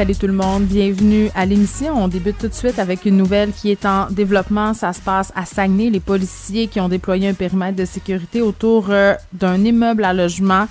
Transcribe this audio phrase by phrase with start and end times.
[0.00, 1.92] Salut tout le monde, bienvenue à l'émission.
[2.02, 4.72] On débute tout de suite avec une nouvelle qui est en développement.
[4.72, 5.90] Ça se passe à Saguenay.
[5.90, 10.68] Les policiers qui ont déployé un périmètre de sécurité autour euh, d'un immeuble à logement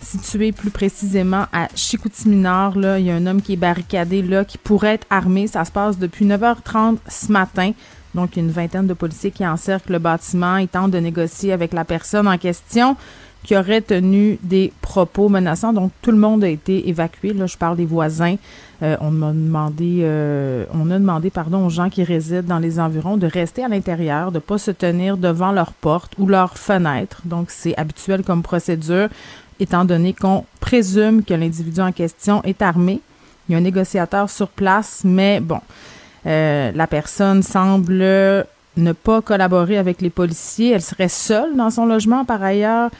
[0.00, 2.76] situé plus précisément à Chicoutimi-Nord.
[2.76, 5.46] Là, il y a un homme qui est barricadé là, qui pourrait être armé.
[5.46, 7.74] Ça se passe depuis 9h30 ce matin.
[8.16, 10.56] Donc, une vingtaine de policiers qui encerclent le bâtiment.
[10.56, 12.96] Ils tentent de négocier avec la personne en question
[13.44, 15.72] qui aurait tenu des propos menaçants.
[15.72, 17.32] Donc, tout le monde a été évacué.
[17.32, 18.36] Là, je parle des voisins.
[18.82, 22.78] Euh, on m'a demandé, euh, on a demandé, pardon, aux gens qui résident dans les
[22.78, 27.22] environs de rester à l'intérieur, de pas se tenir devant leur porte ou leur fenêtre.
[27.24, 29.08] Donc, c'est habituel comme procédure,
[29.58, 33.00] étant donné qu'on présume que l'individu en question est armé.
[33.48, 35.60] Il y a un négociateur sur place, mais bon,
[36.26, 37.98] euh, la personne semble
[38.76, 40.70] ne pas collaborer avec les policiers.
[40.70, 42.90] Elle serait seule dans son logement par ailleurs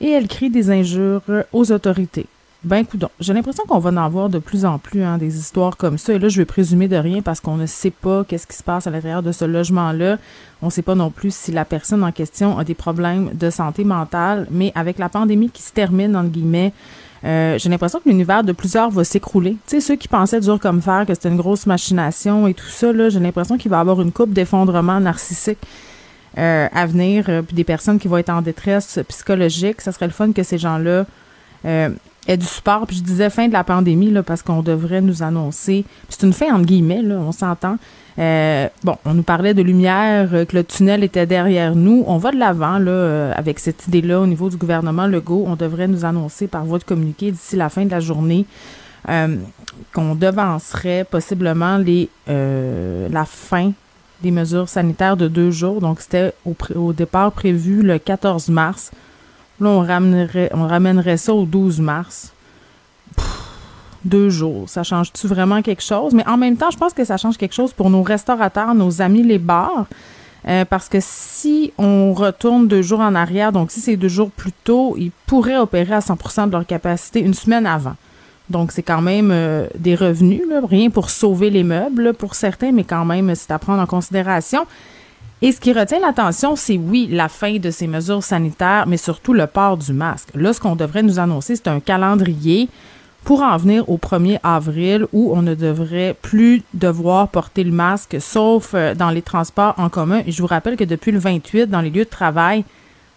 [0.00, 2.26] et elle crie des injures aux autorités.
[2.64, 5.76] Ben, coudon, j'ai l'impression qu'on va en avoir de plus en plus hein, des histoires
[5.76, 6.14] comme ça.
[6.14, 8.64] Et là, je vais présumer de rien parce qu'on ne sait pas qu'est-ce qui se
[8.64, 10.18] passe à l'intérieur de ce logement-là.
[10.60, 13.48] On ne sait pas non plus si la personne en question a des problèmes de
[13.48, 14.48] santé mentale.
[14.50, 16.72] Mais avec la pandémie qui se termine, entre guillemets,
[17.24, 19.52] euh, j'ai l'impression que l'univers de plusieurs va s'écrouler.
[19.68, 22.66] Tu sais, ceux qui pensaient dur comme fer, que c'était une grosse machination et tout
[22.66, 25.58] ça, là, j'ai l'impression qu'il va y avoir une coupe d'effondrement narcissique
[26.38, 29.80] euh, à venir, euh, puis des personnes qui vont être en détresse psychologique.
[29.80, 31.04] Ça serait le fun que ces gens-là
[31.64, 31.88] euh,
[32.28, 32.86] aient du support.
[32.86, 35.84] Puis je disais fin de la pandémie, là, parce qu'on devrait nous annoncer.
[36.08, 37.76] C'est une fin entre guillemets, là, on s'entend.
[38.16, 42.04] bon, on nous parlait de lumière, que le tunnel était derrière nous.
[42.06, 45.42] On va de l'avant là avec cette idée-là au niveau du gouvernement Legault.
[45.44, 48.46] On devrait nous annoncer par voie de communiqué d'ici la fin de la journée
[49.92, 53.72] qu'on devancerait possiblement les la fin
[54.22, 55.80] des mesures sanitaires de deux jours.
[55.80, 56.32] Donc, c'était
[56.74, 58.90] au, départ prévu le 14 mars.
[59.60, 59.80] Là, on
[60.66, 62.32] ramènerait, ça au 12 mars.
[64.04, 64.68] deux jours.
[64.68, 66.14] Ça change-tu vraiment quelque chose?
[66.14, 69.02] Mais en même temps, je pense que ça change quelque chose pour nos restaurateurs, nos
[69.02, 69.86] amis les bars.
[70.46, 74.30] Euh, parce que si on retourne deux jours en arrière, donc si c'est deux jours
[74.30, 77.96] plus tôt, ils pourraient opérer à 100% de leur capacité une semaine avant.
[78.50, 82.84] Donc, c'est quand même euh, des revenus, rien pour sauver les meubles pour certains, mais
[82.84, 84.66] quand même, c'est à prendre en considération.
[85.40, 89.34] Et ce qui retient l'attention, c'est oui, la fin de ces mesures sanitaires, mais surtout
[89.34, 90.30] le port du masque.
[90.34, 92.68] Là, ce qu'on devrait nous annoncer, c'est un calendrier
[93.22, 98.16] pour en venir au 1er avril où on ne devrait plus devoir porter le masque,
[98.20, 100.22] sauf euh, dans les transports en commun.
[100.26, 102.64] Et je vous rappelle que depuis le 28, dans les lieux de travail,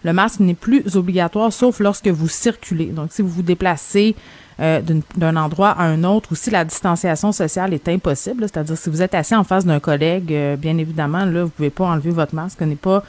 [0.03, 2.88] le masque n'est plus obligatoire, sauf lorsque vous circulez.
[2.88, 4.16] Donc, si vous vous déplacez
[4.59, 4.81] euh,
[5.16, 9.01] d'un endroit à un autre ou si la distanciation sociale est impossible, c'est-à-dire si vous
[9.01, 12.35] êtes assis en face d'un collègue, euh, bien évidemment, là, vous pouvez pas enlever votre
[12.35, 13.01] masque, ce n'est pas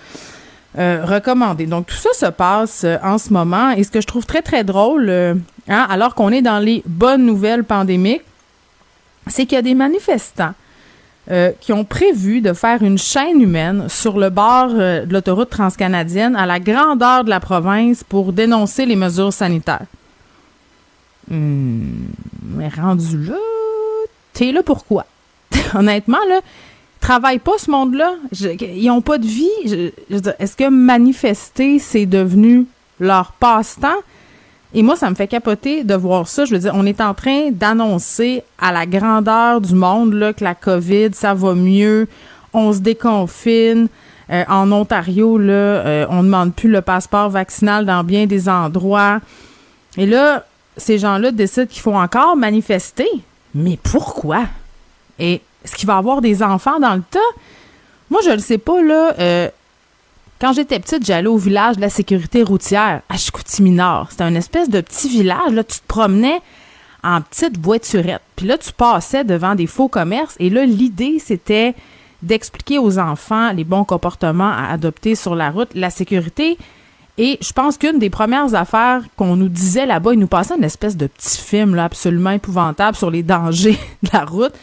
[0.78, 1.66] euh, recommandé.
[1.66, 4.62] Donc tout ça se passe en ce moment et ce que je trouve très très
[4.62, 8.22] drôle, hein, alors qu'on est dans les bonnes nouvelles pandémiques,
[9.26, 10.54] c'est qu'il y a des manifestants
[11.60, 16.46] qui ont prévu de faire une chaîne humaine sur le bord de l'autoroute transcanadienne à
[16.46, 19.86] la grandeur de la province pour dénoncer les mesures sanitaires.
[21.30, 22.06] Hmm,
[22.42, 23.36] mais rendu là,
[24.32, 25.06] t'es là pourquoi?
[25.74, 26.40] Honnêtement, là,
[27.00, 28.14] travaille pas ce monde-là.
[28.32, 29.92] Ils ont pas de vie.
[30.38, 32.66] Est-ce que manifester, c'est devenu
[33.00, 34.00] leur passe-temps?
[34.74, 36.44] Et moi, ça me fait capoter de voir ça.
[36.46, 40.54] Je veux dire, on est en train d'annoncer à la grandeur du monde que la
[40.54, 42.08] COVID, ça va mieux.
[42.54, 43.88] On se déconfine.
[44.30, 48.48] Euh, en Ontario, là, euh, on ne demande plus le passeport vaccinal dans bien des
[48.48, 49.20] endroits.
[49.98, 50.46] Et là,
[50.76, 53.08] ces gens-là décident qu'il faut encore manifester.
[53.54, 54.44] Mais pourquoi?
[55.18, 57.18] Et est-ce qu'il va y avoir des enfants dans le tas?
[58.10, 59.14] Moi, je ne le sais pas, là.
[59.18, 59.48] Euh,
[60.40, 64.08] quand j'étais petite, j'allais au village de la sécurité routière, à Chicoutimi-Nord.
[64.10, 65.62] C'était un espèce de petit village, là.
[65.62, 66.40] Tu te promenais
[67.04, 68.22] en petite voiturette.
[68.36, 70.36] Puis là, tu passais devant des faux commerces.
[70.38, 71.74] Et là, l'idée, c'était
[72.22, 75.70] d'expliquer aux enfants les bons comportements à adopter sur la route.
[75.74, 76.56] La sécurité,
[77.18, 80.64] et je pense qu'une des premières affaires qu'on nous disait là-bas, ils nous passaient une
[80.64, 84.54] espèce de petit film là, absolument épouvantable sur les dangers de la route.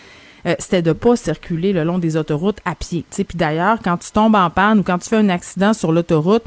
[0.46, 3.06] Euh, c'était de pas circuler le long des autoroutes à pied.
[3.12, 6.44] Puis d'ailleurs, quand tu tombes en panne ou quand tu fais un accident sur l'autoroute,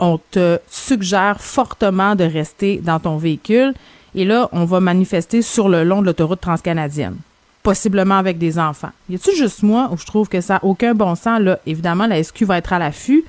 [0.00, 3.74] on te suggère fortement de rester dans ton véhicule.
[4.14, 7.16] Et là, on va manifester sur le long de l'autoroute transcanadienne,
[7.62, 8.90] possiblement avec des enfants.
[9.08, 11.40] Y a-tu juste moi où je trouve que ça n'a aucun bon sens?
[11.40, 13.24] Là, évidemment, la SQ va être à l'affût.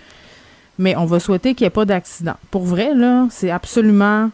[0.80, 2.36] Mais on va souhaiter qu'il n'y ait pas d'accident.
[2.52, 4.30] Pour vrai, là, c'est absolument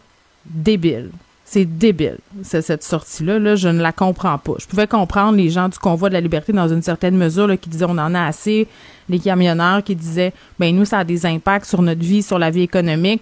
[0.46, 1.10] débile.
[1.44, 3.40] C'est débile, cette sortie-là.
[3.40, 4.52] Là, je ne la comprends pas.
[4.58, 7.68] Je pouvais comprendre les gens du convoi de la liberté dans une certaine mesure qui
[7.68, 8.68] disaient on en a assez,
[9.08, 12.50] les camionneurs qui disaient ben nous, ça a des impacts sur notre vie, sur la
[12.50, 13.20] vie économique.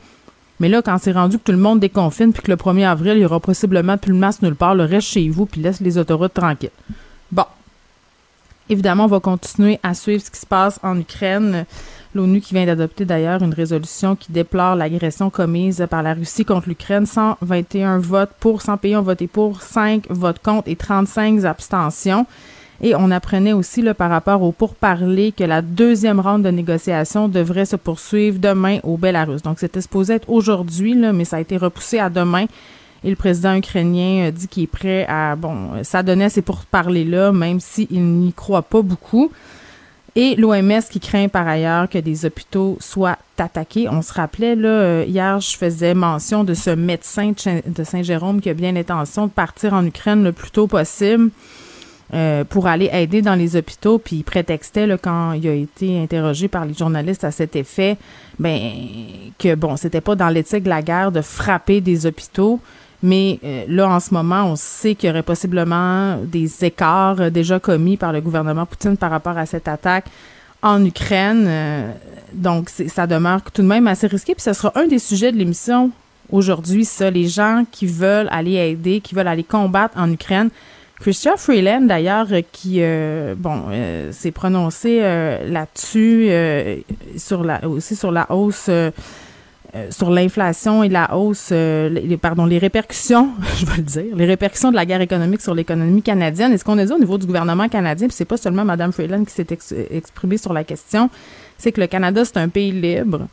[0.60, 3.14] Mais là, quand c'est rendu que tout le monde déconfine puis que le 1er avril,
[3.16, 5.80] il y aura possiblement plus de masse nulle part, le reste chez vous puis laisse
[5.80, 6.70] les autoroutes tranquilles.
[7.32, 7.46] Bon.
[8.68, 11.64] Évidemment, on va continuer à suivre ce qui se passe en Ukraine.
[12.14, 16.68] L'ONU qui vient d'adopter d'ailleurs une résolution qui déplore l'agression commise par la Russie contre
[16.68, 17.04] l'Ukraine.
[17.04, 22.26] 121 votes pour, 100 pays ont voté pour, 5 votes contre et 35 abstentions.
[22.80, 27.28] Et on apprenait aussi là, par rapport au pourparlers que la deuxième ronde de négociation
[27.28, 29.42] devrait se poursuivre demain au Belarus.
[29.42, 32.46] Donc c'était supposé être aujourd'hui, mais ça a été repoussé à demain.
[33.04, 37.60] Et le président ukrainien dit qu'il est prêt à bon s'adonner à ces pourparlers-là, même
[37.60, 39.30] s'il n'y croit pas beaucoup.
[40.16, 43.88] Et l'OMS qui craint par ailleurs que des hôpitaux soient attaqués.
[43.88, 47.32] On se rappelait, là, euh, hier, je faisais mention de ce médecin
[47.66, 51.30] de Saint-Jérôme qui a bien l'intention de partir en Ukraine le plus tôt possible.
[52.14, 56.00] Euh, pour aller aider dans les hôpitaux, puis il prétextait là, quand il a été
[56.00, 57.98] interrogé par les journalistes à cet effet,
[58.38, 58.58] ben
[59.38, 62.60] que bon, c'était pas dans l'éthique de la guerre de frapper des hôpitaux,
[63.02, 67.30] mais euh, là, en ce moment, on sait qu'il y aurait possiblement des écarts euh,
[67.30, 70.06] déjà commis par le gouvernement Poutine par rapport à cette attaque
[70.62, 71.44] en Ukraine.
[71.46, 71.92] Euh,
[72.32, 74.34] donc, ça demeure tout de même assez risqué.
[74.34, 75.92] Puis ce sera un des sujets de l'émission
[76.30, 80.50] aujourd'hui, ça, les gens qui veulent aller aider, qui veulent aller combattre en Ukraine.
[81.00, 82.82] Christian Freeland, d'ailleurs, qui
[83.36, 83.66] bon
[84.10, 86.28] s'est prononcé là-dessus
[87.16, 88.68] sur la aussi sur la hausse
[89.74, 94.16] euh, sur l'inflation et la hausse, euh, les, pardon, les répercussions, je vais le dire,
[94.16, 96.52] les répercussions de la guerre économique sur l'économie canadienne.
[96.52, 98.92] Et ce qu'on a dit au niveau du gouvernement canadien, puis c'est pas seulement Mme
[98.92, 99.46] Freeland qui s'est
[99.90, 101.10] exprimée sur la question,
[101.58, 103.26] c'est que le Canada, c'est un pays libre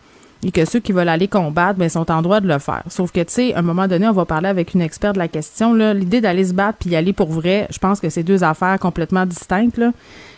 [0.43, 2.83] et que ceux qui veulent aller combattre, ben, sont en droit de le faire.
[2.87, 5.19] Sauf que, tu sais, à un moment donné, on va parler avec une experte de
[5.19, 5.73] la question.
[5.73, 8.77] L'idée d'aller se battre puis y aller pour vrai, je pense que c'est deux affaires
[8.79, 9.77] complètement distinctes.
[9.77, 9.91] Là.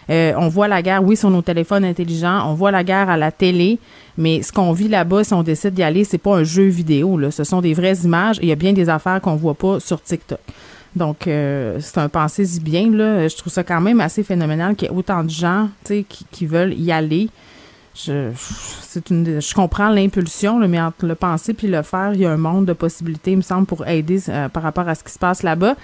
[0.09, 2.49] Euh, on voit la guerre, oui, sur nos téléphones intelligents.
[2.49, 3.79] On voit la guerre à la télé.
[4.17, 7.17] Mais ce qu'on vit là-bas, si on décide d'y aller, c'est pas un jeu vidéo.
[7.17, 7.31] Là.
[7.31, 8.39] Ce sont des vraies images.
[8.41, 10.39] Il y a bien des affaires qu'on voit pas sur TikTok.
[10.95, 12.89] Donc, euh, c'est un pensée-y bien.
[12.89, 13.27] Là.
[13.27, 16.45] Je trouve ça quand même assez phénoménal qu'il y ait autant de gens qui, qui
[16.45, 17.29] veulent y aller.
[17.93, 18.31] Je,
[19.09, 22.37] une, je comprends l'impulsion, mais entre le penser puis le faire, il y a un
[22.37, 25.19] monde de possibilités, il me semble, pour aider euh, par rapport à ce qui se
[25.19, 25.75] passe là-bas.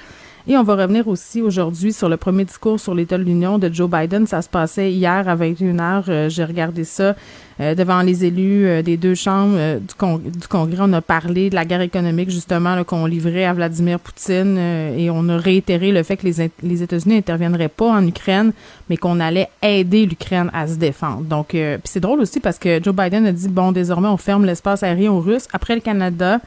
[0.45, 3.73] Et on va revenir aussi aujourd'hui sur le premier discours sur l'État de l'Union de
[3.73, 4.27] Joe Biden.
[4.27, 6.03] Ça se passait hier à 21h.
[6.09, 7.15] Euh, j'ai regardé ça
[7.61, 10.79] euh, devant les élus euh, des deux chambres du, Congrès.
[10.81, 14.57] On a parlé de la guerre économique, justement, qu'on livrait à Vladimir Poutine.
[14.57, 18.51] et on a réitéré le fait que les, les États-Unis n'interviendraient pas en Ukraine,
[18.89, 21.21] mais qu'on allait aider l'Ukraine à se défendre.
[21.21, 24.43] Donc, puis c'est drôle aussi parce que Joe Biden a dit, bon, désormais, on ferme
[24.43, 25.47] l'espace aérien aux Russes.
[25.53, 26.39] Après le Canada,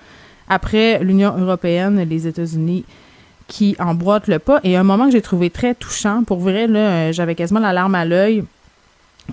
[0.51, 2.85] après l'Union européenne, les États-Unis
[3.49, 4.61] qui emboîte le pas.
[4.65, 7.73] Et un moment que j'ai trouvé très touchant, pour vrai, là, euh, j'avais quasiment la
[7.73, 8.45] larme à l'œil.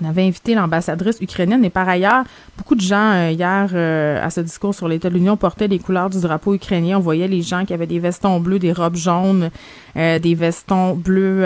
[0.01, 2.24] On avait invité l'ambassadrice ukrainienne et par ailleurs,
[2.57, 3.75] beaucoup de gens euh, hier
[4.24, 6.98] à ce discours sur l'État de l'Union portaient les couleurs du drapeau ukrainien.
[6.98, 9.51] On voyait les gens qui avaient des vestons bleus, des robes jaunes,
[9.95, 11.45] euh, des vestons bleus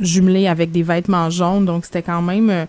[0.00, 1.66] jumelés avec des vêtements jaunes.
[1.66, 2.66] Donc c'était quand même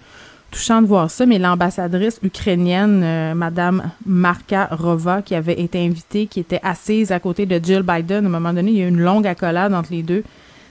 [0.51, 6.27] touchant de voir ça, mais l'ambassadrice ukrainienne, euh, Madame Marka Rova, qui avait été invitée,
[6.27, 8.85] qui était assise à côté de Jill Biden, à un moment donné, il y a
[8.85, 10.23] eu une longue accolade entre les deux.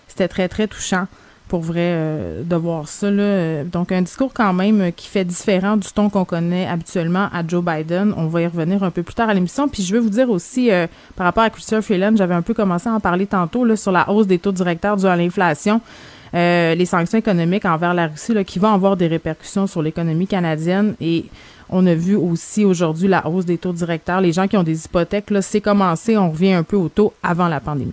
[0.07, 1.07] C'était très, très touchant
[1.49, 3.11] pour vrai euh, de voir ça.
[3.11, 3.65] Là.
[3.65, 7.65] Donc, un discours quand même qui fait différent du ton qu'on connaît habituellement à Joe
[7.65, 8.15] Biden.
[8.17, 9.69] On va y revenir un peu plus tard à l'émission.
[9.69, 10.87] Puis, je veux vous dire aussi, euh,
[11.17, 13.93] par rapport à Christopher Freeland, j'avais un peu commencé à en parler tantôt là, sur
[13.93, 15.81] la hausse des taux directeurs dû à l'inflation.
[16.35, 20.95] Euh, les sanctions économiques envers la Russie qui vont avoir des répercussions sur l'économie canadienne
[21.01, 21.27] et
[21.71, 24.21] on a vu aussi aujourd'hui la hausse des taux directeurs.
[24.21, 27.13] Les gens qui ont des hypothèques, là, c'est commencé, on revient un peu au taux
[27.23, 27.93] avant la pandémie.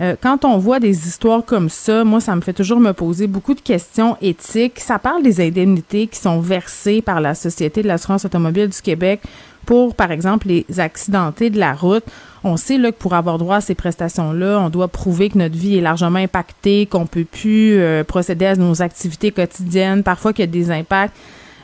[0.00, 3.26] Euh, quand on voit des histoires comme ça, moi, ça me fait toujours me poser
[3.26, 4.80] beaucoup de questions éthiques.
[4.80, 9.20] Ça parle des indemnités qui sont versées par la Société de l'assurance automobile du Québec
[9.66, 12.04] pour, par exemple, les accidentés de la route.
[12.42, 15.56] On sait là, que pour avoir droit à ces prestations-là, on doit prouver que notre
[15.56, 20.44] vie est largement impactée, qu'on peut plus euh, procéder à nos activités quotidiennes, parfois qu'il
[20.44, 21.16] y a des impacts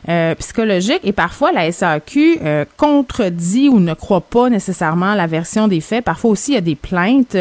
[0.09, 2.39] euh, psychologique et parfois la SAQ
[2.77, 6.03] contredit ou ne croit pas nécessairement la version des faits.
[6.03, 7.35] Parfois aussi, il y a des plaintes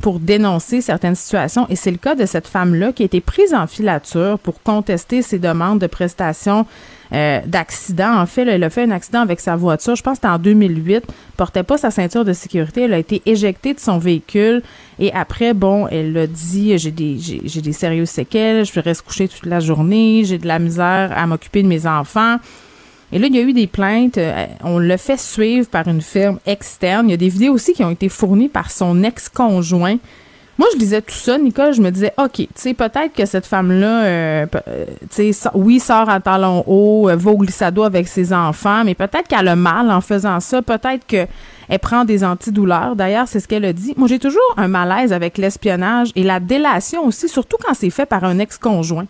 [0.00, 3.52] pour dénoncer certaines situations et c'est le cas de cette femme-là qui a été prise
[3.54, 6.66] en filature pour contester ses demandes de prestations
[7.12, 8.18] euh, d'accident.
[8.18, 9.96] En fait, elle a fait un accident avec sa voiture.
[9.96, 11.04] Je pense que c'était en 2008.
[11.36, 12.82] Portait pas sa ceinture de sécurité.
[12.82, 14.62] Elle a été éjectée de son véhicule.
[14.98, 18.66] Et après, bon, elle a dit j'ai des j'ai des sérieuses séquelles.
[18.66, 20.22] Je vais rester coucher toute la journée.
[20.24, 22.36] J'ai de la misère à m'occuper de mes enfants.
[23.12, 24.18] Et là, il y a eu des plaintes.
[24.18, 27.08] Euh, on l'a fait suivre par une firme externe.
[27.08, 29.96] Il y a des vidéos aussi qui ont été fournies par son ex-conjoint.
[30.58, 33.46] Moi, je disais tout ça, Nicole, je me disais, OK, tu sais, peut-être que cette
[33.46, 38.32] femme-là, euh, euh, tu sais, oui, sort à talons hauts, va au glissado avec ses
[38.32, 41.28] enfants, mais peut-être qu'elle a mal en faisant ça, peut-être qu'elle
[41.80, 42.96] prend des antidouleurs.
[42.96, 43.94] D'ailleurs, c'est ce qu'elle a dit.
[43.96, 48.06] Moi, j'ai toujours un malaise avec l'espionnage et la délation aussi, surtout quand c'est fait
[48.06, 49.06] par un ex-conjoint.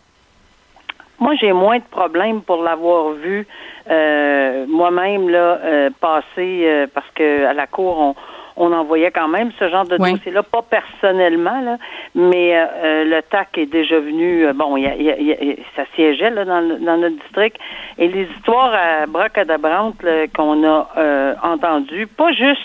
[1.20, 3.46] Moi, j'ai moins de problèmes pour l'avoir vu
[3.90, 5.58] euh, moi-même là
[6.00, 8.14] passer parce que à la cour on
[8.58, 11.78] on envoyait quand même ce genre de dossier-là, pas personnellement, là,
[12.14, 15.84] mais euh, euh, le TAC est déjà venu, euh, bon, y a, y a, ça
[15.94, 17.56] siégeait là, dans, dans, notre district,
[17.98, 19.96] et les histoires à bracadabrante
[20.36, 22.60] qu'on a euh, entendues, pas juste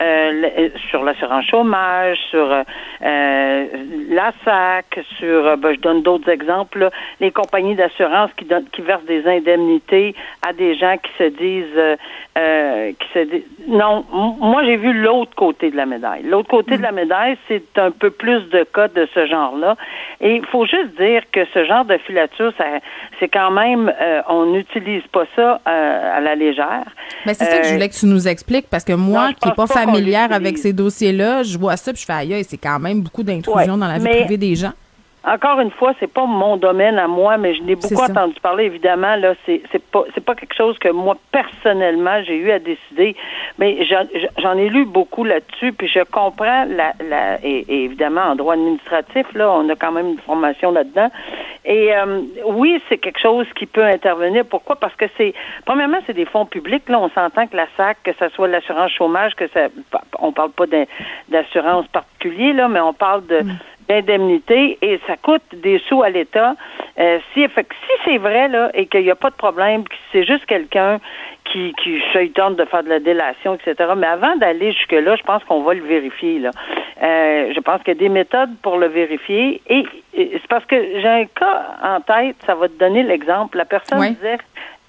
[0.00, 3.66] euh, sur l'assurance chômage, sur euh,
[4.08, 6.88] la SAC, sur, ben, je donne d'autres exemples,
[7.20, 11.98] les compagnies d'assurance qui, donnent, qui versent des indemnités à des gens qui se disent,
[12.38, 16.22] euh, qui se disent, non, moi j'ai vu l'autre côté de la médaille.
[16.22, 19.76] L'autre côté de la médaille, c'est un peu plus de cas de ce genre-là.
[20.22, 22.64] Et il faut juste dire que ce genre de filature, ça,
[23.18, 23.92] c'est quand même,
[24.28, 26.86] on n'utilise pas ça à la légère.
[27.26, 29.54] Mais c'est ça que je voulais que tu nous expliques parce que moi, qui n'ai
[29.54, 32.78] pas, pas familière avec ces dossiers-là, je vois ça puis je fais aïe, c'est quand
[32.78, 34.72] même beaucoup d'intrusion dans la vie privée des gens.
[35.22, 38.64] Encore une fois, c'est pas mon domaine à moi, mais je n'ai beaucoup entendu parler.
[38.64, 42.58] Évidemment, là, c'est c'est pas c'est pas quelque chose que moi personnellement j'ai eu à
[42.58, 43.14] décider,
[43.58, 43.86] mais
[44.38, 49.26] j'en ai lu beaucoup là-dessus, puis je comprends la, la et, évidemment en droit administratif
[49.34, 51.10] là, on a quand même une formation là-dedans.
[51.66, 54.46] Et euh, oui, c'est quelque chose qui peut intervenir.
[54.46, 54.76] Pourquoi?
[54.76, 55.34] Parce que c'est
[55.66, 56.88] premièrement, c'est des fonds publics.
[56.88, 59.68] Là, on s'entend que la SAC, que ce soit l'assurance chômage, que ça,
[60.18, 60.64] on parle pas
[61.28, 63.58] d'assurance particulier là, mais on parle de mm
[63.90, 66.54] d'indemnité et ça coûte des sous à l'État.
[66.98, 70.24] Euh, si, si c'est vrai là et qu'il n'y a pas de problème, que c'est
[70.24, 71.00] juste quelqu'un
[71.44, 73.90] qui, qui se tente de faire de la délation, etc.
[73.96, 76.38] Mais avant d'aller jusque-là, je pense qu'on va le vérifier.
[76.38, 76.50] Là.
[77.02, 79.60] Euh, je pense qu'il y a des méthodes pour le vérifier.
[79.68, 83.56] Et, c'est parce que j'ai un cas en tête, ça va te donner l'exemple.
[83.58, 84.38] La personne disait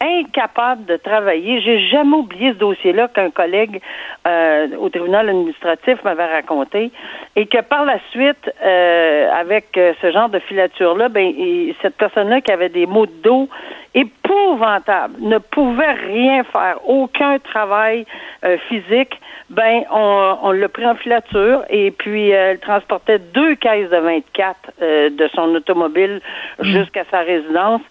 [0.01, 1.61] incapable de travailler.
[1.61, 3.81] J'ai jamais oublié ce dossier-là qu'un collègue
[4.27, 6.91] euh, au tribunal administratif m'avait raconté
[7.35, 11.31] et que par la suite, euh, avec euh, ce genre de filature-là, ben
[11.81, 13.47] cette personne-là qui avait des maux de dos
[13.93, 18.05] épouvantables, ne pouvait rien faire, aucun travail
[18.69, 23.97] physique, ben on, on l'a pris en filature et puis elle transportait deux caisses de
[23.97, 26.21] 24 de son automobile
[26.59, 26.63] mmh.
[26.63, 27.81] jusqu'à sa résidence.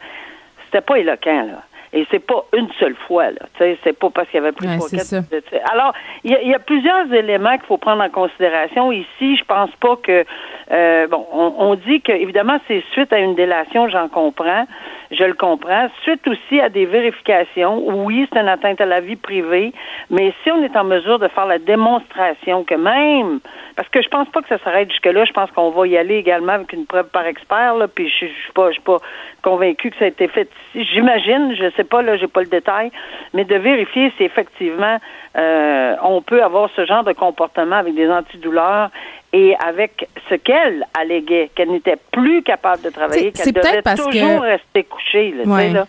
[0.64, 1.62] C'était pas éloquent, là.
[1.92, 3.40] Et c'est pas une seule fois, là.
[3.54, 5.92] Tu sais, c'est pas parce qu'il y avait plus de Alors,
[6.22, 8.92] il y, a plusieurs éléments qu'il faut prendre en considération.
[8.92, 10.24] Ici, je pense pas que
[10.70, 14.66] euh, bon, on, on dit que évidemment c'est suite à une délation, j'en comprends,
[15.10, 15.88] je le comprends.
[16.02, 19.72] Suite aussi à des vérifications, oui, c'est une atteinte à la vie privée,
[20.08, 23.40] mais si on est en mesure de faire la démonstration que même
[23.80, 25.24] parce que je pense pas que ça s'arrête jusque-là.
[25.24, 27.76] Je pense qu'on va y aller également avec une preuve par expert.
[27.76, 28.98] Là, puis je, suis pas, je suis pas
[29.42, 30.50] convaincu que ça a été fait.
[30.74, 32.90] J'imagine, je sais pas là, j'ai pas le détail,
[33.32, 34.98] mais de vérifier si effectivement
[35.36, 38.90] euh, on peut avoir ce genre de comportement avec des antidouleurs
[39.32, 44.82] et avec ce qu'elle alléguait, qu'elle n'était plus capable de travailler, qu'elle devait toujours rester
[44.82, 45.34] couchée.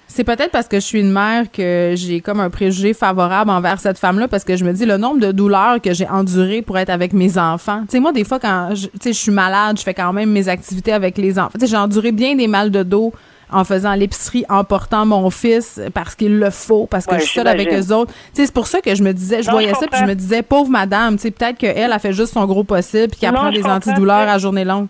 [0.06, 3.80] C'est peut-être parce que je suis une mère que j'ai comme un préjugé favorable envers
[3.80, 6.78] cette femme-là, parce que je me dis le nombre de douleurs que j'ai endurées pour
[6.78, 7.82] être avec mes enfants.
[7.86, 10.48] Tu sais, moi, des fois, quand je, je suis malade, je fais quand même mes
[10.48, 11.58] activités avec les enfants.
[11.60, 13.12] j'ai enduré bien des mal de dos
[13.52, 17.34] en faisant l'épicerie, en portant mon fils parce qu'il le faut, parce que je suis
[17.34, 18.14] seule avec eux autres.
[18.34, 20.70] C'est pour ça que je me disais, je voyais ça, puis je me disais, pauvre
[20.70, 24.38] madame, peut-être qu'elle a fait juste son gros possible, puis qu'elle prend des antidouleurs à
[24.38, 24.88] journée longue.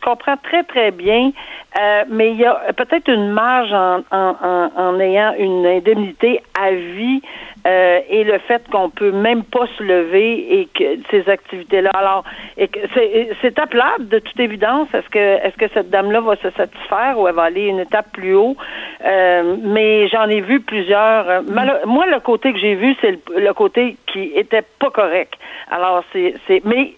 [0.00, 1.32] Je comprends très, très bien.
[1.78, 6.72] Euh, mais il y a peut-être une marge en, en, en, ayant une indemnité à
[6.72, 7.22] vie
[7.66, 11.90] euh, et le fait qu'on peut même pas se lever et que ces activités-là.
[11.94, 12.24] Alors,
[12.56, 14.88] c'est appelable de toute évidence.
[14.94, 18.10] Est-ce que est-ce que cette dame-là va se satisfaire ou elle va aller une étape
[18.12, 18.56] plus haut?
[19.04, 21.42] Euh, Mais j'en ai vu plusieurs.
[21.86, 25.34] moi, le côté que j'ai vu, c'est le, le, côté qui était pas correct.
[25.70, 26.94] Alors, c'est mais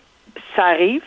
[0.57, 1.03] ça arrive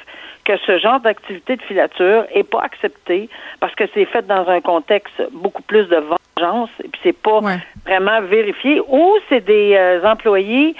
[0.45, 4.61] que ce genre d'activité de filature est pas accepté parce que c'est fait dans un
[4.61, 7.39] contexte beaucoup plus de vengeance et puis c'est pas
[7.85, 10.75] vraiment vérifié ou c'est des euh, employés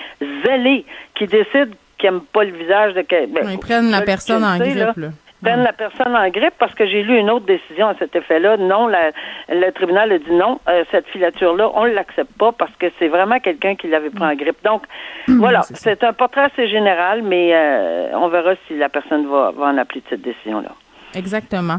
[0.46, 3.50] zélés qui décident qu'ils n'aiment pas le visage de quelqu'un.
[3.52, 4.98] ils prennent la personne en grippe.
[4.98, 5.10] Là
[5.46, 8.58] prennent la personne en grippe parce que j'ai lu une autre décision à cet effet-là.
[8.58, 12.88] Non, le tribunal a dit non, euh, cette filature-là, on ne l'accepte pas parce que
[12.98, 14.64] c'est vraiment quelqu'un qui l'avait pris en grippe.
[14.64, 14.84] Donc,
[15.28, 19.54] mmh, voilà, c'est un portrait assez général, mais euh, on verra si la personne va,
[19.58, 20.72] en appeler cette décision-là.
[21.14, 21.78] Exactement.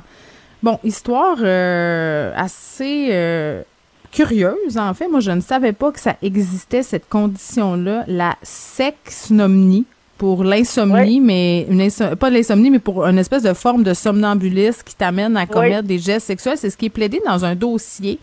[0.63, 3.65] Bon, histoire euh, assez
[4.13, 5.09] curieuse, en fait.
[5.09, 9.87] Moi, je ne savais pas que ça existait, cette condition-là, la sexnomnie
[10.19, 14.95] pour l'insomnie, mais une pas l'insomnie, mais pour une espèce de forme de somnambulisme qui
[14.95, 16.57] t'amène à commettre des gestes sexuels.
[16.57, 18.19] C'est ce qui est plaidé dans un dossier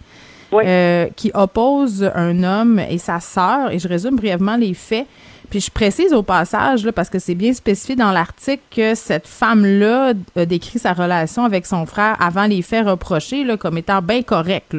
[0.53, 3.71] euh, qui oppose un homme et sa sœur.
[3.71, 5.05] Et je résume brièvement les faits.
[5.50, 9.27] Puis je précise au passage, là, parce que c'est bien spécifié dans l'article, que cette
[9.27, 14.01] femme-là a décrit sa relation avec son frère avant les faits reprochés là, comme étant
[14.01, 14.75] bien correcte.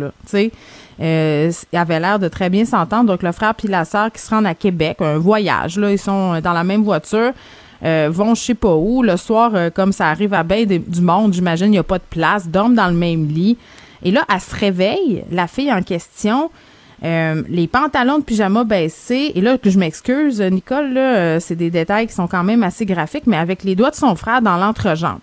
[1.00, 3.10] Euh, ils avaient l'air de très bien s'entendre.
[3.10, 5.98] Donc, le frère puis la sœur qui se rendent à Québec, un voyage, là, ils
[5.98, 7.32] sont dans la même voiture.
[7.84, 9.02] Euh, vont je sais pas où.
[9.02, 11.98] Le soir, euh, comme ça arrive à bien du monde, j'imagine, il n'y a pas
[11.98, 13.58] de place, dorment dans le même lit.
[14.02, 16.50] Et là, elle se réveille, la fille en question,
[17.04, 19.32] euh, les pantalons de pyjama baissés.
[19.34, 20.98] Et là, je m'excuse, Nicole,
[21.40, 24.14] c'est des détails qui sont quand même assez graphiques, mais avec les doigts de son
[24.14, 25.20] frère dans l'entrejambe.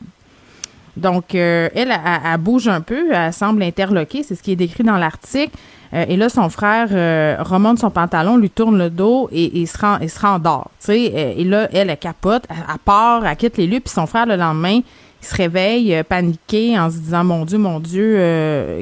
[0.98, 4.84] Donc, euh, elle, elle, bouge un peu, elle semble interloquée, c'est ce qui est décrit
[4.84, 5.56] dans l'article.
[5.94, 9.68] Euh, et là, son frère euh, remonte son pantalon, lui tourne le dos et, il
[9.68, 10.72] se rend, il se rendort.
[10.80, 14.26] Sais, et là, elle, elle capote, elle, part, elle quitte les lieux, puis son frère
[14.26, 14.80] le lendemain,
[15.24, 18.16] il se réveille paniqué en se disant mon Dieu, mon Dieu,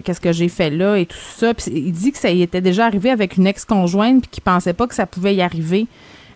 [0.03, 1.51] qu'est-ce que j'ai fait là et tout ça.
[1.67, 4.87] Il dit que ça y était déjà arrivé avec une ex-conjointe puis qu'il pensait pas
[4.87, 5.87] que ça pouvait y arriver.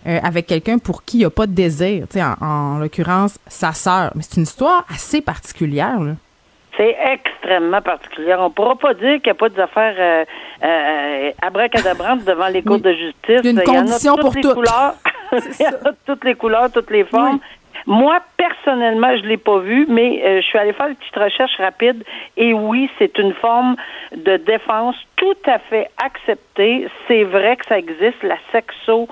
[0.05, 3.71] Euh, avec quelqu'un pour qui il n'y a pas de désir, en, en l'occurrence sa
[3.71, 4.11] sœur.
[4.15, 5.97] Mais c'est une histoire assez particulière.
[5.97, 6.13] Là.
[6.75, 8.35] C'est extrêmement particulier.
[8.37, 10.25] On ne pourra pas dire qu'il n'y a pas des affaires euh,
[10.63, 13.41] euh, abracadabrantes devant les cours de justice.
[13.43, 14.53] Il y a une condition pour toutes.
[14.53, 14.95] Couleurs.
[15.31, 15.73] Il y a
[16.05, 17.39] toutes les couleurs, toutes les formes.
[17.85, 21.55] Moi, personnellement, je l'ai pas vu, mais euh, je suis allée faire une petite recherche
[21.57, 22.03] rapide
[22.37, 23.75] et oui, c'est une forme
[24.15, 26.87] de défense tout à fait acceptée.
[27.07, 29.07] C'est vrai que ça existe, la sexo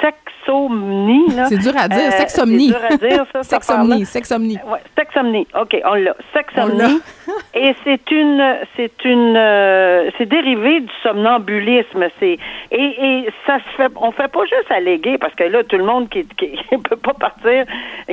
[0.00, 0.16] sex
[0.48, 1.30] sexomnie.
[1.48, 2.68] C'est dur à dire, euh, sexomnie.
[2.68, 3.42] C'est dur à dire, ça.
[3.42, 4.58] sexomnie, sexomnie.
[4.66, 5.46] Ouais, sexomnie.
[5.58, 6.14] OK, on l'a.
[6.32, 7.00] Sexomnie.
[7.54, 12.06] et c'est une, c'est une, euh, c'est dérivé du somnambulisme.
[12.18, 12.38] C'est
[12.70, 15.84] et, et ça se fait, on fait pas juste alléguer parce que là, tout le
[15.84, 16.56] monde qui, qui,
[16.88, 17.64] peut pas partir,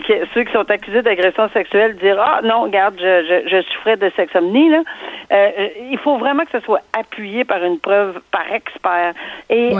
[0.05, 3.97] qui, ceux qui sont accusés d'agression sexuelle, dire ah non, regarde, je, je, je souffrais
[3.97, 4.83] de sexomnie là.
[5.31, 9.13] Euh, il faut vraiment que ce soit appuyé par une preuve par expert.
[9.49, 9.73] Et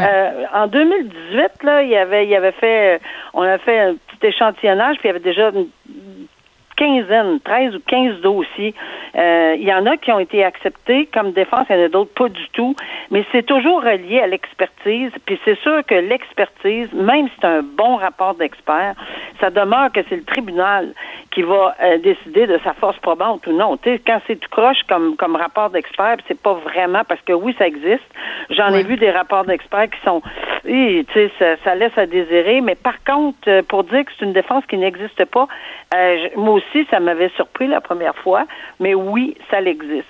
[0.53, 3.01] en 2018 là, il y avait, il avait fait,
[3.33, 6.27] on a fait un petit échantillonnage, puis il y avait déjà une
[6.75, 8.73] quinzaine, 13 ou 15 dossiers.
[9.15, 11.89] Euh, il y en a qui ont été acceptés comme défense, il y en a
[11.89, 12.75] d'autres pas du tout,
[13.11, 15.11] mais c'est toujours relié à l'expertise.
[15.25, 18.93] Puis c'est sûr que l'expertise, même si c'est un bon rapport d'expert,
[19.39, 20.93] ça demeure que c'est le tribunal
[21.31, 23.77] qui va euh, décider de sa force probante ou non.
[23.83, 27.55] sais, quand c'est tout croche comme, comme rapport d'expert, c'est pas vraiment parce que oui,
[27.57, 28.03] ça existe.
[28.49, 30.21] J'en ai vu des rapports d'experts qui sont,
[30.65, 32.61] oui, tu sais, ça, ça, laisse à désirer.
[32.61, 35.47] Mais par contre, euh, pour dire que c'est une défense qui n'existe pas,
[35.93, 38.45] euh, moi aussi, ça m'avait surpris la première fois.
[38.79, 40.07] Mais oui, ça existe.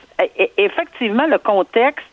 [0.58, 2.06] Effectivement, le contexte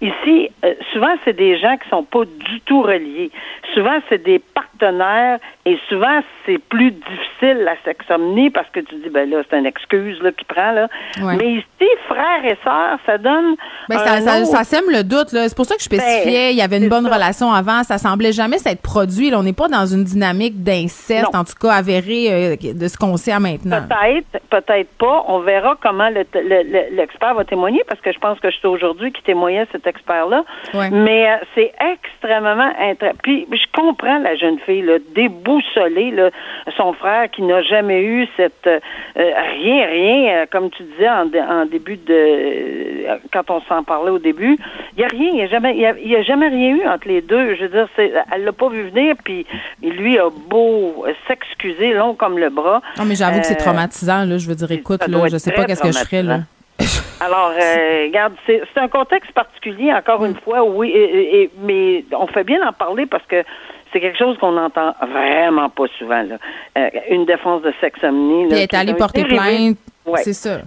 [0.00, 0.50] Ici,
[0.92, 3.30] souvent, c'est des gens qui sont pas du tout reliés.
[3.72, 4.73] Souvent, c'est des partenaires
[5.66, 9.66] et souvent, c'est plus difficile la sexomnie parce que tu dis, ben là, c'est une
[9.66, 10.72] excuse là, qui prend.
[10.72, 10.88] Là.
[11.22, 13.56] Mais ici, frères et sœurs, ça donne.
[13.88, 15.32] Ben, ça, ça, sème le doute.
[15.32, 15.48] Là.
[15.48, 17.82] C'est pour ça que je spécifiais, ben, il y avait une bonne relation avant.
[17.82, 19.30] Ça semblait jamais s'être produit.
[19.30, 19.38] Là.
[19.38, 23.16] On n'est pas dans une dynamique d'inceste, en tout cas avérée euh, de ce qu'on
[23.16, 23.80] sait à maintenant.
[23.88, 25.24] Peut-être, peut-être pas.
[25.28, 29.66] On verra comment l'expert va témoigner parce que je pense que c'est aujourd'hui qui témoignait
[29.72, 30.44] cet expert-là.
[30.74, 32.70] Mais euh, c'est extrêmement.
[33.22, 34.98] Puis je comprends la jeune fille, là,
[36.10, 36.30] là,
[36.76, 38.80] son frère qui n'a jamais eu cette euh,
[39.16, 44.18] rien, rien, euh, comme tu disais en, début de euh, quand on s'en parlait au
[44.18, 44.58] début,
[44.96, 47.08] il n'y a rien, il n'y a jamais, il y a, jamais rien eu entre
[47.08, 47.54] les deux.
[47.54, 49.46] Je veux dire, c'est, elle l'a pas vu venir, puis
[49.82, 52.80] lui a beau s'excuser long comme le bras.
[52.98, 54.38] Non, mais j'avoue que c'est traumatisant, là.
[54.38, 56.40] Je veux dire, écoute, là, je sais pas qu'est-ce que je ferais, là.
[57.20, 60.92] Alors, regarde, c'est, un contexte particulier, encore une fois, oui,
[61.62, 63.44] mais on fait bien d'en parler parce que
[63.94, 66.22] c'est quelque chose qu'on entend vraiment pas souvent.
[66.22, 66.36] Là.
[66.76, 68.48] Euh, une défense de sexomnie.
[68.48, 69.78] Puis elle est allée porter plainte.
[70.16, 70.62] C'est ça.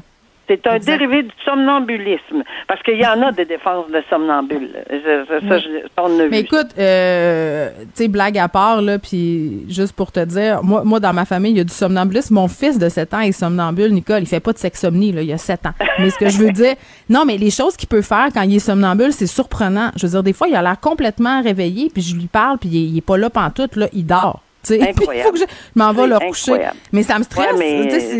[0.48, 2.44] C'est un dérivé du somnambulisme.
[2.68, 4.70] Parce qu'il y en a des défenses de somnambules.
[4.90, 9.94] ça, je, on a Mais écoute, euh, tu sais, blague à part, là, puis juste
[9.94, 12.36] pour te dire, moi, moi, dans ma famille, il y a du somnambulisme.
[12.36, 14.22] Mon fils de 7 ans est somnambule, Nicole.
[14.22, 15.74] Il fait pas de sexomnie, là, il y a 7 ans.
[16.00, 16.76] Mais ce que je veux dire,
[17.10, 19.92] non, mais les choses qu'il peut faire quand il est somnambule, c'est surprenant.
[19.96, 22.70] Je veux dire, des fois, il a l'air complètement réveillé, puis je lui parle, puis
[22.70, 24.42] il, est pas là pantoute, là, il dort.
[25.24, 26.68] Faut que je, m'en vais le coucher.
[26.92, 27.60] Mais ça me stresse.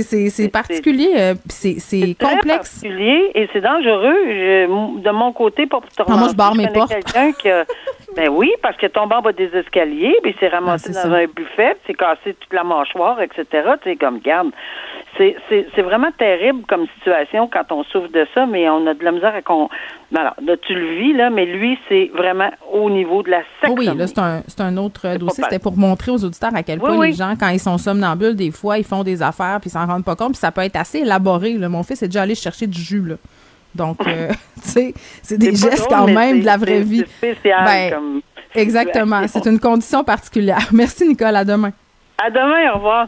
[0.10, 1.14] c'est particulier.
[1.16, 1.76] Euh, c'est
[2.20, 2.80] complexe.
[2.82, 4.16] C'est particulier et c'est dangereux.
[4.28, 6.92] de mon côté, pour te ah, moi, je barre mes portes.
[6.92, 7.50] quelqu'un qui
[8.16, 11.26] Ben oui, parce que tombé en bas des escaliers, puis s'est ramassé ah, dans un
[11.26, 13.46] buffet, s'est cassé toute la mâchoire, etc.
[13.84, 14.50] Tu sais, comme, garde.
[15.18, 19.12] C'est vraiment terrible comme situation quand on souffre de ça, mais on a de la
[19.12, 19.70] misère à qu'on.
[20.16, 23.76] Alors, là, tu le vis, là, mais lui, c'est vraiment au niveau de la section.
[23.76, 25.44] oui, là, c'est un, un, autre dossier.
[25.44, 28.52] C'était pour montrer aux auditeurs à quel point les gens, quand ils sont somnambules, des
[28.52, 30.76] fois, ils font des affaires, puis ils s'en rendent pas compte, puis ça peut être
[30.76, 31.54] assez élaboré.
[31.54, 31.70] Là.
[31.70, 33.16] Mon fils est déjà allé chercher du jus, là.
[33.76, 34.30] Donc, euh,
[34.64, 37.06] tu sais, c'est des gestes quand même de la vraie vie.
[37.06, 38.22] spécial ben, comme
[38.56, 39.28] Exactement.
[39.28, 40.68] C'est une condition particulière.
[40.72, 41.36] Merci, Nicole.
[41.36, 41.72] À demain.
[42.18, 42.72] À demain.
[42.72, 43.08] Au revoir.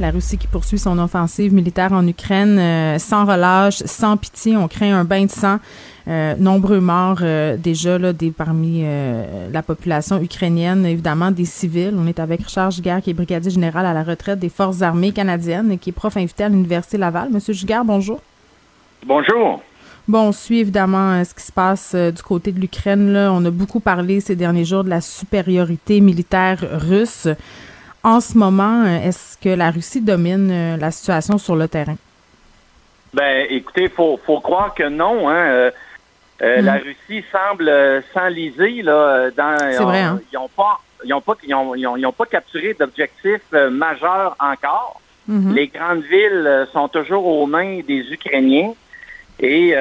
[0.00, 4.56] La Russie qui poursuit son offensive militaire en Ukraine euh, sans relâche, sans pitié.
[4.56, 5.58] On craint un bain de sang.
[6.06, 8.84] Euh, nombreux morts euh, déjà là, des, parmi
[9.52, 11.94] la population ukrainienne, évidemment des civils.
[11.98, 15.10] On est avec Richard Giguère, qui est brigadier général à la retraite des Forces armées
[15.10, 17.30] canadiennes et qui est prof invité à l'Université Laval.
[17.30, 18.20] Monsieur Giguère, bonjour.
[19.04, 19.60] Bonjour.
[20.06, 23.16] Bon, on suit évidemment ce qui se passe du côté de l'Ukraine.
[23.16, 27.28] On a beaucoup parlé ces derniers jours de la supériorité militaire russe
[28.04, 31.96] en ce moment, euh, est-ce que la Russie domine euh, la situation sur le terrain?
[33.12, 35.28] Ben, écoutez, faut faut croire que non.
[35.28, 35.70] Hein.
[36.40, 36.82] Euh, la mm.
[36.82, 39.58] Russie semble s'enliser là dans.
[39.58, 40.02] C'est vrai.
[40.02, 40.20] Hein?
[40.32, 45.00] Ils n'ont pas, ils ont pas, ils ont, ils ont, pas capturé d'objectifs majeurs encore.
[45.28, 45.54] Mm-hmm.
[45.54, 48.72] Les grandes villes sont toujours aux mains des Ukrainiens.
[49.40, 49.74] Et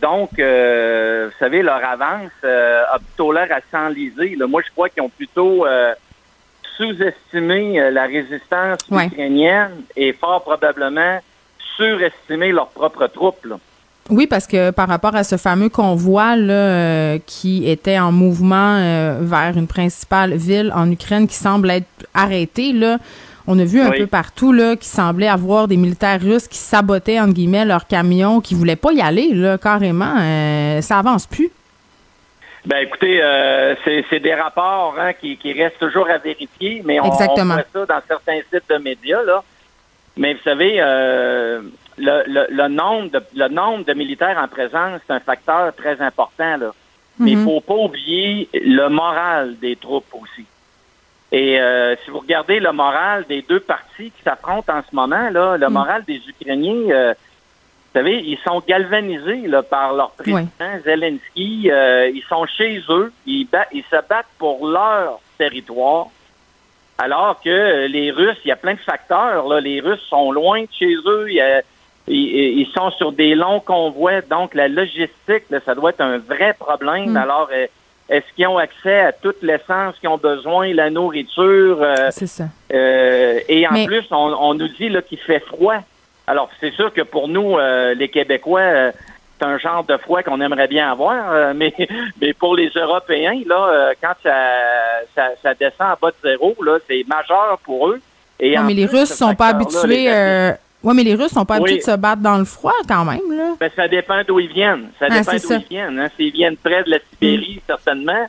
[0.00, 4.36] donc, vous savez, leur avance a plutôt l'air à s'enliser.
[4.36, 5.64] Moi, je crois qu'ils ont plutôt
[6.78, 11.18] sous-estimer euh, la résistance ukrainienne et fort probablement
[11.76, 13.46] surestimer leurs propres troupes.
[14.10, 18.76] Oui, parce que par rapport à ce fameux convoi là, euh, qui était en mouvement
[18.78, 22.98] euh, vers une principale ville en Ukraine qui semble être arrêté, là,
[23.46, 27.20] on a vu un peu partout là, qui semblait avoir des militaires russes qui sabotaient
[27.20, 30.16] entre guillemets leurs camions, qui voulaient pas y aller là, carrément.
[30.80, 31.50] ça avance plus.
[32.68, 37.06] Ben écoutez, euh, c'est des rapports hein, qui, qui, restent toujours à vérifier, mais on,
[37.06, 39.22] on, voit ça dans certains sites de médias.
[39.22, 39.42] Là.
[40.18, 41.62] Mais vous savez, euh,
[41.96, 45.98] le, le, le, nombre de, le nombre de militaires en présence, c'est un facteur très
[46.02, 46.58] important.
[46.58, 46.74] Là.
[47.18, 47.44] Mais il mm-hmm.
[47.44, 50.44] faut pas oublier le moral des troupes aussi.
[51.32, 55.30] Et euh, si vous regardez le moral des deux parties qui s'affrontent en ce moment,
[55.30, 55.72] là, le mm.
[55.72, 57.14] moral des Ukrainiens, euh,
[57.94, 60.50] vous savez, ils sont galvanisés là, par leur président
[60.84, 61.70] Zelensky.
[61.70, 63.10] Euh, ils sont chez eux.
[63.26, 66.08] Ils, ils se battent pour leur territoire.
[66.98, 69.48] Alors que les Russes, il y a plein de facteurs.
[69.48, 69.60] Là.
[69.60, 71.28] Les Russes sont loin de chez eux.
[72.08, 74.20] ils, sont sur des longs convois.
[74.20, 77.12] Donc, la logistique, ça doit être un vrai problème.
[77.12, 77.16] Mm.
[77.16, 77.66] Alors, euh,
[78.10, 81.78] est-ce qu'ils ont accès à toute l'essence qu'ils ont besoin, la nourriture?
[81.80, 82.44] Euh, C'est ça.
[82.70, 85.82] et en plus, on, on, nous dit qu'il fait froid
[86.28, 88.92] alors, c'est sûr que pour nous, euh, les Québécois, euh,
[89.38, 91.72] c'est un genre de froid qu'on aimerait bien avoir, euh, mais,
[92.20, 97.02] mais pour les Européens, là, quand ça, ça, descend à bas de zéro, là, c'est
[97.08, 98.00] majeur pour eux.
[98.38, 100.10] Et mais les Russes sont pas habitués.
[100.84, 103.36] Oui, mais les Russes sont pas habitués de se battre dans le froid quand même.
[103.36, 103.54] Là.
[103.58, 104.90] Ben, ça dépend d'où ils viennent.
[105.00, 105.98] Ça ah, dépend d'où ils viennent.
[105.98, 106.08] Hein.
[106.16, 107.66] S'ils viennent près de la Sibérie, mm.
[107.66, 108.26] certainement.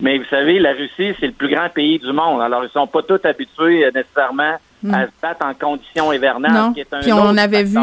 [0.00, 2.42] Mais vous savez, la Russie, c'est le plus grand pays du monde.
[2.42, 4.56] Alors, ils sont pas tous habitués nécessairement
[4.90, 7.78] à se battre en conditions hivernales, qui est un Puis on avait vu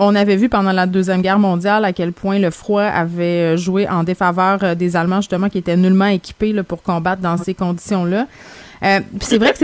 [0.00, 3.56] on avait vu pendant la Deuxième Guerre mondiale à quel point le froid avait euh,
[3.56, 7.36] joué en défaveur euh, des Allemands, justement, qui étaient nullement équipés là, pour combattre dans
[7.36, 8.26] ces conditions-là.
[8.84, 9.58] Euh, c'est vrai que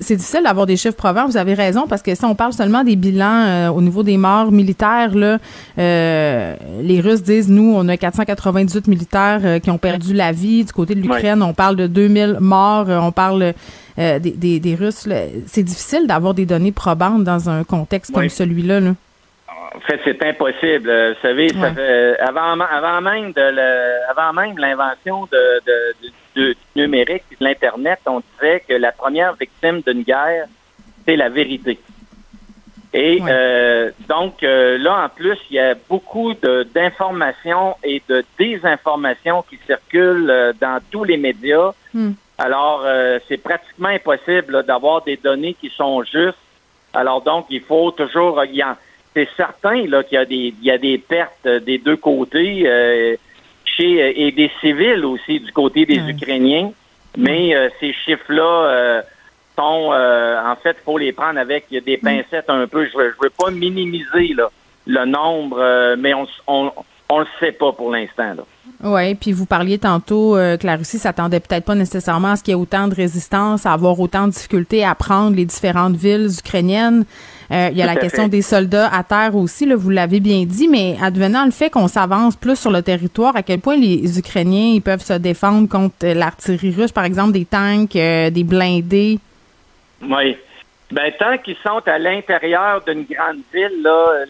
[0.00, 1.26] c'est difficile, d'avoir des chiffres probants.
[1.26, 4.16] Vous avez raison parce que si on parle seulement des bilans euh, au niveau des
[4.16, 5.38] morts militaires, là,
[5.76, 10.94] les Russes disent nous on a 498 militaires qui ont perdu la vie du côté
[10.94, 11.42] de l'Ukraine.
[11.42, 12.86] On parle de 2000 morts.
[12.88, 13.54] on parle
[13.96, 15.08] euh, des, des, Russes.
[15.46, 18.80] C'est difficile d'avoir des données probantes dans un contexte comme celui-là.
[18.80, 18.90] Là.
[19.48, 20.88] En fait, c'est impossible.
[20.88, 26.56] Euh, vous savez, ça fait, avant, avant même de avant même l'invention de, de, du
[26.76, 30.46] numérique et de l'Internet, on disait que la première victime d'une guerre,
[31.04, 31.78] c'est la vérité.
[32.92, 36.32] Et euh, donc là, en plus, il y a beaucoup
[36.74, 41.72] d'informations et de désinformations qui circulent dans tous les médias.
[41.92, 42.12] Hmm.
[42.38, 42.86] Alors,
[43.26, 46.38] c'est pratiquement impossible d'avoir des données qui sont justes.
[46.92, 48.40] Alors donc, il faut toujours
[49.12, 52.68] c'est certain qu'il y a des il y a des pertes des deux côtés
[53.80, 56.70] euh, et des civils aussi du côté des Ukrainiens,
[57.16, 59.02] mais euh, ces chiffres-là euh,
[59.56, 62.86] sont en fait faut les prendre avec des pincettes un peu.
[62.86, 64.50] Je veux, je veux pas minimiser là,
[64.86, 66.72] le nombre, mais on, on
[67.10, 68.34] on le sait pas pour l'instant.
[68.82, 72.52] Oui, puis vous parliez tantôt que la Russie s'attendait peut-être pas nécessairement à ce qu'il
[72.52, 76.30] y ait autant de résistance, à avoir autant de difficultés à prendre les différentes villes
[76.36, 77.04] ukrainiennes.
[77.54, 80.44] Euh, il y a la question des soldats à terre aussi, là, vous l'avez bien
[80.44, 84.18] dit, mais advenant le fait qu'on s'avance plus sur le territoire, à quel point les
[84.18, 89.20] Ukrainiens ils peuvent se défendre contre l'artillerie russe, par exemple des tanks, euh, des blindés?
[90.02, 90.36] Oui.
[90.90, 93.82] Ben, tant qu'ils sont à l'intérieur d'une grande ville,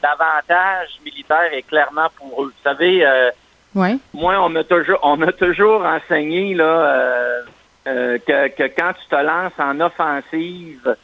[0.02, 2.52] l'avantage militaire est clairement pour eux.
[2.54, 3.30] Vous savez, euh,
[3.74, 7.40] moi, on m'a toujours, on m'a toujours enseigné là,
[7.87, 10.94] que, que quand tu te lances en offensive,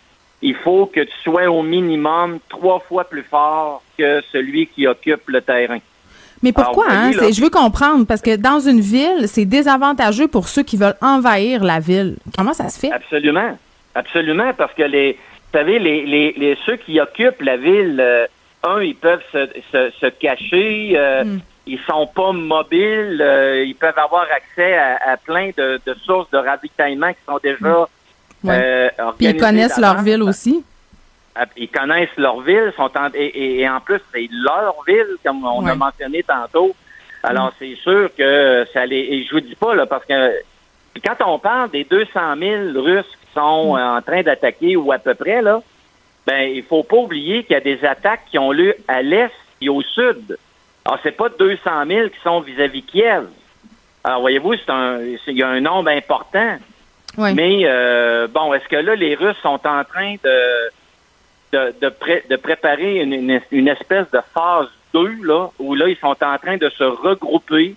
[0.42, 5.29] il faut que tu sois au minimum trois fois plus fort que celui qui occupe
[5.29, 5.79] le terrain.
[6.42, 6.87] Mais pourquoi?
[6.88, 7.12] hein?
[7.12, 11.62] je veux comprendre, parce que dans une ville, c'est désavantageux pour ceux qui veulent envahir
[11.62, 12.16] la ville.
[12.37, 12.90] Comment ça se fait?
[12.90, 13.59] Absolument.
[13.94, 18.26] Absolument, parce que les, vous savez, les, les, ceux qui occupent la ville, euh,
[18.62, 21.40] un, ils peuvent se, se, cacher, euh, hmm.
[21.66, 26.38] ils sont pas mobiles, euh, ils peuvent avoir accès à, plein de, de, sources de
[26.38, 27.88] ravitaillement qui sont déjà
[28.46, 30.64] euh, Puis ils connaissent leur ville aussi.
[31.35, 35.74] Ah, ils connaissent leur ville, sont et, en plus, c'est leur ville, comme on a
[35.74, 36.74] mentionné tantôt.
[37.22, 38.98] Alors, c'est sûr que ça les...
[38.98, 40.42] Et je vous dis pas, là, parce que
[41.05, 43.81] quand on parle des 200 000 Russes qui sont mm.
[43.81, 45.62] en train d'attaquer, ou à peu près, là,
[46.26, 49.31] ben, il faut pas oublier qu'il y a des attaques qui ont lieu à l'est
[49.61, 50.38] et au sud.
[50.85, 53.26] Alors, c'est pas 200 000 qui sont vis-à-vis Kiev.
[54.03, 56.59] Alors, voyez-vous, c'est un, il y a un nombre important.
[57.18, 60.70] Mais euh, bon, est-ce que là, les Russes sont en train de
[61.53, 61.92] de, de,
[62.31, 66.57] de préparer une, une, espèce de phase 2, là, où là, ils sont en train
[66.57, 67.75] de se regrouper?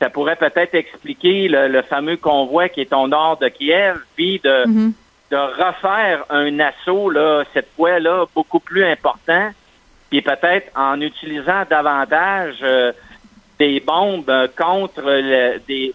[0.00, 4.66] Ça pourrait peut-être expliquer le, fameux convoi qui est au nord de Kiev, puis de,
[4.66, 4.92] mm-hmm.
[5.30, 9.50] de refaire un assaut, là, cette fois-là, beaucoup plus important,
[10.10, 12.92] puis peut-être en utilisant davantage euh,
[13.64, 15.02] des bombes euh, contre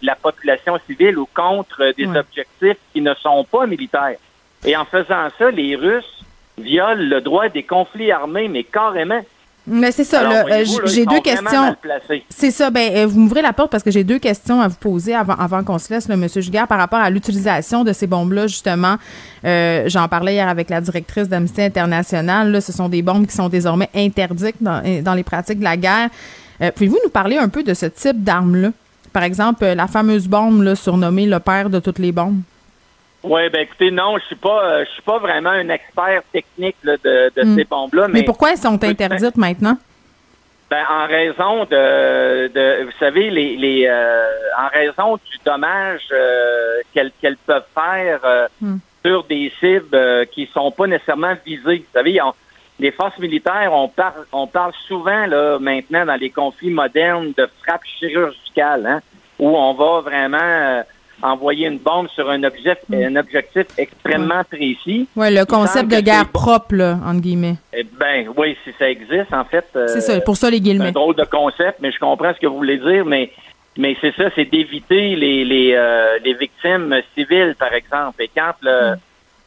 [0.02, 4.16] la population civile ou contre des objectifs qui ne sont pas militaires.
[4.64, 6.24] Et en faisant ça, les Russes
[6.58, 9.20] violent le droit des conflits armés, mais carrément.
[9.66, 11.76] Mais c'est ça, euh, j'ai deux questions.
[12.28, 14.76] C'est ça, ben euh, vous m'ouvrez la porte parce que j'ai deux questions à vous
[14.76, 18.06] poser avant, avant qu'on se laisse, le Monsieur Jugard, par rapport à l'utilisation de ces
[18.06, 18.96] bombes-là, justement.
[19.44, 22.50] J'en parlais hier avec la directrice d'Amnesty International.
[22.50, 25.76] Là, ce sont des bombes qui sont désormais interdites dans, dans les pratiques de la
[25.76, 26.08] guerre.
[26.62, 28.70] Euh, pouvez-vous nous parler un peu de ce type d'arme-là?
[29.12, 32.40] Par exemple, euh, la fameuse bombe là, surnommée le père de toutes les bombes.
[33.22, 36.76] Oui, ben écoutez, non, je suis pas euh, je suis pas vraiment un expert technique
[36.84, 37.56] de, de hmm.
[37.56, 38.08] ces bombes-là.
[38.08, 39.76] Mais, pourquoi elles sont interdites maintenant?
[40.70, 46.02] Ben, en raison de, de vous savez, les, les en raison du dommage
[46.94, 48.76] qu'elles peuvent faire hmm.
[49.04, 51.78] sur des cibles qui sont pas nécessairement visées.
[51.78, 52.32] Vous savez, on,
[52.80, 57.48] les forces militaires, on parle, on parle souvent là maintenant dans les conflits modernes de
[57.62, 59.00] frappe chirurgicale, hein,
[59.38, 60.82] où on va vraiment euh,
[61.22, 62.94] envoyer une bombe sur un objectif, mm.
[62.94, 65.06] un objectif extrêmement précis.
[65.14, 67.56] Oui, le concept de guerre propre, là, entre guillemets.
[67.74, 69.66] Eh ben oui, si ça existe, en fait.
[69.76, 70.84] Euh, c'est ça, pour ça les guillemets.
[70.84, 73.30] C'est un drôle de concept, mais je comprends ce que vous voulez dire, mais
[73.76, 78.22] mais c'est ça, c'est d'éviter les les, euh, les victimes civiles, par exemple.
[78.22, 78.98] Et quand le mm.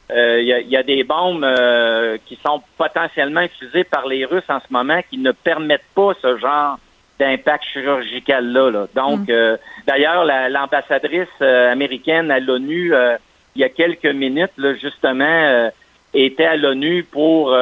[0.09, 4.59] Il euh, y, a, des bombes euh, qui sont potentiellement utilisées par les Russes en
[4.59, 6.77] ce moment qui ne permettent pas ce genre
[7.19, 8.87] d'impact chirurgical là.
[8.93, 9.31] Donc, mm.
[9.31, 12.93] euh, d'ailleurs, l'ambassadrice américaine à l'ONU,
[13.55, 15.71] il y a quelques minutes, là, justement,
[16.13, 17.55] était à l'ONU pour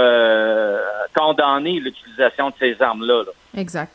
[1.15, 3.23] condamner l'utilisation de ces armes-là.
[3.23, 3.61] Là.
[3.61, 3.91] Exact.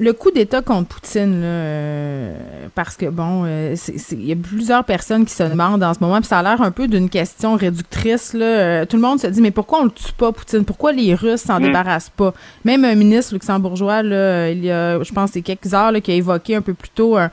[0.00, 2.36] Le coup d'État contre Poutine, euh,
[2.74, 3.76] parce que bon, euh,
[4.10, 6.60] il y a plusieurs personnes qui se demandent en ce moment, puis ça a l'air
[6.62, 8.34] un peu d'une question réductrice.
[8.34, 8.44] Là.
[8.44, 10.64] Euh, tout le monde se dit, mais pourquoi on le tue pas, Poutine?
[10.64, 11.62] Pourquoi les Russes s'en mm.
[11.62, 12.34] débarrassent pas?
[12.64, 16.10] Même un ministre luxembourgeois, là, il y a, je pense, c'est quelques heures, là, qui
[16.10, 17.30] a évoqué un peu plus tôt un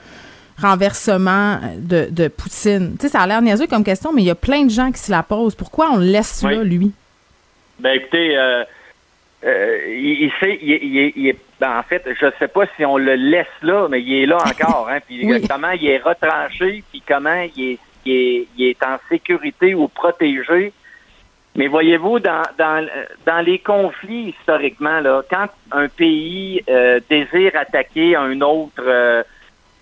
[0.62, 2.96] renversement de, de Poutine.
[3.00, 4.92] Tu sais, ça a l'air niaiseux comme question, mais il y a plein de gens
[4.92, 5.56] qui se la posent.
[5.56, 6.92] Pourquoi on le laisse là, lui?
[7.80, 8.38] Ben écoutez,
[9.44, 13.88] il, sait, il est ben, en fait, je sais pas si on le laisse là,
[13.88, 14.90] mais il est là encore.
[14.90, 19.88] Hein, puis comment il est retranché, puis comment il est, il est, en sécurité ou
[19.88, 20.74] protégé.
[21.56, 22.88] Mais voyez-vous, dans, dans,
[23.28, 29.22] dans les conflits historiquement, là, quand un pays euh, désire attaquer un autre, euh,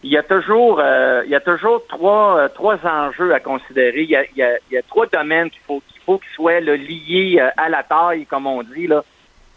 [0.04, 4.02] il y a toujours, euh, il y a toujours trois, trois enjeux à considérer.
[4.02, 6.18] Il y a, il y a, il y a trois domaines qu'il faut qu'il faut
[6.18, 9.02] qu'ils soient liés à la taille, comme on dit là.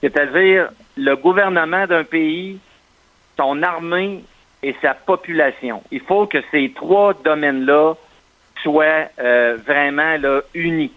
[0.03, 2.59] C'est-à-dire le gouvernement d'un pays,
[3.39, 4.25] son armée
[4.63, 5.83] et sa population.
[5.91, 7.95] Il faut que ces trois domaines-là
[8.63, 9.07] soient
[9.67, 10.93] vraiment là, unis.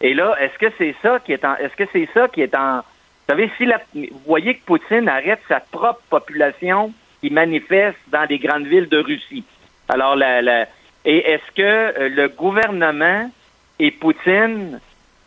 [0.00, 2.54] Et là, est-ce que c'est ça qui est en, est-ce que c'est ça qui est
[2.54, 7.98] en, vous savez, si la, vous voyez que Poutine arrête sa propre population qui manifeste
[8.08, 9.44] dans les grandes villes de Russie.
[9.88, 10.66] Alors, la, la
[11.04, 13.30] et est-ce que euh, le gouvernement
[13.78, 14.80] et Poutine,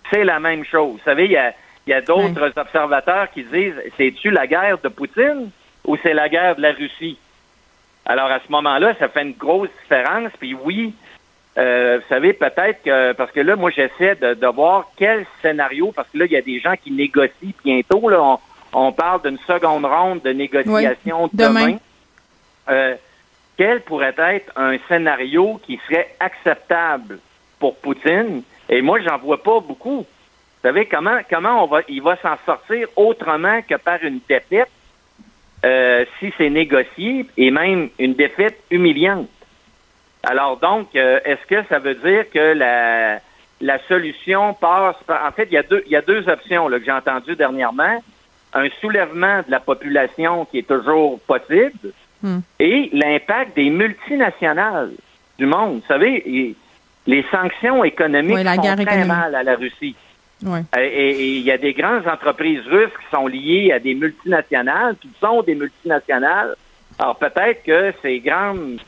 [0.10, 0.94] c'est la même chose?
[0.94, 1.54] Vous savez, il y a,
[1.88, 5.52] il y a d'autres observateurs qui disent, c'est-tu la guerre de Poutine
[5.86, 7.18] ou c'est la guerre de la Russie?
[8.06, 10.32] Alors, à ce moment-là, ça fait une grosse différence.
[10.40, 10.94] Puis oui,
[11.58, 16.10] euh, vous savez, peut-être que, parce que là, moi, j'essaie de, voir quel scénario, parce
[16.10, 18.10] que là, il y a des gens qui négocient bientôt.
[18.10, 18.38] Là,
[18.74, 21.78] on, parle d'une seconde ronde de négociation demain.
[22.70, 22.96] Euh,
[23.58, 27.20] quel pourrait être un scénario qui serait acceptable
[27.60, 28.42] pour Poutine?
[28.70, 30.06] Et moi, j'en vois pas beaucoup.
[30.66, 34.72] Vous savez, comment, comment on va, il va s'en sortir autrement que par une défaite,
[35.64, 39.30] euh, si c'est négocié, et même une défaite humiliante?
[40.24, 43.20] Alors donc, euh, est-ce que ça veut dire que la,
[43.62, 45.24] la solution passe par...
[45.28, 47.36] En fait, il y a deux, il y a deux options là, que j'ai entendues
[47.36, 48.04] dernièrement.
[48.56, 51.92] Un soulèvement de la population qui est toujours possible
[52.24, 52.40] hmm.
[52.60, 54.94] et l'impact des multinationales
[55.38, 55.82] du monde.
[55.82, 56.56] Vous savez,
[57.06, 59.96] les sanctions économiques font très mal à la Russie.
[60.78, 65.10] Et il y a des grandes entreprises russes qui sont liées à des multinationales, qui
[65.20, 66.56] sont des multinationales.
[67.00, 68.80] Alors peut-être que ces grandes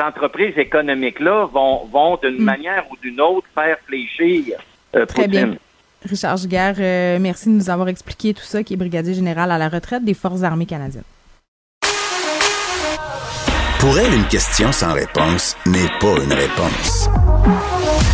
[0.00, 2.44] entreprises économiques-là vont, vont d'une hmm.
[2.44, 4.56] manière ou d'une autre faire fléchir
[4.96, 5.54] euh, Très bien.
[6.08, 9.58] Richard Giguère, euh, merci de nous avoir expliqué tout ça, qui est brigadier général à
[9.58, 11.04] la retraite des Forces armées canadiennes.
[13.78, 17.08] Pour elle, une question sans réponse n'est pas une réponse.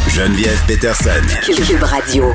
[0.09, 1.11] Geneviève Peterson.
[1.45, 2.33] Cube Radio.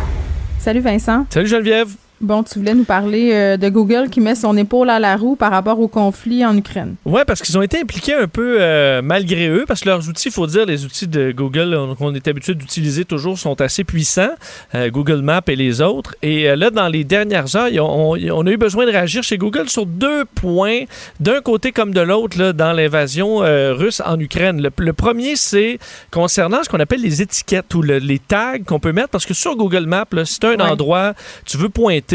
[0.63, 1.25] Salut Vincent.
[1.29, 1.89] Salut Geneviève.
[2.23, 5.35] Bon, tu voulais nous parler euh, de Google qui met son épaule à la roue
[5.35, 6.95] par rapport au conflit en Ukraine.
[7.03, 10.29] Oui, parce qu'ils ont été impliqués un peu euh, malgré eux, parce que leurs outils,
[10.29, 14.31] il faut dire, les outils de Google qu'on est habitué d'utiliser toujours sont assez puissants,
[14.73, 16.15] euh, Google Maps et les autres.
[16.21, 19.85] Et là, dans les dernières heures, on, a eu besoin de réagir chez Google sur
[19.85, 20.83] deux points,
[21.19, 24.61] d'un côté comme de l'autre, dans l'invasion russe en Ukraine.
[24.77, 25.77] Le, premier, c'est
[26.09, 29.57] concernant ce qu'on appelle les étiquettes ou les tags qu'on peut mettre, parce que sur
[29.57, 32.12] Google Maps, si tu un endroit, tu veux pointer,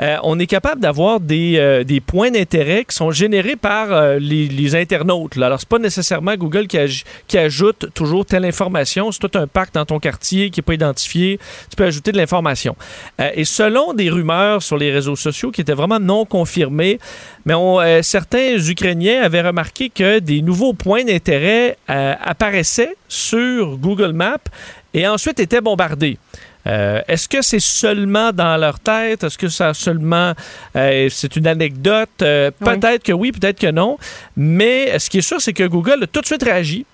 [0.00, 4.18] euh, on est capable d'avoir des, euh, des, points d'intérêt qui sont générés par euh,
[4.18, 5.36] les, internautes.
[5.36, 5.46] Là.
[5.46, 6.78] Alors, c'est pas nécessairement Google qui,
[7.26, 9.12] qui, ajoute toujours telle information.
[9.12, 11.38] C'est tout un parc dans ton quartier qui n'est pas identifié.
[11.70, 12.76] Tu peux ajouter de l'information.
[13.18, 16.98] et selon des rumeurs sur les réseaux sociaux qui étaient vraiment non confirmées,
[17.44, 17.54] mais
[18.02, 24.38] certains Ukrainiens avaient remarqué que des nouveaux points d'intérêt apparaissaient sur Google Maps
[24.92, 26.18] et ensuite étaient bombardés.
[26.66, 29.24] Euh, est-ce que c'est seulement dans leur tête?
[29.24, 30.32] Est-ce que ça seulement
[30.76, 32.08] euh, c'est une anecdote?
[32.22, 33.98] Euh, peut-être que oui, peut-être que non.
[34.36, 36.86] Mais ce qui est sûr, c'est que Google a tout de suite réagi,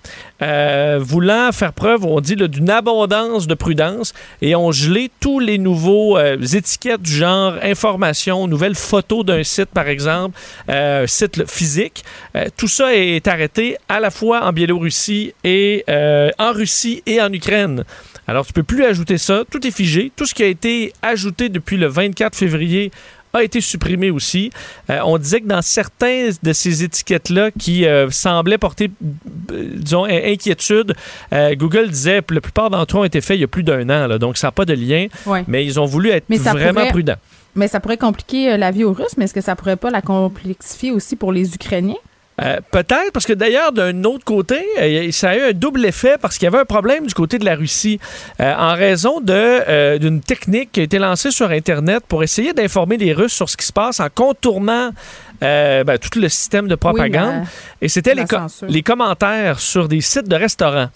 [0.99, 6.19] voulant faire preuve, on dit, d'une abondance de prudence et ont gelé tous les nouveaux
[6.19, 10.39] étiquettes du genre information, nouvelles photos d'un site, par exemple,
[11.05, 12.03] site physique.
[12.57, 17.83] tout ça est arrêté à la fois en Biélorussie et en Russie et en Ukraine.
[18.31, 19.43] Alors, tu peux plus ajouter ça.
[19.51, 20.09] Tout est figé.
[20.15, 22.89] Tout ce qui a été ajouté depuis le 24 février
[23.33, 24.51] a été supprimé aussi.
[24.89, 28.89] Euh, on disait que dans certains de ces étiquettes-là qui euh, semblaient porter,
[29.51, 30.95] euh, disons, inquiétude,
[31.33, 33.89] Google disait que la plupart d'entre eux ont été faits il y a plus d'un
[33.89, 35.07] an, donc ça n'a pas de lien.
[35.47, 37.17] Mais ils ont voulu être vraiment prudents.
[37.55, 40.01] Mais ça pourrait compliquer la vie aux Russes, mais est-ce que ça pourrait pas la
[40.01, 41.99] complexifier aussi pour les Ukrainiens?
[42.41, 46.15] Euh, peut-être, parce que d'ailleurs, d'un autre côté, euh, ça a eu un double effet
[46.19, 47.99] parce qu'il y avait un problème du côté de la Russie
[48.39, 53.13] euh, en raison d'une technique qui a été lancée sur Internet pour essayer d'informer les
[53.13, 54.91] Russes sur ce qui se passe en contournant
[55.41, 57.45] ben, tout le système de propagande.
[57.81, 58.25] Et c'était les,
[58.67, 60.89] les commentaires sur des sites de restaurants.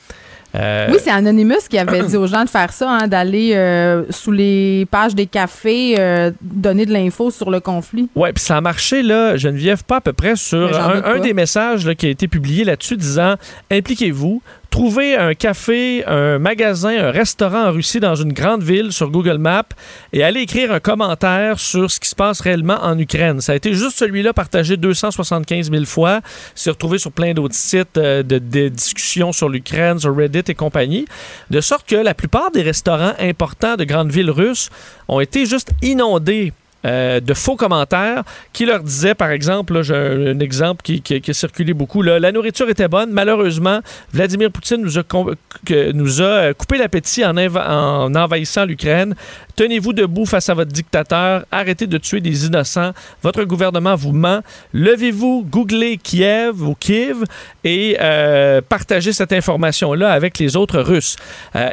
[0.55, 4.03] Euh, oui, c'est Anonymous qui avait dit aux gens de faire ça, hein, d'aller euh,
[4.09, 8.09] sous les pages des cafés, euh, donner de l'info sur le conflit.
[8.15, 11.93] Oui, puis ça a marché, là, Geneviève, pas à peu près sur un, des messages
[11.95, 13.36] qui a été publié là-dessus disant
[13.71, 14.41] Impliquez-vous,
[14.76, 19.38] Trouvez un café, un magasin, un restaurant en Russie dans une grande ville sur Google
[19.38, 19.69] Maps
[20.11, 23.39] et allez écrire un commentaire sur ce qui se passe réellement en Ukraine.
[23.39, 26.19] Ça a été juste celui-là partagé 275 000 fois.
[26.55, 30.55] C'est retrouvé sur plein d'autres sites euh, de, de discussions sur l'Ukraine, sur Reddit et
[30.55, 31.05] compagnie.
[31.49, 34.69] De sorte que la plupart des restaurants importants de grandes villes russes
[35.07, 36.51] ont été juste inondés
[36.86, 38.23] euh, de faux commentaires
[38.53, 42.88] qui leur disaient, par exemple, j'ai un, exemple qui, a circulé beaucoup, la nourriture était
[42.88, 43.79] bonne, malheureusement,
[44.13, 49.15] Vladimir Poutine nous a, euh, coupé l'appétit en, en envahissant l'Ukraine.
[49.55, 51.45] Tenez-vous debout face à votre dictateur.
[51.51, 52.91] Arrêtez de tuer des innocents.
[53.23, 54.41] Votre gouvernement vous ment.
[54.73, 57.23] Levez-vous, googlez Kiev ou Kiev
[57.63, 61.15] et euh, partagez cette information-là avec les autres Russes.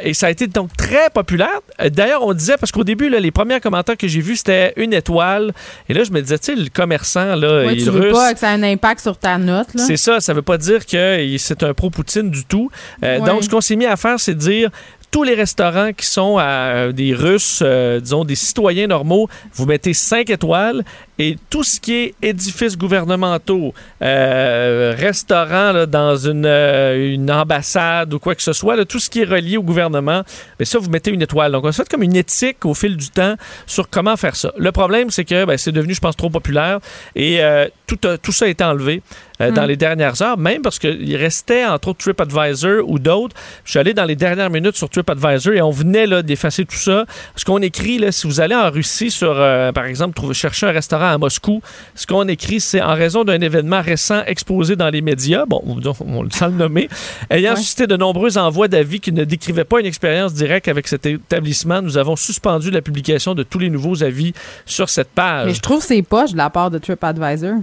[0.03, 1.59] Et ça a été donc très populaire.
[1.91, 5.93] D'ailleurs, on disait, parce qu'au début, les premiers commentaires que j'ai vus, c'était une Et
[5.93, 8.39] là, je me disais, tu sais, le commerçant, là, ouais, il tu veux pas que
[8.39, 9.67] ça ait un impact sur ta note.
[9.75, 10.19] C'est ça.
[10.19, 12.69] Ça veut pas dire que c'est un pro-Poutine du tout.
[13.03, 14.69] Euh, donc, ce qu'on s'est mis à faire, c'est de dire,
[15.13, 19.67] tous les restaurants qui sont à euh, des Russes, euh, disons des citoyens normaux, vous
[19.67, 20.83] mettez 5 étoiles
[21.19, 28.33] et tout ce qui est édifices gouvernementaux, euh, restaurants dans une, une, ambassade ou quoi
[28.33, 31.11] que ce soit, tout ce qui est relié au gouvernement, mais ben, ça, vous mettez
[31.11, 31.51] une étoile.
[31.51, 33.35] Donc, on fait comme une éthique au fil du temps
[33.67, 34.51] sur comment faire ça.
[34.57, 36.79] Le problème, c'est que ben, c'est devenu, je pense, trop populaire
[37.15, 37.39] et
[37.87, 39.01] tout, tout ça a été enlevé.
[39.41, 39.67] Euh, dans mm.
[39.67, 43.35] les dernières heures, même parce qu'il restait entre autres TripAdvisor ou d'autres.
[43.65, 46.75] Je suis allé dans les dernières minutes sur TripAdvisor et on venait là, d'effacer tout
[46.75, 47.05] ça.
[47.35, 50.67] Ce qu'on écrit, là, si vous allez en Russie, sur, euh, par exemple, trouver, chercher
[50.67, 51.61] un restaurant à Moscou,
[51.95, 56.21] ce qu'on écrit, c'est en raison d'un événement récent exposé dans les médias, bon, on,
[56.21, 56.87] le sent le nommer,
[57.29, 61.05] ayant suscité de nombreux envois d'avis qui ne décrivaient pas une expérience directe avec cet
[61.05, 64.33] établissement, nous avons suspendu la publication de tous les nouveaux avis
[64.65, 65.47] sur cette page.
[65.47, 67.55] Mais je trouve c'est poche de la part de TripAdvisor.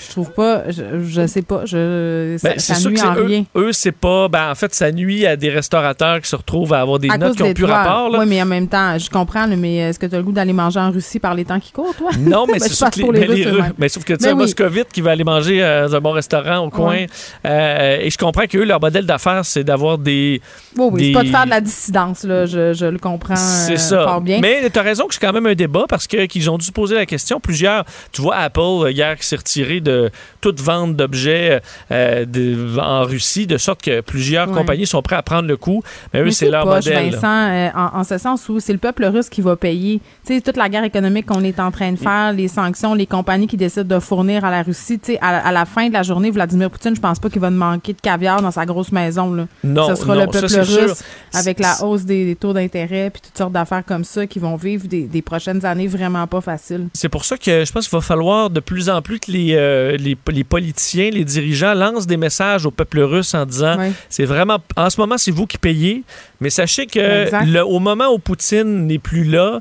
[0.00, 3.44] Je trouve pas, je, sais pas, je, ça, ben, nuit en rien.
[3.56, 6.80] Eux, c'est pas, ben, en fait, ça nuit à des restaurateurs qui se retrouvent à
[6.80, 8.10] avoir des notes qui ont plus rapport.
[8.18, 10.52] Oui, mais en même temps, je comprends, mais est-ce que tu as le goût d'aller
[10.52, 12.10] manger en Russie par les temps qui courent, toi?
[12.18, 14.88] Non, mais ben, c'est sûr que les, les, mais sauf que tu sais, un moscovite
[14.92, 17.06] qui va aller manger euh, dans un bon restaurant au coin,
[17.46, 20.40] euh, et je comprends qu'eux, leur modèle d'affaires, c'est d'avoir des.
[20.76, 23.76] Oui, oui, c'est pas de faire de la dissidence, là, je, je le comprends euh,
[23.76, 24.04] ça.
[24.04, 24.40] fort bien.
[24.40, 26.72] Mais tu as raison que c'est quand même un débat parce qu'ils ont dû se
[26.72, 27.40] poser la question.
[27.40, 30.10] Plusieurs, tu vois, Apple, hier, qui s'est retiré de
[30.40, 31.60] toute vente d'objets
[31.92, 35.82] euh, en Russie, de sorte que plusieurs compagnies sont prêtes à prendre le coup.
[36.12, 37.10] Mais eux, c'est leur modèle.
[37.12, 40.00] Vincent, euh, en, ce sens où c'est le peuple russe qui va payer.
[40.26, 43.06] Tu sais, toute la guerre économique qu'on est en train de faire, les sanctions, les
[43.06, 44.98] compagnies qui décident de fournir à la Russie.
[44.98, 47.50] Tu sais, à, la fin de la journée, Vladimir Poutine, je pense pas qu'il va
[47.50, 49.32] manquer de caviar dans sa grosse maison.
[49.34, 49.46] Là.
[49.62, 51.02] Non, Ce sera le peuple russe
[51.34, 54.86] avec la hausse des, taux d'intérêt puis toutes sortes d'affaires comme ça qui vont vivre
[54.86, 56.88] des, prochaines années vraiment pas faciles.
[56.94, 59.54] C'est pour ça que je pense qu'il va falloir de plus en plus que les,
[59.60, 63.76] euh, les les politiciens, les dirigeants lancent des messages au peuple russe en disant
[64.08, 66.02] c'est vraiment en ce moment c'est vous qui payez,
[66.40, 69.60] mais sachez que au moment où Poutine n'est plus là,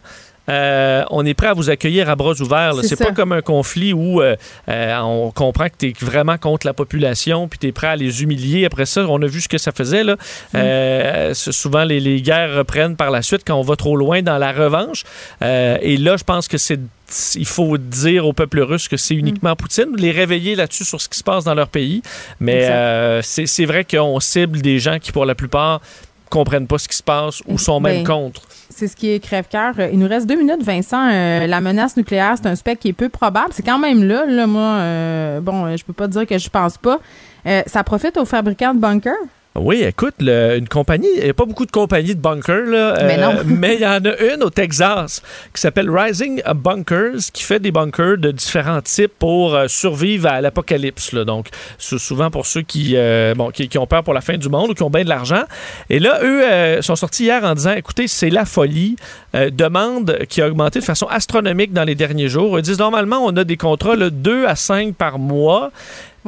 [0.49, 2.73] euh, on est prêt à vous accueillir à bras ouverts.
[2.83, 4.35] C'est pas comme un conflit où euh,
[4.67, 7.95] euh, on comprend que tu es vraiment contre la population puis tu es prêt à
[7.95, 8.65] les humilier.
[8.65, 10.03] Après ça, on a vu ce que ça faisait.
[10.03, 10.15] Là.
[10.53, 11.33] Mm.
[11.33, 14.51] souvent, les, les, guerres reprennent par la suite quand on va trop loin dans la
[14.51, 15.03] revanche.
[15.41, 16.79] et là, je pense que c'est
[17.35, 21.09] il faut dire au peuple russe que c'est uniquement Poutine, les réveiller là-dessus sur ce
[21.09, 22.01] qui se passe dans leur pays.
[22.39, 25.81] Mais euh, c'est vrai qu'on cible des gens qui, pour la plupart,
[26.29, 28.41] comprennent pas ce qui se passe ou sont même ben, contre.
[28.69, 29.73] C'est ce qui est crève-cœur.
[29.91, 31.09] Il nous reste deux minutes, Vincent.
[31.11, 33.49] Euh, la menace nucléaire, c'est un spectre qui est peu probable.
[33.51, 36.77] C'est quand même là, là moi, euh, bon, je peux pas dire que je pense
[36.77, 36.99] pas.
[37.65, 39.13] ça profite aux fabricants de bunkers?
[39.61, 43.43] Oui, écoute, une compagnie, il n'y a pas beaucoup de compagnies de bunkers, là, euh,
[43.45, 45.21] mais il y en a une au Texas
[45.53, 50.39] qui s'appelle Rising Bunkers, qui fait des bunkers de différents types pour euh, survivre à
[50.39, 51.13] l'apocalypse.
[51.13, 51.47] Donc,
[51.77, 54.73] souvent pour ceux qui, euh, bon, qui, ont peur pour la fin du monde ou
[54.73, 55.43] qui ont bien de l'argent.
[55.89, 58.95] Et là, eux sont sortis hier en disant, écoutez, c'est la folie.
[59.33, 62.57] demande qui a augmenté de façon astronomique dans les derniers jours.
[62.57, 65.71] Ils disent, normalement, on a des contrats de 2 à 5 par mois.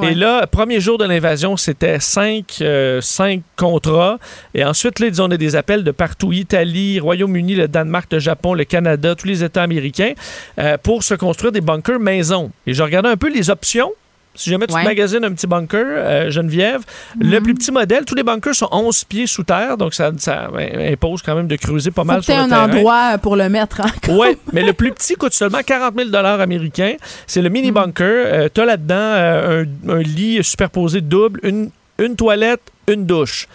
[0.04, 4.18] Et là, premier jour de l'invasion, c'était cinq, euh, cinq contrats.
[4.54, 8.54] Et ensuite, là, on a des appels de partout Italie, Royaume-Uni, le Danemark, le Japon,
[8.54, 10.14] le Canada, tous les États américains
[10.60, 12.52] euh, pour se construire des bunkers maison.
[12.66, 13.91] Et je regardais un peu les options.
[14.34, 16.84] Si jamais tu magasines un petit bunker, euh, Geneviève,
[17.20, 17.44] le mhm.
[17.44, 21.22] plus petit modèle, tous les bunkers sont 11 pieds sous terre, donc ça, ça impose
[21.22, 23.82] quand même de creuser pas mal sur le un endroit pour le mettre.
[23.82, 26.96] Hein, oui, mais le plus petit coûte seulement 40 000 américains.
[27.28, 27.74] C'est le mini mhm.
[27.74, 28.06] bunker.
[28.08, 31.70] Euh, tu as là-dedans euh, un, lit superposé double, une,
[32.00, 33.48] une toilette, une douche.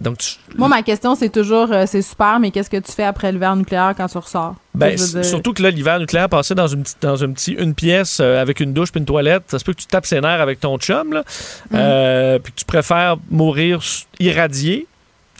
[0.00, 0.18] Donc
[0.56, 3.94] Moi, ma question, c'est toujours, c'est super, mais qu'est-ce que tu fais après l'hiver nucléaire
[3.96, 4.54] quand tu ressors?
[4.74, 8.60] Ben, surtout que là, l'hiver nucléaire, passer dans une, dans une, petit, une pièce avec
[8.60, 10.78] une douche puis une toilette, ça se peut que tu tapes ses nerfs avec ton
[10.78, 11.24] chum, là,
[11.70, 12.40] mm.
[12.40, 13.80] puis que tu préfères mourir
[14.18, 14.86] irradié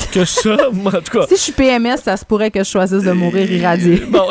[0.06, 1.26] que ça, en tout cas.
[1.28, 4.02] Si je suis PMS, ça se pourrait que je choisisse de mourir irradié.
[4.08, 4.30] bon,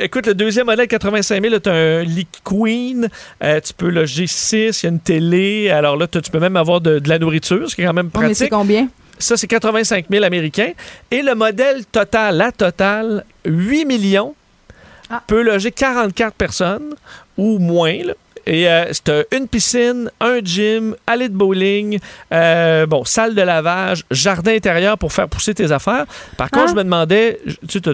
[0.00, 3.08] écoute, le deuxième modèle, 85 000, tu as un lit queen,
[3.42, 6.56] euh, tu peux loger 6, il y a une télé, alors là, tu peux même
[6.56, 8.28] avoir de, la nourriture, ce qui est quand même pratique.
[8.28, 8.88] mais c'est combien?
[9.20, 10.72] Ça, c'est 85 000 américains.
[11.10, 14.34] Et le modèle total, la totale, 8 millions,
[15.10, 15.22] ah.
[15.26, 16.94] peut loger 44 personnes
[17.36, 18.02] ou moins.
[18.02, 18.14] Là.
[18.46, 21.98] Et euh, c'est une piscine, un gym, allée de bowling,
[22.32, 26.06] euh, bon, salle de lavage, jardin intérieur pour faire pousser tes affaires.
[26.36, 26.70] Par contre, ah.
[26.70, 27.90] je me demandais, tu, tu,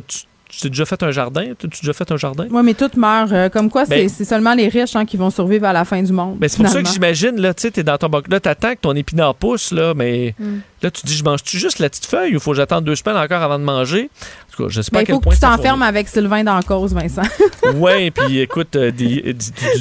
[0.48, 1.52] tu as déjà fait un jardin?
[1.58, 2.46] Tu as déjà fait un jardin?
[2.50, 3.32] Oui, mais tout meurt.
[3.32, 6.02] Euh, comme quoi, ben c'est seulement les riches hein, qui vont survivre à la fin
[6.02, 6.38] du monde.
[6.38, 8.24] Ben, c'est pour ça que j'imagine, là, tu sais, t'es dans ton bac.
[8.28, 10.58] Là, t'attends que ton épinard pousse, là, mais hmm.
[10.86, 13.16] Là, tu dis, je mange-tu juste la petite feuille ou faut que j'attende deux semaines
[13.16, 14.10] encore avant de manger?
[14.12, 17.22] En tout cas, je sais pas à quel que tu t'enfermes avec Sylvain Dancause, Vincent.
[17.74, 18.90] oui, puis écoute, euh,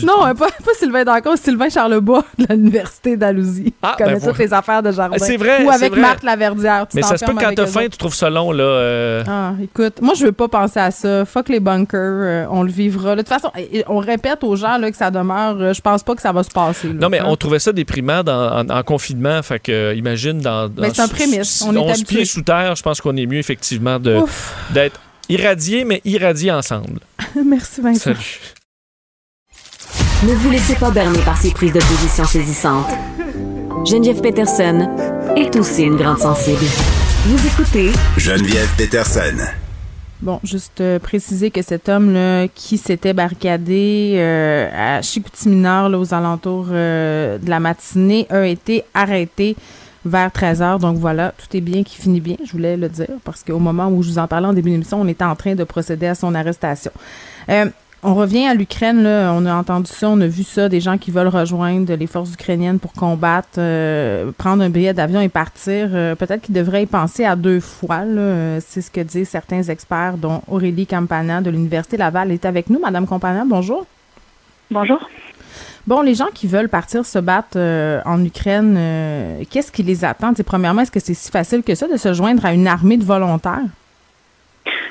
[0.04, 3.74] non, pas, pas Sylvain Dancause, Sylvain Charlebois de l'Université d'Alousie.
[3.82, 5.18] Ah, connaît ben toutes les affaires de jardin.
[5.20, 5.64] C'est vrai.
[5.64, 6.88] Ou avec Marc Laverdière.
[6.94, 8.64] mais ça se peut quand t'as faim, tu trouves ça long, là.
[8.64, 9.24] Euh.
[9.28, 11.26] Ah, écoute, moi, je veux pas penser à ça.
[11.26, 13.16] Fuck les bunkers, euh, on le vivra.
[13.16, 13.52] De toute façon,
[13.88, 15.74] on répète aux gens là, que ça demeure.
[15.74, 16.90] je pense pas que ça va se passer.
[16.90, 19.42] non, mais on trouvait ça déprimant en, confinement.
[19.44, 20.70] Fait que, imagine, dans.
[20.70, 21.64] Ben, c'est un prémisse.
[21.68, 26.52] On, est pieds sous terre, je pense qu'on est mieux, effectivement, d'être irradié, mais irradié
[26.52, 27.00] ensemble.
[27.46, 28.14] Merci, Vincent.
[28.14, 28.40] Salut.
[30.24, 32.88] Ne vous laissez pas berner par ces prises de position saisissantes.
[33.86, 34.88] Geneviève Peterson
[35.36, 36.66] est aussi une grande sensible.
[37.26, 39.46] Vous écoutez Geneviève Peterson.
[40.22, 46.68] Bon, juste euh, préciser que cet homme-là qui s'était barricadé euh, à Chicoutimi-Nord, aux alentours
[46.72, 49.56] euh, de la matinée, a été arrêté
[50.06, 53.10] vers 13 h Donc voilà, tout est bien qui finit bien, je voulais le dire,
[53.24, 55.56] parce qu'au moment où je vous en parlais en début d'émission, on était en train
[55.56, 56.92] de procéder à son arrestation.
[57.50, 57.66] Euh,
[58.04, 59.34] on revient à l'Ukraine, là.
[59.34, 62.32] On a entendu ça, on a vu ça, des gens qui veulent rejoindre les forces
[62.34, 65.90] ukrainiennes pour combattre, euh, prendre un billet d'avion et partir.
[65.92, 68.02] Euh, peut-être qu'ils devraient y penser à deux fois.
[68.60, 72.80] C'est ce que disent certains experts, dont Aurélie Campana de l'Université Laval est avec nous.
[72.80, 73.88] Madame Campana, bonjour.
[74.70, 75.00] Bonjour.
[75.88, 80.04] Bon, les gens qui veulent partir se battre euh, en Ukraine, euh, qu'est-ce qui les
[80.04, 80.34] attend?
[80.44, 83.04] premièrement, est-ce que c'est si facile que ça de se joindre à une armée de
[83.04, 83.60] volontaires?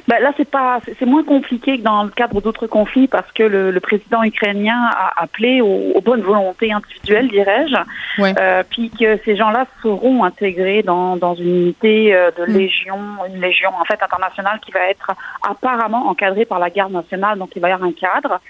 [0.06, 3.42] Ben là, c'est pas, c'est moins compliqué que dans le cadre d'autres conflits parce que
[3.42, 9.66] le, président ukrainien a appelé aux, bonnes volontés individuelles, dirais-je, euh, puis que ces gens-là
[9.82, 12.56] seront intégrés dans, dans une unité de mm.
[12.56, 15.10] légion, une légion en fait internationale qui va être
[15.42, 18.40] apparemment encadrée par la garde nationale, donc il va y avoir un cadre.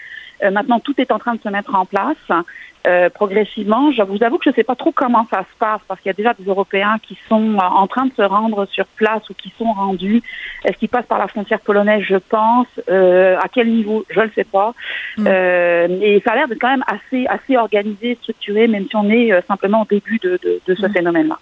[0.45, 2.17] Euh, maintenant, tout est en train de se mettre en place.
[2.87, 3.91] Euh, progressivement.
[3.93, 6.11] Je vous avoue que je ne sais pas trop comment ça se passe parce qu'il
[6.11, 9.23] y a déjà des Européens qui sont euh, en train de se rendre sur place
[9.31, 10.23] ou qui sont rendus.
[10.67, 12.03] Est-ce qu'ils passent par la frontière polonaise?
[12.07, 12.67] Je pense.
[12.87, 14.05] à quel niveau?
[14.11, 14.75] Je ne le sais pas.
[15.17, 15.25] Mm.
[15.25, 19.33] mais ça a l'air d'être quand même assez assez organisé, structuré, même si on est
[19.49, 20.93] simplement au début de, de, ce mm.
[20.93, 21.39] phénomène-là.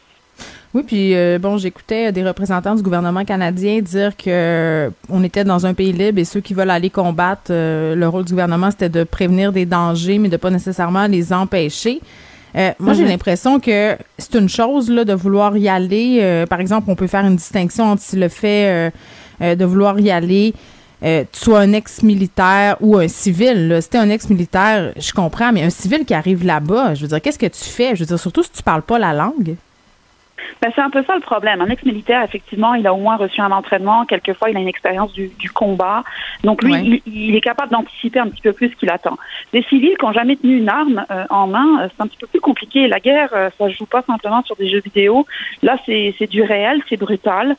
[0.75, 5.45] Oui, puis euh, bon, j'écoutais des représentants du gouvernement canadien dire que euh, on était
[5.45, 8.71] dans un pays libre et ceux qui veulent aller combattre, euh, le rôle du gouvernement,
[8.71, 12.01] c'était de prévenir des dangers, mais de pas nécessairement les empêcher.
[12.55, 13.11] moi, j'ai mhm.
[13.11, 16.45] l'impression que c'est une chose là de vouloir y aller.
[16.49, 18.93] par exemple, on peut faire une distinction entre le fait
[19.41, 20.55] de vouloir y aller.
[21.03, 23.69] tu sois un ex-militaire ou un civil.
[23.69, 23.83] Là.
[23.83, 27.21] Si t'es un ex-militaire, je comprends, mais un civil qui arrive là-bas, je veux dire,
[27.21, 27.95] qu'est-ce que tu fais?
[27.95, 29.57] Je veux dire, surtout si tu parles pas la langue.
[30.61, 31.61] Ben, c'est un peu ça le problème.
[31.61, 34.05] Un ex-militaire, effectivement, il a au moins reçu un entraînement.
[34.05, 36.05] Quelquefois, il a une expérience du, du combat.
[36.45, 39.19] Donc, lui, il, est capable d'anticiper un petit peu plus ce qu'il attend.
[39.53, 42.19] Des civils qui n'ont jamais tenu une arme euh, en main, euh, c'est un petit
[42.19, 42.87] peu plus compliqué.
[42.89, 45.27] La guerre, euh, ça se joue pas simplement sur des jeux vidéo.
[45.63, 47.57] Là, c'est du réel, c'est brutal.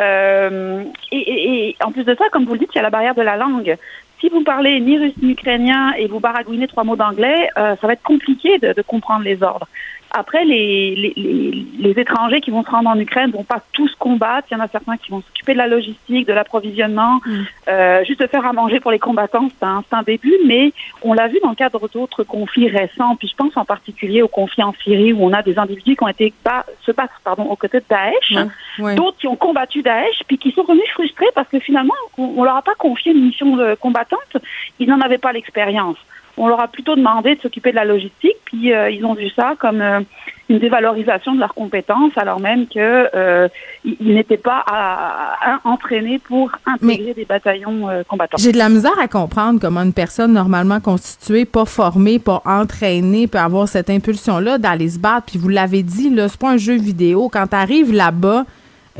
[0.00, 2.82] Euh, et, et, et, en plus de ça, comme vous le dites, il y a
[2.82, 3.76] la barrière de la langue
[4.20, 7.94] si vous parlez ni russe ni ukrainien et vous baragouinez trois mots d'anglais, ça va
[7.94, 9.66] être compliqué de, de, comprendre les ordres.
[10.14, 14.46] Après, les, les, les, étrangers qui vont se rendre en Ukraine vont pas tous combattre.
[14.50, 17.40] Il y en a certains qui vont s'occuper de la logistique, de l'approvisionnement, mm.
[17.68, 20.34] euh, juste faire à manger pour les combattants, c'est un, un, début.
[20.46, 23.16] Mais on l'a vu dans le cadre d'autres conflits récents.
[23.16, 26.04] Puis je pense en particulier au conflit en Syrie où on a des individus qui
[26.04, 26.34] ont été
[26.82, 30.62] se battre pardon aux côtés de Daesh, d'autres qui ont combattu Daesh, puis qui sont
[30.62, 34.36] revenus frustrés parce que finalement on, on leur a pas confié une mission de combattante.
[34.78, 35.96] Ils n'en avaient pas l'expérience
[36.36, 39.28] on leur a plutôt demandé de s'occuper de la logistique, puis euh, ils ont vu
[39.30, 40.00] ça comme euh,
[40.48, 43.48] une dévalorisation de leurs compétences, alors même que euh,
[43.84, 48.38] ils, n'étaient pas à, entraînés pour intégrer des bataillons combattants.
[48.38, 53.26] J'ai de la misère à comprendre comment une personne normalement constituée, pas formée, pas entraînée,
[53.26, 55.26] peut avoir cette impulsion-là d'aller se battre.
[55.26, 57.28] Puis vous l'avez dit, là, c'est pas un jeu vidéo.
[57.28, 58.44] Quand tu arrives là-bas,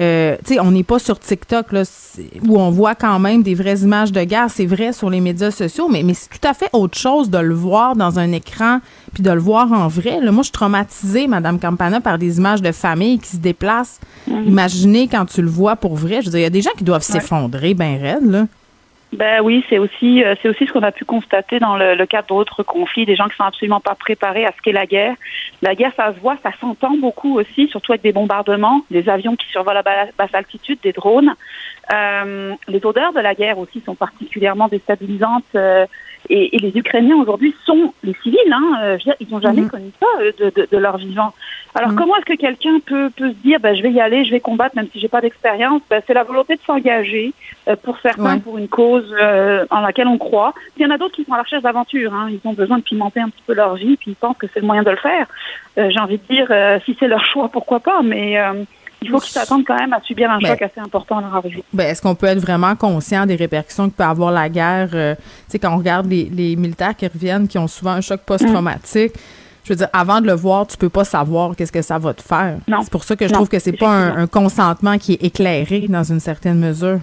[0.01, 1.83] euh, tu sais, on n'est pas sur TikTok là,
[2.49, 4.47] où on voit quand même des vraies images de guerre.
[4.49, 7.39] C'est vrai sur les médias sociaux, mais, mais c'est tout à fait autre chose de
[7.39, 8.81] le voir dans un écran
[9.13, 10.21] puis de le voir en vrai.
[10.21, 14.01] Là, moi, je suis traumatisée, Madame Campana, par des images de famille qui se déplacent.
[14.27, 16.23] Imaginez quand tu le vois pour vrai.
[16.23, 18.47] Je veux dire, il y a des gens qui doivent s'effondrer ben raide, là.
[19.13, 22.07] Ben oui, c'est aussi euh, c'est aussi ce qu'on a pu constater dans le, le
[22.07, 25.15] cadre d'autres conflits, des gens qui sont absolument pas préparés à ce qu'est la guerre.
[25.61, 29.37] La guerre, ça se voit, ça s'entend beaucoup aussi, surtout avec des bombardements, des avions
[29.37, 31.35] qui survolent à basse altitude, des drones.
[31.93, 35.45] Euh, les odeurs de la guerre aussi sont particulièrement déstabilisantes.
[35.57, 35.87] Euh,
[36.29, 38.39] et, et, les Ukrainiens aujourd'hui sont les civils.
[38.53, 39.71] Hein, euh, ils n'ont jamais mhm.
[39.71, 40.07] connu ça
[40.39, 41.33] de, de, de, leur vivant.
[41.75, 41.97] Alors mhm.
[41.97, 44.41] comment est-ce que quelqu'un peut, peut se dire, ben, je vais y aller, je vais
[44.41, 47.33] combattre, même si j'ai pas d'expérience ben, C'est la volonté de s'engager
[47.69, 50.55] euh, pour certains pour une cause euh, en laquelle on croit.
[50.77, 52.15] il y en a d'autres qui sont à la recherche d'aventure.
[52.15, 52.29] Hein.
[52.31, 54.61] Ils ont besoin de pimenter un petit peu leur vie, puis ils pensent que c'est
[54.61, 55.27] le moyen de le faire.
[55.77, 58.39] j'ai envie de dire, si c'est leur choix, pourquoi pas Mais
[59.03, 61.43] il faut qu'ils s'attendent quand même à subir un ben, choc assez important dans leur
[61.43, 61.63] vie.
[61.73, 64.91] Ben, est-ce qu'on peut être vraiment conscient des répercussions que peut avoir la guerre?
[64.95, 68.21] Euh, tu sais, quand on regarde les, militaires qui reviennent, qui ont souvent un choc
[68.25, 69.13] post-traumatique,
[69.65, 72.15] je veux dire, avant de le voir, tu peux pas savoir qu'est-ce que ça va
[72.15, 72.57] te faire.
[72.67, 76.03] C'est pour ça que je trouve que c'est pas un, consentement qui est éclairé dans
[76.03, 77.01] une certaine mesure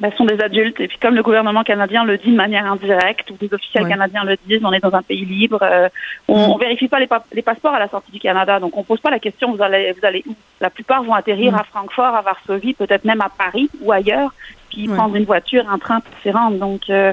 [0.00, 0.80] ben, sont des adultes.
[0.80, 4.24] Et puis comme le gouvernement canadien le dit de manière indirecte, ou des officiels canadiens
[4.24, 5.58] le disent, on est dans un pays libre.
[5.62, 5.88] Euh,
[6.26, 6.60] on, mm.
[6.60, 9.18] vérifie pas les, les, passeports à la sortie du Canada, donc on pose pas la
[9.18, 10.34] question vous allez vous allez où?
[10.60, 11.56] La plupart vont atterrir mm.
[11.56, 14.32] à Francfort, à Varsovie, peut-être même à Paris ou ailleurs,
[14.70, 16.56] puis prendre une voiture, un train pour s'y rendre.
[16.56, 17.12] Donc, euh,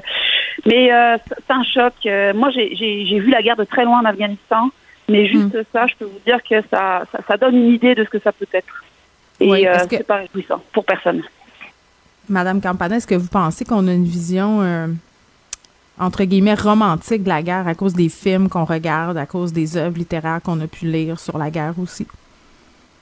[0.65, 1.93] mais euh, c'est un choc.
[2.35, 4.69] moi, j'ai vu la guerre de très loin en Afghanistan,
[5.09, 5.63] mais juste mm.
[5.73, 8.19] ça, je peux vous dire que ça, ça, ça, donne une idée de ce que
[8.19, 8.85] ça peut être.
[9.41, 11.21] Et c'est pas réjouissant pour personne.
[12.29, 14.87] Madame Campana, est-ce que vous pensez qu'on a une vision, euh,
[15.99, 19.77] entre guillemets, romantique de la guerre à cause des films qu'on regarde, à cause des
[19.77, 22.05] œuvres littéraires qu'on a pu lire sur la guerre aussi?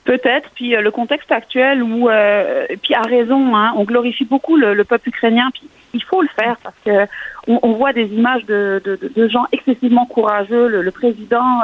[0.04, 4.56] Peut-être, puis euh, le contexte actuel où, euh, puis à raison, hein, on glorifie beaucoup
[4.56, 7.08] le, peuple ukrainien, puis il faut le faire parce que
[7.48, 8.80] on, voit des images de,
[9.28, 11.60] gens excessivement courageux, le, président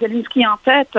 [0.00, 0.98] Zelensky en tête,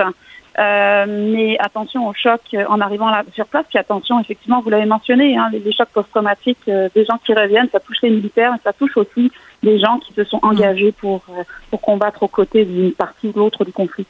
[0.58, 3.64] euh, mais attention au choc en arrivant là, sur place.
[3.68, 7.68] Puis attention, effectivement, vous l'avez mentionné, hein, les, chocs post-traumatiques euh, des gens qui reviennent,
[7.72, 9.32] ça touche les militaires, mais ça touche aussi
[9.62, 13.32] des gens qui se sont engagés pour, euh, pour combattre aux côtés d'une partie ou
[13.38, 14.06] l'autre du conflit.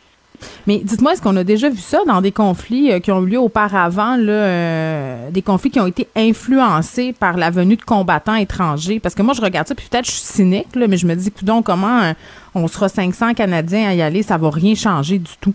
[0.67, 3.39] Mais dites-moi, est-ce qu'on a déjà vu ça dans des conflits qui ont eu lieu
[3.39, 8.99] auparavant, là, des conflits qui ont été influencés par la venue de combattants étrangers?
[8.99, 11.15] Parce que moi, je regarde ça, puis peut-être je suis cynique, là, mais je me
[11.15, 12.13] dis, donc comment
[12.55, 15.55] on sera 500 Canadiens à y aller, ça va rien changer du tout.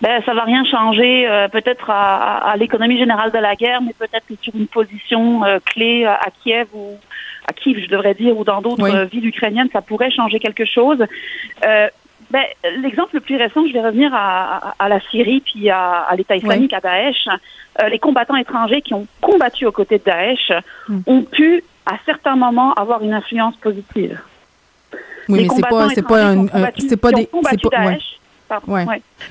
[0.00, 3.94] Ben, ça va rien changer, euh, peut-être à, à, l'économie générale de la guerre, mais
[3.98, 6.96] peut-être sur une position euh, clé à Kiev ou
[7.46, 11.04] à Kiev, je devrais dire, ou dans d'autres villes ukrainiennes, ça pourrait changer quelque chose.
[11.64, 11.88] Euh,
[12.30, 12.44] ben,
[12.82, 16.36] L'exemple le plus récent, je vais revenir à, à la Syrie puis à, à l'État
[16.36, 17.28] islamique, à Daesh.
[17.90, 20.52] les combattants étrangers qui ont combattu aux côtés de Daesh
[20.88, 21.00] hmm.
[21.06, 24.18] ont pu, à certains moments, avoir une influence positive.
[25.28, 26.46] Oui, mais c'est pas, c'est pas, un,
[26.78, 27.98] c'est pas des, c'est pas, Ouais.
[28.66, 28.84] Ouais.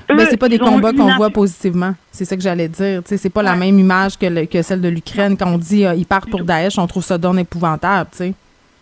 [0.08, 1.94] Ben, c'est pas des combats qu'on voit positivement.
[2.10, 3.02] C'est ça que j'allais dire.
[3.04, 5.36] C'est pas la même image que, que celle de l'Ukraine.
[5.36, 8.10] Quand on dit euh, ils partent pour Daesh, on trouve ça donne épouvantable.
[8.12, 8.34] sais.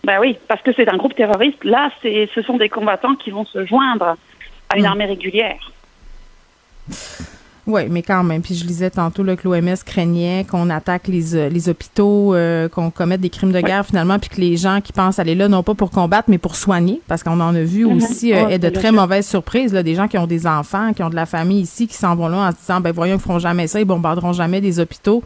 [0.04, 1.62] Ben oui, parce que c'est un groupe terroriste.
[1.62, 4.16] Là, ce sont des combattants qui vont se joindre
[4.68, 4.86] à une mm.
[4.86, 5.70] armée régulière.
[7.66, 8.42] Oui, mais quand même.
[8.42, 12.68] Puis je lisais tantôt là, que l'OMS craignait qu'on attaque les, euh, les hôpitaux, euh,
[12.68, 15.48] qu'on commette des crimes de guerre finalement, puis que les gens qui pensent aller là,
[15.48, 17.96] non pas pour combattre, mais pour soigner, parce qu'on en a vu mhm.
[17.96, 21.10] aussi euh, de très mauvaises surprises, là, des gens qui ont des enfants, qui ont
[21.10, 23.38] de la famille ici, qui s'en vont là en se disant, ben voyons, ils feront
[23.38, 25.22] jamais ça, ils bombarderont jamais des hôpitaux.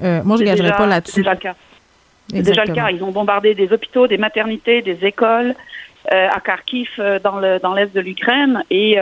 [0.00, 1.12] moi, je ne gagerais pas là-dessus.
[1.12, 1.54] C'est déjà le cas.
[2.30, 2.90] C'est déjà le cas.
[2.90, 5.54] Ils ont bombardé des hôpitaux, des maternités, des écoles.
[6.10, 6.88] À Kharkiv
[7.22, 8.98] dans le dans l'est de l'Ukraine et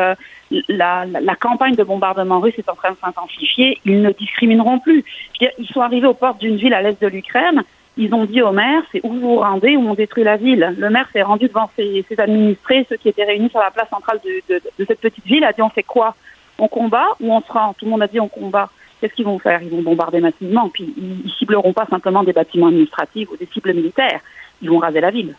[0.69, 5.05] la, la, campagne de bombardement russe est en train de s'intensifier, ils ne discrimineront plus.
[5.41, 7.63] Ils sont arrivés aux portes d'une ville à l'est de l'Ukraine,
[7.97, 10.75] ils ont dit au maire, c'est où vous vous rendez, où on détruit la ville.
[10.77, 13.89] Le maire s'est rendu devant ses, ses, administrés, ceux qui étaient réunis sur la place
[13.89, 16.15] centrale de, de, de, cette petite ville, a dit on fait quoi?
[16.59, 17.75] On combat ou on se rend?
[17.75, 18.69] Tout le monde a dit on combat.
[19.01, 19.63] Qu'est-ce qu'ils vont faire?
[19.63, 23.75] Ils vont bombarder massivement, puis ils cibleront pas simplement des bâtiments administratifs ou des cibles
[23.75, 24.21] militaires,
[24.61, 25.35] ils vont raser la ville.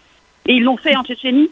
[0.47, 1.51] Et ils l'ont fait en Tchétchénie,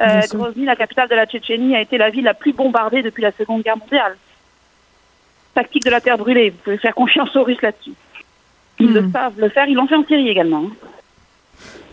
[0.00, 3.22] euh, Grozny, la capitale de la Tchétchénie, a été la ville la plus bombardée depuis
[3.22, 4.16] la Seconde Guerre mondiale.
[5.54, 7.92] Tactique de la terre brûlée, vous pouvez faire confiance aux Russes là-dessus.
[8.80, 9.12] Ils le hmm.
[9.12, 10.64] savent le faire, ils l'ont fait en Syrie également.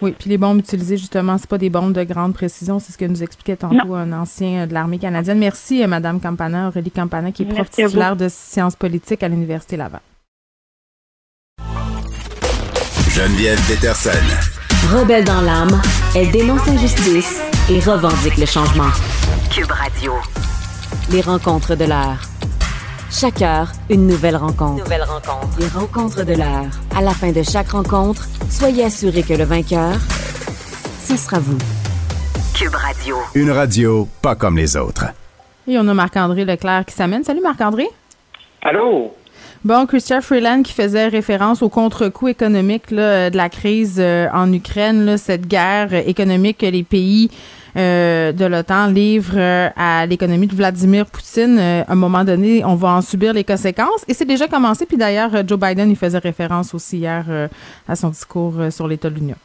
[0.01, 2.97] Oui, puis les bombes utilisées, justement, c'est pas des bombes de grande précision, c'est ce
[2.97, 5.37] que nous expliquait tantôt un ancien de l'armée canadienne.
[5.37, 9.99] Merci, Madame Campana, Aurélie Campana, qui est prof titulaire de sciences politiques à l'Université Laval.
[13.09, 14.48] Geneviève Peterson.
[14.87, 15.79] Rebelle dans l'âme,
[16.15, 18.89] elle dénonce l'injustice et revendique le changement.
[19.51, 20.13] Cube Radio.
[21.11, 22.21] Les rencontres de l'heure.
[23.11, 24.83] Chaque heure, une nouvelle rencontre.
[24.83, 25.59] Nouvelle rencontre.
[25.59, 26.71] Les rencontres de l'heure.
[26.95, 29.93] À la fin de chaque rencontre, soyez assurés que le vainqueur,
[31.03, 31.57] ce sera vous.
[32.55, 33.17] Cube Radio.
[33.35, 35.05] Une radio pas comme les autres.
[35.67, 37.23] Et on a Marc-André Leclerc qui s'amène.
[37.23, 37.87] Salut Marc-André.
[38.63, 39.13] Allô?
[39.65, 44.53] Bon, Christian Freeland qui faisait référence au contre-coup économique là, de la crise euh, en
[44.53, 47.29] Ukraine, cette guerre économique que les pays
[47.75, 51.59] euh, de l'OTAN livrent euh, à l'économie de Vladimir Poutine.
[51.59, 54.05] à un moment donné, on va en subir les conséquences.
[54.07, 54.85] Et c'est déjà commencé.
[54.85, 57.25] Puis d'ailleurs, Joe Biden, il faisait référence aussi hier
[57.85, 59.35] à son discours sur l'État de l'Union.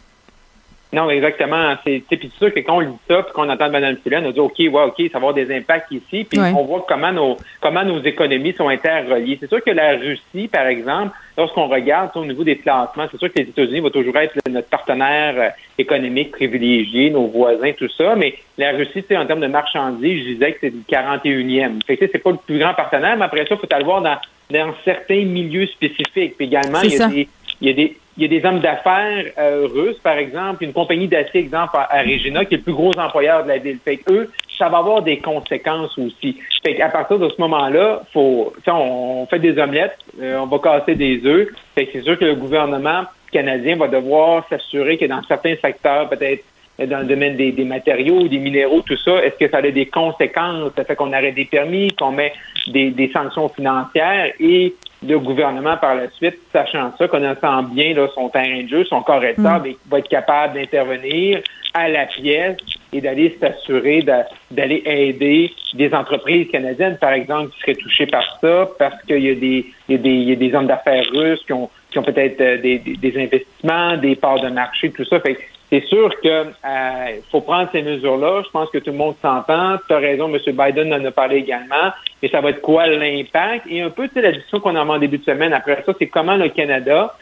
[0.94, 1.74] Non, exactement.
[1.84, 2.04] C'est
[2.38, 4.68] sûr que quand on lit ça, puis qu'on entend Mme Fulène, on dit OK, ouais,
[4.68, 8.52] OK, ça va avoir des impacts ici, puis on voit comment nos comment nos économies
[8.52, 9.36] sont interreliées.
[9.40, 13.32] C'est sûr que la Russie, par exemple, lorsqu'on regarde au niveau des placements, c'est sûr
[13.32, 18.14] que les États-Unis vont toujours être notre partenaire euh, économique privilégié, nos voisins, tout ça,
[18.14, 21.84] mais la Russie, en termes de marchandises, je disais que c'est le 41e.
[21.84, 24.00] Fait que c'est pas le plus grand partenaire, mais après ça, il faut aller voir
[24.00, 24.18] dans,
[24.50, 26.36] dans certains milieux spécifiques.
[26.36, 27.28] Puis également, il y a des
[27.64, 30.72] il y a des il y a des hommes d'affaires euh, russes, par exemple, une
[30.72, 33.78] compagnie d'acier, exemple, à, Regina, qui est le plus gros employeur de la ville.
[33.84, 36.38] Fait que eux, ça va avoir des conséquences aussi.
[36.64, 40.94] Fait qu'à partir de ce moment-là, faut, on, fait des omelettes, euh, on va casser
[40.94, 41.48] des œufs.
[41.74, 43.02] Fait que c'est sûr que le gouvernement
[43.32, 46.44] canadien va devoir s'assurer que dans certains secteurs, peut-être
[46.78, 50.72] dans le domaine des, matériaux, des minéraux, tout ça, est-ce que ça a des conséquences?
[50.76, 52.32] Ça fait qu'on arrête des permis, qu'on met
[52.66, 54.74] des, des sanctions financières et
[55.06, 59.02] le gouvernement par la suite, sachant ça, connaissant bien là, son terrain de jeu, son
[59.02, 59.74] corps et mm.
[59.90, 61.42] va être capable d'intervenir
[61.74, 62.56] à la pièce
[62.92, 64.02] et d'aller s'assurer
[64.50, 69.30] d'aller aider des entreprises canadiennes, par exemple, qui seraient touchées par ça, parce qu'il y
[69.30, 71.68] a des, il y a des, il y a des hommes d'affaires russes qui ont,
[71.90, 75.18] qui ont peut-être euh, des, des, investissements, des parts de marché, tout ça.
[75.18, 75.36] Fait
[75.74, 78.42] c'est sûr que euh, faut prendre ces mesures-là.
[78.44, 79.76] Je pense que tout le monde s'entend.
[79.88, 80.38] Tu as raison, M.
[80.46, 81.90] Biden en a parlé également.
[82.22, 83.66] Et ça va être quoi l'impact?
[83.68, 85.92] Et un peu, tu sais, la discussion qu'on a en début de semaine après ça,
[85.98, 87.14] c'est comment le Canada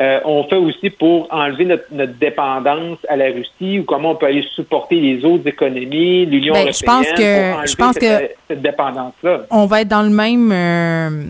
[0.00, 4.26] euh, on fait aussi pour enlever notre, dépendance à la Russie ou comment on peut
[4.26, 9.42] aller supporter les autres économies, l'Union européenne je pense que, je pense que cette dépendance-là.
[9.50, 11.24] On va être dans le même euh,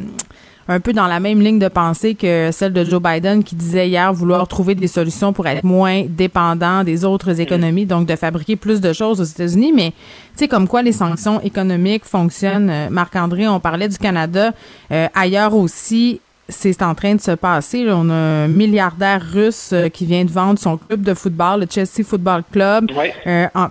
[0.70, 3.88] un peu dans la même ligne de pensée que celle de Joe Biden qui disait
[3.88, 8.54] hier vouloir trouver des solutions pour être moins dépendant des autres économies, donc de fabriquer
[8.54, 9.72] plus de choses aux États-Unis.
[9.74, 9.96] Mais tu
[10.36, 12.70] sais, comme quoi les sanctions économiques fonctionnent.
[12.70, 14.52] Euh, Marc-André, on parlait du Canada.
[14.92, 17.86] Euh, ailleurs aussi, c'est en train de se passer.
[17.88, 21.66] On a un milliardaire russe euh, qui vient de vendre son club de football, le
[21.70, 22.90] Chelsea Football Club,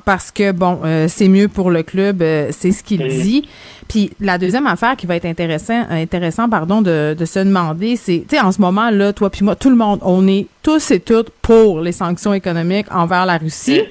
[0.06, 3.48] parce que bon, c'est mieux pour le club, c'est ce qu'il dit.
[3.88, 8.24] Puis la deuxième affaire qui va être intéressant, intéressant pardon, de, de se demander, c'est,
[8.30, 10.92] tu sais, en ce moment là, toi puis moi, tout le monde, on est tous
[10.92, 13.82] et toutes pour les sanctions économiques envers la Russie.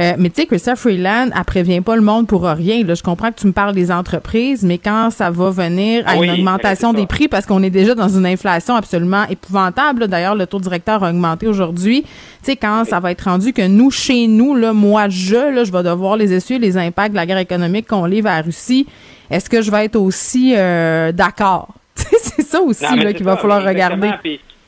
[0.00, 2.84] Euh, mais tu sais, Christophe Freeland, elle prévient pas le monde pour rien.
[2.84, 6.16] Là, je comprends que tu me parles des entreprises, mais quand ça va venir à
[6.16, 10.08] une augmentation des prix, parce qu'on est déjà dans une inflation absolument épouvantable.
[10.08, 12.02] D'ailleurs, le taux directeur a augmenté aujourd'hui.
[12.02, 12.08] Tu
[12.42, 15.72] sais, quand ça va être rendu que nous, chez nous, là, moi, je, là, je
[15.72, 18.86] vais devoir les essuyer les impacts de la guerre économique qu'on livre à la Russie
[19.30, 21.68] est-ce que je vais être aussi euh, d'accord?
[21.94, 22.84] c'est ça aussi
[23.14, 24.10] qu'il va falloir regarder.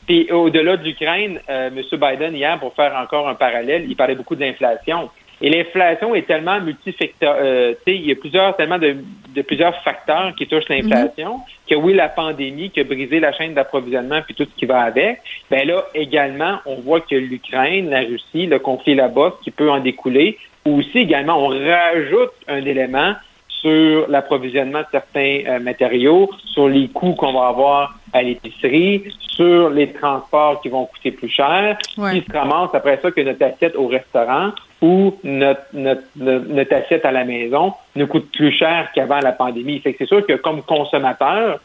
[0.05, 1.81] Puis, au-delà de l'Ukraine, euh, M.
[1.91, 5.09] Biden, hier, pour faire encore un parallèle, il parlait beaucoup de l'inflation.
[5.43, 8.95] Et l'inflation est tellement multifacteur, euh, il y a plusieurs, tellement de,
[9.41, 11.69] plusieurs facteurs qui touchent l'inflation, mm-hmm.
[11.69, 14.79] que oui, la pandémie qui a brisé la chaîne d'approvisionnement puis tout ce qui va
[14.83, 15.19] avec.
[15.51, 19.81] Ben là, également, on voit que l'Ukraine, la Russie, le conflit là-bas, qui peut en
[19.81, 20.37] découler.
[20.65, 23.13] Ou aussi, également, on rajoute un élément,
[23.63, 29.69] sur l'approvisionnement de certains euh, matériaux, sur les coûts qu'on va avoir à l'épicerie, sur
[29.69, 33.75] les transports qui vont coûter plus cher, qui se ramasse après ça que notre assiette
[33.75, 34.51] au restaurant
[34.81, 39.79] ou notre, notre, assiette à la maison nous coûte plus cher qu'avant la pandémie.
[39.79, 41.59] Fait que c'est sûr que comme consommateur,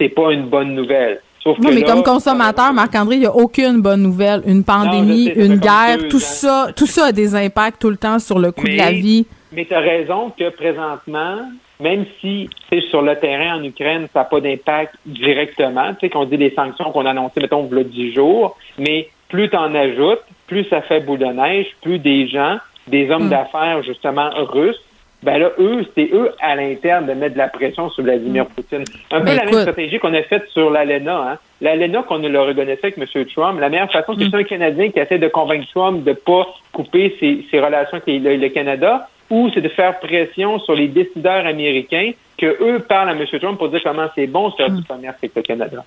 [0.00, 1.20] c'est pas une bonne nouvelle.
[1.44, 4.42] non, mais comme consommateur, Marc-André, il n'y a aucune bonne nouvelle.
[4.46, 8.38] Une pandémie, une guerre, tout ça, tout ça a des impacts tout le temps sur
[8.38, 9.26] le coût de la vie.
[9.52, 11.38] Mais tu as raison que présentement,
[11.80, 12.48] même si
[12.90, 16.50] sur le terrain en Ukraine, ça n'a pas d'impact directement, tu sais, qu'on dit les
[16.50, 20.82] sanctions qu'on a annoncées, mettons, le 10 jours, mais plus tu en ajoutes, plus ça
[20.82, 23.30] fait boule de neige, plus des gens, des hommes hmm.
[23.30, 24.80] d'affaires, justement, russes,
[25.22, 28.48] ben là, eux, c'est eux à l'interne de mettre de la pression sur Vladimir mm.
[28.48, 28.84] Poutine.
[29.10, 31.32] Un peu ben, la même stratégie qu'on a faite sur l'ALENA.
[31.32, 31.38] Hein.
[31.60, 33.24] L'ALENA, qu'on le reconnaissait avec M.
[33.26, 34.34] Trump, la meilleure façon, c'est mm.
[34.34, 38.48] un Canadien qui essaie de convaincre Trump de ne pas couper ses, relations avec le,
[38.48, 43.24] Canada, ou c'est de faire pression sur les décideurs américains que eux parlent à M.
[43.40, 45.84] Trump pour dire comment c'est bon de faire du commerce avec le Canada.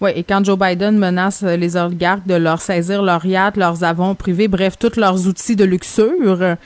[0.00, 4.14] Oui, et quand Joe Biden menace les oligarques de leur saisir leurs yachts, leurs avons
[4.14, 6.56] privés, bref, tous leurs outils de luxure,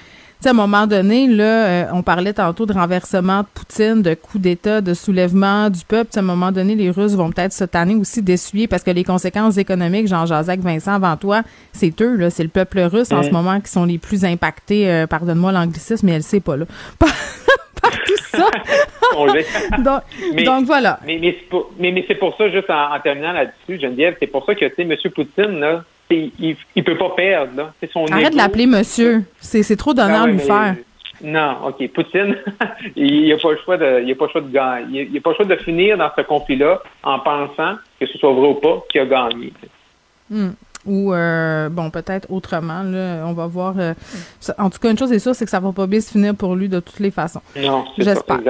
[0.49, 4.38] à un moment donné, là, euh, on parlait tantôt de renversement de Poutine, de coup
[4.38, 6.11] d'État, de soulèvement du peuple.
[6.16, 9.05] à un moment donné, les Russes vont peut-être se tanner aussi d'essuyer parce que les
[9.05, 13.30] conséquences économiques, Jean-Jacques Vincent, avant toi, c'est eux, là, c'est le peuple russe en ce
[13.30, 14.91] moment qui sont les plus impactés.
[14.91, 16.64] Euh, pardonne-moi l'anglicisme, mais elle sait pas, là.
[16.99, 18.47] Par, tout ça.
[20.45, 21.01] donc, voilà.
[21.07, 24.74] Mais, mais, c'est pour, ça, juste en, terminant là-dessus, Geneviève, c'est pour ça que, tu
[24.74, 24.95] sais, M.
[25.14, 27.57] Poutine, là, il, ne peut pas perdre.
[27.57, 27.73] Là.
[27.93, 29.25] Son Arrête de l'appeler monsieur.
[29.41, 30.77] C'est trop d'honneur ben lui faire.
[31.23, 31.87] Non, OK.
[31.93, 32.37] Poutine,
[32.97, 35.03] il n'a pas le choix de, il a pas le choix de gagner.
[35.03, 38.33] Il n'a pas le choix de finir dans ce conflit-là en pensant que ce soit
[38.33, 39.53] vrai ou pas qu'il a gagné.
[40.31, 40.51] Hmm.
[40.87, 42.83] Ou euh, bon, peut-être autrement.
[42.83, 43.75] Là, on va voir.
[43.79, 43.93] Euh,
[44.57, 46.35] en tout cas, une chose est sûre, c'est que ça va pas bien se finir
[46.35, 47.43] pour lui de toutes les façons.
[47.57, 48.41] Non, j'espère.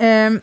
[0.00, 0.38] Euh,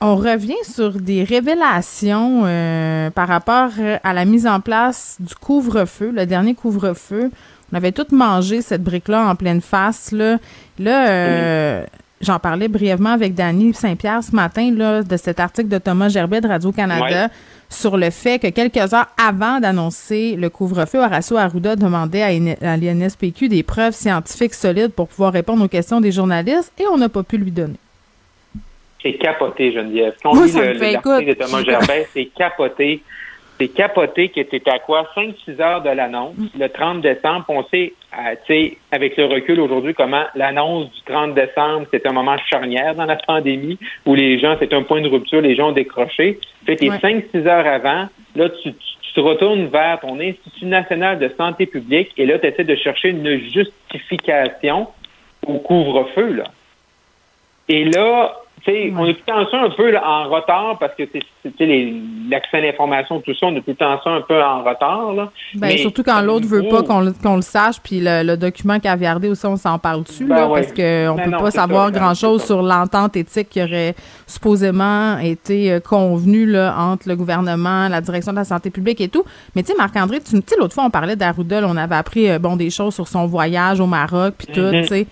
[0.00, 5.34] on revient sur des révélations euh, par rapport euh, à la mise en place du
[5.34, 7.30] couvre-feu, le dernier couvre-feu.
[7.72, 10.12] On avait tout mangé cette brique-là en pleine face.
[10.12, 10.38] Là,
[10.78, 11.84] là euh,
[12.20, 16.40] j'en parlais brièvement avec Dany Saint-Pierre ce matin là, de cet article de Thomas Gerbet
[16.40, 17.28] de Radio-Canada
[17.70, 22.22] sur le fait que quelques heures avant d'annoncer le couvre-feu, Horacio Arruda demandait
[22.62, 26.98] à l'INSPQ des preuves scientifiques solides pour pouvoir répondre aux questions des journalistes et on
[26.98, 27.78] n'a pas pu lui donner.
[29.04, 30.14] C'est capoté, Geneviève.
[30.22, 33.02] Quand on lit l'article de Thomas Gerbet, c'est capoté.
[33.60, 35.06] C'est capoté qui était à quoi?
[35.14, 36.58] 5-6 heures de l'annonce, mm.
[36.58, 37.44] le 30 décembre.
[37.48, 42.04] On sait, euh, tu sais, avec le recul aujourd'hui, comment l'annonce du 30 décembre, c'est
[42.06, 45.54] un moment charnière dans la pandémie où les gens, c'est un point de rupture, les
[45.54, 46.40] gens ont décroché.
[46.64, 51.30] Fait que 5-6 heures avant, là, tu, tu, te retournes vers ton Institut national de
[51.36, 54.88] santé publique et là, tu essaies de chercher une justification
[55.46, 56.44] au couvre-feu, là.
[57.68, 58.34] Et là,
[58.66, 61.02] on est tout le temps un peu en retard parce que
[62.30, 65.12] l'accès à l'information, tout ça, on est tout le temps un peu en retard.
[65.12, 65.30] Là.
[65.54, 67.00] Ben, surtout quand l'autre veut pas qu'on
[67.36, 71.30] le, sache, puis le, document caviardé aussi, on s'en parle dessus, ben parce qu'on ben
[71.30, 73.94] peut pas savoir grand-chose sur l'entente éthique qui aurait
[74.26, 79.08] supposément été euh, convenue là, entre le gouvernement, la direction de la santé publique et
[79.08, 79.24] tout.
[79.54, 82.38] Mais tu sais, Marc-André, tu sais, l'autre fois, on parlait d'Arruda, on avait appris euh,
[82.38, 84.82] bon des choses sur son voyage au Maroc, puis tout, mm-hmm.
[84.82, 85.06] tu sais.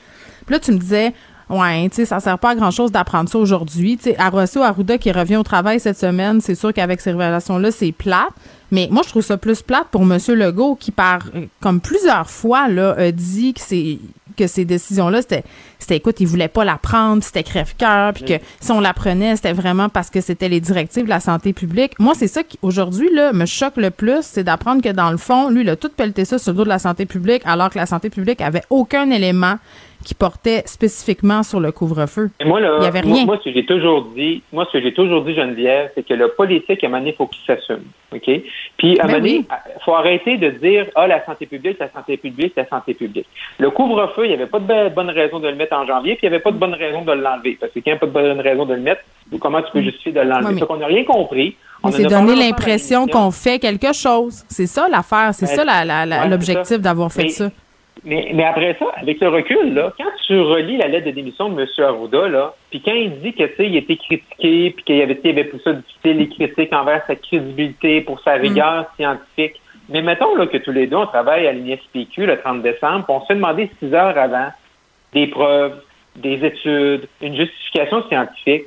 [0.47, 1.13] Puis là, tu me disais,
[1.53, 3.99] Ouais, tu sais, ça sert pas à grand-chose d'apprendre ça aujourd'hui.
[3.99, 7.93] Tu sais, Arruda qui revient au travail cette semaine, c'est sûr qu'avec ces révélations-là, c'est
[7.93, 8.33] plate.
[8.71, 10.19] Mais moi, je trouve ça plus plate pour M.
[10.29, 11.21] Legault qui, par
[11.61, 13.99] comme plusieurs fois, là, a dit que c'est
[14.35, 15.45] que ces décisions-là, c'était,
[15.79, 19.37] c'était, écoute, il voulait pas la prendre, c'était crève-cœur, puis que si on la prenait,
[19.37, 21.99] c'était vraiment parce que c'était les directives de la santé publique.
[21.99, 25.19] Moi, c'est ça qui, aujourd'hui, là, me choque le plus, c'est d'apprendre que, dans le
[25.19, 27.69] fond, lui, il a tout pelleté ça sur le dos de la santé publique, alors
[27.69, 29.59] que la santé publique avait aucun élément
[30.05, 32.31] qui portait spécifiquement sur le couvre-feu.
[32.45, 33.25] Moi, là, Il y avait rien.
[33.25, 36.15] Moi, ce que j'ai toujours dit, moi, ce que j'ai toujours dit, Geneviève, c'est que
[36.15, 37.85] le politique, à un moment donné, il faut qu'il s'assume.
[38.13, 38.31] OK?
[38.77, 41.79] Puis, à un ben moment donné, il faut arrêter de dire, ah, la santé publique,
[41.79, 43.27] la santé publique, la santé publique.
[43.59, 46.27] Le couvre-feu, il n'y avait pas de bonne raison de le mettre en janvier, puis
[46.27, 47.57] il n'y avait pas de bonne raison de l'enlever.
[47.61, 49.03] Parce que quand il n'y a pas de bonne raison de le mettre,
[49.41, 50.61] comment tu peux justifier de l'enlever?
[50.61, 51.57] Ouais, qu'on n'a rien compris.
[51.83, 54.45] On s'est donné l'impression qu'on fait quelque chose.
[54.49, 55.31] C'est ça l'affaire.
[55.35, 57.51] C'est ben, ça l'objectif d'avoir fait ça.
[58.05, 61.49] Mais, mais après ça, avec le recul, là, quand tu relis la lettre de démission
[61.49, 61.69] de M.
[61.79, 65.61] Arruda, là, puis quand il dit que il était critiqué, puis qu'il avait, avait plus
[65.61, 68.87] ça difficile, les critiques envers sa crédibilité, pour sa rigueur mm.
[68.97, 69.61] scientifique.
[69.89, 73.15] Mais mettons là, que tous les deux, on travaille à l'INSPQ le 30 décembre, puis
[73.15, 74.49] on se fait demander six heures avant
[75.13, 75.81] des preuves,
[76.17, 78.67] des études, une justification scientifique.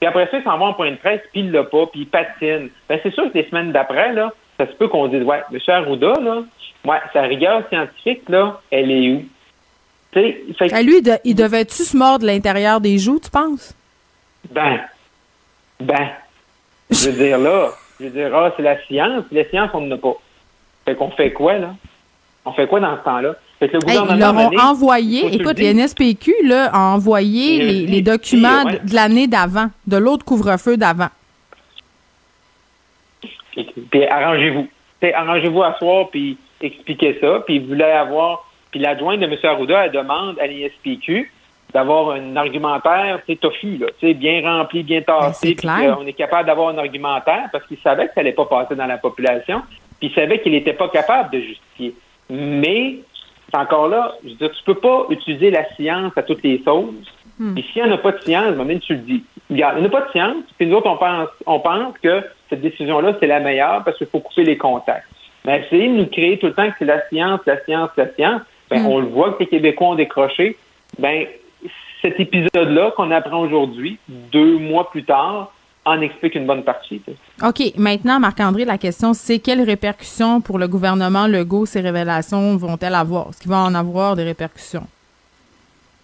[0.00, 2.00] Puis après ça, il s'en va en point de presse, puis il l'a pas, puis
[2.00, 2.70] il patine.
[2.88, 5.58] Ben, c'est sûr que les semaines d'après, là, ça se peut qu'on dise, ouais, M.
[5.68, 6.42] Arruda, là,
[6.84, 9.24] Ouais, sa rigueur scientifique, là, elle est où?
[10.12, 10.72] Fait...
[10.72, 13.74] À lui, il devait-tu se mordre l'intérieur des joues, tu penses?
[14.50, 14.80] Ben,
[15.78, 16.08] ben,
[16.90, 19.24] je veux dire, là, je veux dire, ah, c'est la science.
[19.30, 20.14] La science, on n'en a pas.
[20.86, 21.74] Fait qu'on fait quoi, là?
[22.44, 23.34] On fait quoi dans ce temps-là?
[23.58, 24.14] Fait que le gouvernement.
[24.14, 29.68] ils leur ont envoyé, écoute, les NSPQ, là, a envoyé les, documents de l'année d'avant,
[29.86, 31.10] de l'autre couvre-feu d'avant.
[33.54, 34.68] Puis arrangez-vous.
[35.14, 39.36] Arrangez-vous à soir, puis expliquer ça, puis il voulait avoir, puis l'adjointe de M.
[39.42, 41.32] Arruda, elle demande à l'ISPQ
[41.72, 46.68] d'avoir un argumentaire, c'est tofu, là, bien rempli, bien tassé, puis on est capable d'avoir
[46.68, 49.62] un argumentaire parce qu'il savait que ça n'allait pas passer dans la population,
[49.98, 51.94] puis il savait qu'il n'était pas capable de justifier.
[52.28, 52.96] Mais,
[53.48, 56.60] c'est encore là, je veux dire, tu peux pas utiliser la science à toutes les
[56.62, 57.06] sauces,
[57.40, 57.56] Hmm.
[57.56, 59.24] Et s'il n'y en a pas de science, ben, tu le dis.
[59.48, 62.22] il n'y en a pas de science, puis nous autres, on pense, on pense que
[62.50, 65.06] cette décision-là, c'est la meilleure parce qu'il faut couper les contacts.
[65.44, 68.12] Mais essayer de nous créer tout le temps que c'est la science, la science, la
[68.14, 68.86] science, ben, hmm.
[68.86, 70.56] on le voit que les Québécois ont décroché.
[70.98, 71.26] Ben,
[72.02, 75.52] cet épisode-là qu'on apprend aujourd'hui, deux mois plus tard,
[75.84, 77.00] en explique une bonne partie.
[77.42, 77.62] OK.
[77.76, 83.30] Maintenant, Marc-André, la question, c'est quelles répercussions pour le gouvernement Legault ces révélations vont-elles avoir?
[83.30, 84.86] Est-ce qu'il va en avoir des répercussions?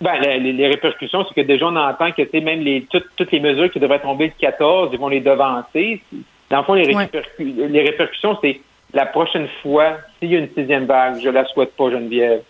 [0.00, 3.80] Ben, les, répercussions, c'est que déjà, on entend que même les, toutes, les mesures qui
[3.80, 6.02] devraient tomber le 14, ils vont les devancer.
[6.50, 6.86] Dans le fond, les,
[7.68, 8.60] les répercussions, c'est
[8.94, 12.42] la prochaine fois, s'il y a une sixième vague, je la souhaite pas, Geneviève,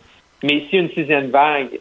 [0.43, 1.81] mais s'il y a une sixième vague,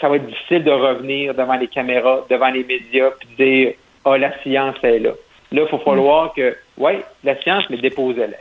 [0.00, 3.72] ça va être difficile de revenir devant les caméras, devant les médias, puis dire
[4.04, 5.10] Ah, la science est là.
[5.50, 6.92] Là, il faut falloir que, oui,
[7.24, 8.36] la science, mais déposez-la.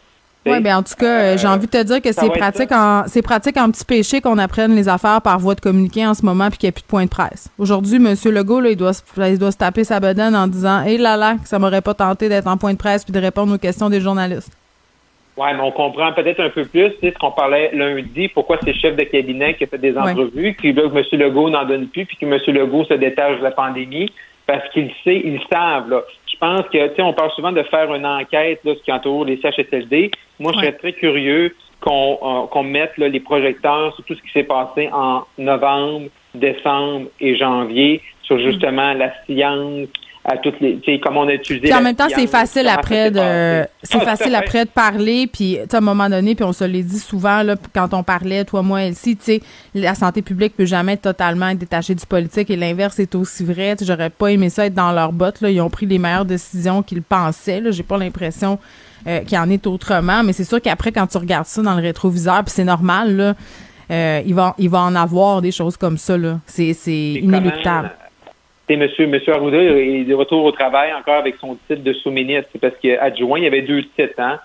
[0.51, 3.03] Oui, bien en tout cas, euh, j'ai envie de te dire que c'est pratique en
[3.07, 6.25] c'est pratique en petit péché qu'on apprenne les affaires par voie de communiqué en ce
[6.25, 7.49] moment puis qu'il n'y a plus de point de presse.
[7.57, 8.15] Aujourd'hui, M.
[8.33, 11.35] Legault, là, il doit, il doit se taper sa bedaine en disant Hé là là,
[11.41, 13.89] que ça m'aurait pas tenté d'être en point de presse puis de répondre aux questions
[13.89, 14.51] des journalistes.
[15.37, 18.57] Oui, mais on comprend peut-être un peu plus tu sais, ce qu'on parlait lundi, pourquoi
[18.63, 21.03] c'est chef de cabinet qui a fait des entrevues, veut que M.
[21.19, 22.39] Legault n'en donne plus, puis que M.
[22.47, 24.11] Legault se détache de la pandémie,
[24.47, 25.89] parce qu'il sait, ils savent.
[25.91, 26.01] Là.
[26.39, 28.91] Je pense que, tu sais, on parle souvent de faire une enquête, là, ce qui
[28.91, 30.11] entoure les CHSLD.
[30.39, 34.21] Moi, je serais très curieux qu'on euh, qu'on mette là, les projecteurs sur tout ce
[34.21, 39.87] qui s'est passé en novembre, décembre et janvier sur justement la science,
[40.29, 41.73] à toutes les, tu sais, comment on a utilisé.
[41.73, 45.79] en même temps, c'est facile après de, c'est facile après de parler, puis à un
[45.79, 49.15] moment donné, puis on se l'est dit souvent là, quand on parlait, toi, moi, Elsie,
[49.15, 49.41] tu sais,
[49.73, 53.77] la santé publique peut jamais être totalement détachée du politique, et l'inverse est aussi vrai.
[53.81, 55.39] J'aurais pas aimé ça être dans leurs bottes.
[55.39, 57.61] Là, ils ont pris les meilleures décisions qu'ils pensaient.
[57.61, 58.59] Là, j'ai pas l'impression
[59.07, 61.81] euh, qu'il en est autrement, mais c'est sûr qu'après, quand tu regardes ça dans le
[61.81, 63.33] rétroviseur, puis c'est normal là.
[63.89, 66.41] Euh, il va il va en avoir des choses comme ça là.
[66.45, 67.91] C'est c'est inéluctable
[68.75, 72.73] monsieur, monsieur Arruda est de retour au travail encore avec son titre de sous-ministre parce
[72.81, 74.39] qu'adjoint, il y avait deux titres, hein?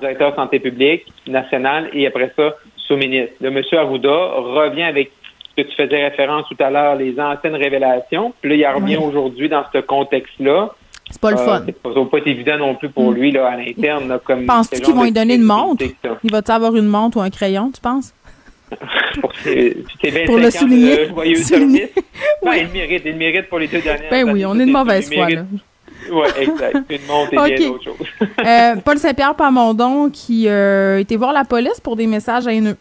[0.00, 3.34] Directeur santé publique national et après ça, sous-ministre.
[3.40, 5.10] Le monsieur Arruda revient avec
[5.50, 8.32] ce que tu faisais référence tout à l'heure, les anciennes révélations.
[8.40, 10.70] Puis là, il revient aujourd'hui dans ce contexte-là.
[11.10, 11.62] C'est pas le fun.
[11.68, 13.14] Euh, ça va pas évident non plus pour mm.
[13.14, 14.18] lui là, à l'interne.
[14.46, 15.84] Penses-tu qu'ils vont lui donner une montre?
[16.24, 18.12] Il va-tu avoir une montre ou un crayon, tu penses?
[19.20, 19.32] pour,
[20.26, 21.06] pour le souligner.
[21.06, 21.88] joyeux.
[22.42, 25.12] Ben, il mérite, il mérite pour les deux dernières Ben oui, on est de mauvaise
[25.12, 25.42] foi, là.
[26.10, 26.76] Oui, exact.
[26.88, 28.28] Une montre et bien d'autres choses.
[28.46, 32.76] euh, Paul Saint-Pierre Pamondon qui euh, était voir la police pour des messages haineux.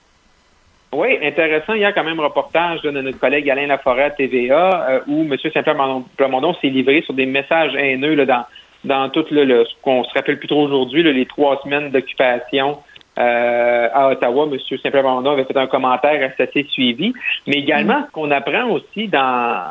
[0.94, 1.74] Oui, intéressant.
[1.74, 5.00] Il y a quand même un reportage de notre collègue Alain Laforêt à TVA euh,
[5.08, 5.36] où M.
[5.52, 5.76] Saint-Pierre
[6.18, 8.46] Plamondon s'est livré sur des messages haineux là, dans,
[8.84, 12.78] dans tout le, ce qu'on se rappelle plus trop aujourd'hui, les trois semaines d'occupation
[13.18, 14.78] euh, à Ottawa, M.
[14.82, 17.14] Simplement avait fait un commentaire assez suivi.
[17.48, 19.64] Mais également, ce qu'on apprend aussi dans,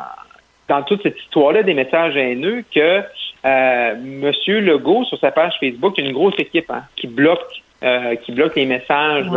[0.67, 3.01] dans toute cette histoire-là des messages haineux, que
[3.45, 4.31] euh, M.
[4.47, 7.39] Legault, sur sa page Facebook, il y a une grosse équipe hein, qui bloque
[7.83, 9.27] euh, qui bloque les messages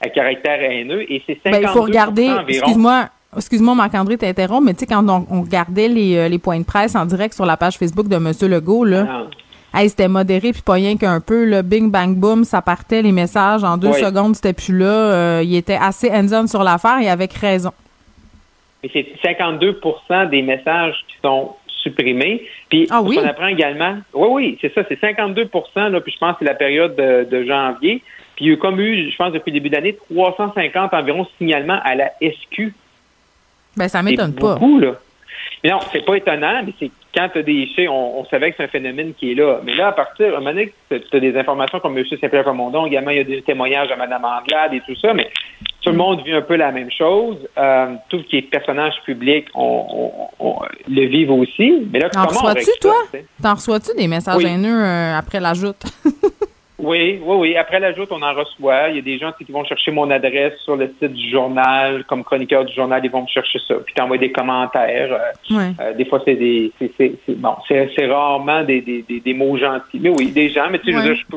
[0.00, 1.02] à caractère haineux.
[1.12, 5.06] Et c'est 52 ben, Il faut regarder, excuse-moi, Excuse-moi, Marc-André, t'interromps, mais tu sais, quand
[5.06, 8.16] on, regardait les, euh, les, points de presse en direct sur la page Facebook de
[8.16, 8.32] M.
[8.50, 9.22] Legault, là, ah.
[9.74, 13.12] Hey, c'était modéré puis pas rien qu'un peu le bing bang boom, ça partait les
[13.12, 14.86] messages en deux secondes, c'était plus là.
[14.86, 17.72] Euh, il était assez hands-on sur l'affaire et avec raison.
[18.82, 22.46] Mais c'est 52% des messages qui sont supprimés.
[22.68, 23.18] Puis ah oui?
[23.20, 23.98] on apprend également.
[24.14, 27.44] Oui, oui, c'est ça, c'est 52 là, puis je pense que c'est la période de,
[27.44, 28.02] janvier.
[28.36, 31.26] Puis il y a eu comme eu, je pense, depuis le début d'année, 350 environ
[31.38, 32.72] signalements à la SQ.
[33.76, 34.54] Ben, ça m'étonne pas.
[34.54, 34.94] Beaucoup, là.
[35.62, 38.58] Mais non, c'est pas étonnant, mais c'est quand tu as des faits, on, savait que
[38.58, 39.60] c'est un phénomène qui est là.
[39.64, 42.04] Mais là, à partir, à un moment donné, tu as des informations comme M.
[42.08, 45.28] Saint-Pierre Comondon, également, il y a des témoignages à Mme Anglade et tout ça, mais
[45.82, 47.36] tout le monde vit un peu la même chose.
[47.58, 50.30] Euh, tout ce qui est personnage public, on,
[50.88, 51.88] le vit aussi.
[51.90, 52.94] Mais là, T'en reçois-tu, toi?
[53.42, 55.82] T'en reçois-tu des messages haineux euh, après la joute?
[56.78, 57.56] Oui, oui, oui.
[57.56, 58.90] Après l'ajout, on en reçoit.
[58.90, 62.04] Il y a des gens qui vont chercher mon adresse sur le site du journal,
[62.04, 63.74] comme chroniqueur du journal, ils vont me chercher ça.
[63.84, 65.12] Puis t'envoies des commentaires.
[65.12, 69.98] Euh, euh, des fois, c'est des, c'est, bon, c'est, rarement des, des, des, mots gentils.
[70.00, 70.68] Mais oui, des gens.
[70.70, 71.36] Mais tu sais, je,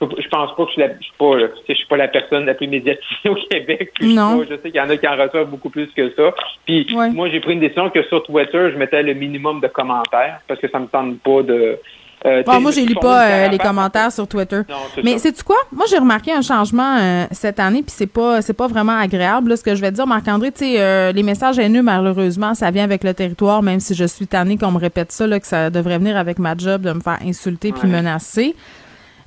[0.00, 2.46] je, pense pas que je suis, la, je suis pas, je suis pas la personne
[2.46, 3.92] la plus médiatisée au Québec.
[4.00, 4.42] non.
[4.42, 6.32] Je, sais qu'il y en a qui en reçoivent beaucoup plus que ça.
[6.64, 10.40] Puis moi, j'ai pris une décision que sur Twitter, je mettais le minimum de commentaires
[10.48, 11.78] parce que ça me tente pas de
[12.24, 14.60] euh, moi, je lis pas euh, les commentaires sur Twitter.
[15.02, 15.56] Mais c'est tu quoi?
[15.72, 19.56] Moi, j'ai remarqué un changement euh, cette année, puis c'est pas c'est pas vraiment agréable.
[19.56, 22.84] ce que je vais dire, Marc-André, tu sais, euh, les messages haineux, malheureusement, ça vient
[22.84, 23.62] avec le territoire.
[23.62, 26.38] Même si je suis tannée qu'on me répète ça, là, que ça devrait venir avec
[26.38, 28.54] ma job de me faire insulter puis menacer.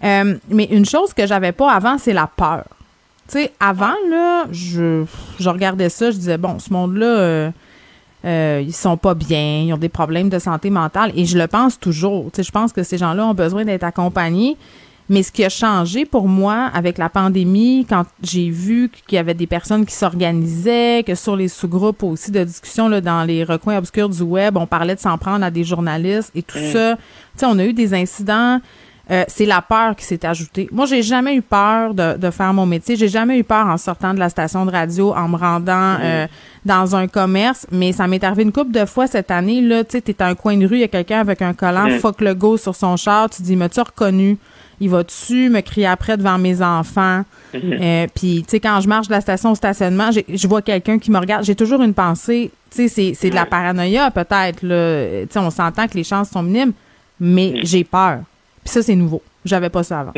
[0.02, 2.66] mais une chose que j'avais pas avant, c'est la peur.
[3.28, 5.04] Tu sais, avant là, je
[5.39, 7.52] je regardais ça, je disais bon, ce monde-là
[8.26, 11.48] euh, ils sont pas bien, ils ont des problèmes de santé mentale et je le
[11.48, 12.32] pense toujours.
[12.32, 14.58] Tu sais, je pense que ces gens-là ont besoin d'être accompagnés.
[15.08, 19.20] Mais ce qui a changé pour moi avec la pandémie, quand j'ai vu qu'il y
[19.20, 23.44] avait des personnes qui s'organisaient, que sur les sous-groupes aussi de discussion là, dans les
[23.44, 26.72] recoins obscurs du web, on parlait de s'en prendre à des journalistes et tout mm.
[26.72, 26.96] ça.
[26.96, 27.02] Tu
[27.38, 28.60] sais, on a eu des incidents.
[29.12, 30.68] Euh, c'est la peur qui s'est ajoutée.
[30.72, 32.95] Moi, j'ai jamais eu peur de, de faire mon métier.
[32.95, 36.26] J'ai jamais eu peur en sortant de la station de radio, en me rendant euh,
[36.66, 37.68] dans un commerce.
[37.72, 39.62] Mais ça m'est arrivé une couple de fois cette année.
[39.62, 41.53] Là, tu sais, t'es à un coin de rue, il y a quelqu'un avec un
[41.53, 43.30] collant fuck le go sur son char.
[43.30, 44.38] Tu dis, m'as-tu reconnu?
[44.82, 47.24] il va-tu me crier après devant mes enfants?
[47.53, 47.62] Mhm.
[47.64, 50.99] Euh, puis, tu sais, quand je marche de la station au stationnement, je vois quelqu'un
[50.99, 51.45] qui me regarde.
[51.45, 54.60] J'ai toujours une pensée, tu sais, c'est de la paranoïa peut-être.
[54.60, 56.74] Tu sais, on s'entend que les chances sont minimes,
[57.22, 58.20] mais j'ai peur.
[58.66, 59.22] Puis ça, c'est nouveau.
[59.45, 60.13] J'avais pas ça avant.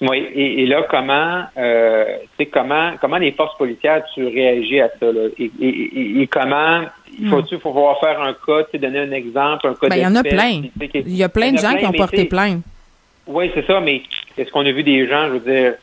[0.00, 2.04] Oui, et, là, comment, euh,
[2.52, 5.28] comment, comment les forces policières, tu réagis à ça, là?
[5.38, 6.82] Et, comment,
[7.18, 7.60] il faut-tu hmm.
[7.60, 10.22] pouvoir faire un cas, tu donner un exemple, un cas ben, Il y en a
[10.22, 10.62] plein.
[10.94, 12.62] Il y a plein de gens qui ont porté plainte.
[13.26, 14.02] Oui, c'est ça, mais
[14.38, 15.74] est-ce qu'on a vu des gens, je veux dire,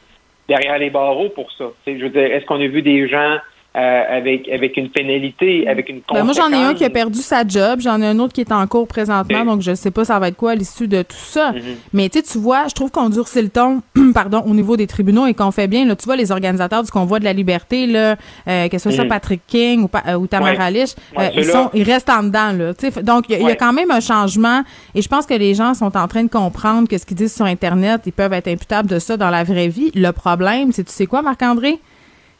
[0.47, 1.65] derrière les barreaux pour ça?
[1.85, 3.37] Je veux dire, est-ce qu'on a vu des gens
[3.75, 7.19] euh, avec, avec une pénalité, avec une ben, moi, j'en ai un qui a perdu
[7.19, 7.79] sa job.
[7.81, 10.29] J'en ai un autre qui est en cours présentement, donc je sais pas ça va
[10.29, 11.51] être quoi à l'issue de tout ça.
[11.51, 11.61] Mm-hmm.
[11.93, 13.81] Mais tu tu vois, je trouve qu'on durcit le ton,
[14.13, 15.85] pardon, au niveau des tribunaux et qu'on fait bien.
[15.85, 18.15] Là, tu vois, les organisateurs du convoi de la liberté, là,
[18.47, 19.07] euh, que ce soit mm-hmm.
[19.07, 22.51] Patrick King ou, euh, ou Tamara Lich, euh, ils sont, ils restent en dedans.
[22.53, 22.73] Là,
[23.03, 24.63] donc, il y, a quand même un changement
[24.93, 27.35] et je pense que les gens sont en train de comprendre que ce qu'ils disent
[27.35, 29.91] sur Internet, ils peuvent être imputables de ça dans la vraie vie.
[29.95, 31.79] Le problème, c'est, tu sais quoi, Marc-André?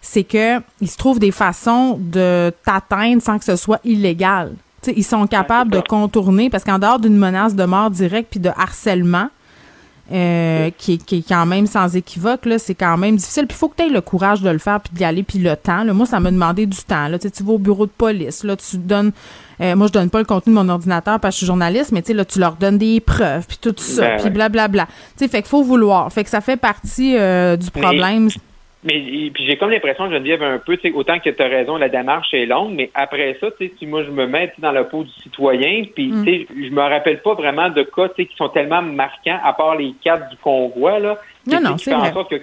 [0.06, 4.54] C'est que il se trouve des façons de t'atteindre sans que ce soit illégal.
[4.96, 8.50] ils sont capables de contourner parce qu'en dehors d'une menace de mort directe puis de
[8.50, 9.30] harcèlement,
[10.12, 13.48] euh, qui, qui, est quand même sans équivoque, là, c'est quand même difficile.
[13.48, 15.40] Puis il faut que tu aies le courage de le faire puis d'y aller puis
[15.40, 15.84] le temps.
[15.84, 15.92] Là.
[15.94, 17.08] Moi, ça m'a demandé du temps.
[17.08, 17.18] Là.
[17.18, 19.12] Tu, vas au bureau de police, là, tu donnes.
[19.60, 21.92] Euh, moi, je donne pas le contenu de mon ordinateur parce que je suis journaliste,
[21.92, 24.86] mais tu sais, là, tu leur donnes des preuves puis tout ça, ben puis blablabla.
[24.86, 26.14] Tu sais, fait qu'il faut vouloir.
[26.14, 28.26] Fait que ça fait partie euh, du problème.
[28.26, 28.32] Mais
[28.86, 32.46] puis j'ai comme l'impression, Geneviève, un peu, autant que tu as raison, la démarche est
[32.46, 36.08] longue, mais après ça, si moi je me mets dans la peau du citoyen, puis
[36.08, 36.26] mm.
[36.50, 40.30] je me rappelle pas vraiment de cas qui sont tellement marquants, à part les quatre
[40.30, 41.18] du convoi, là.
[41.48, 42.12] Non, non, c'est vrai.
[42.30, 42.36] que,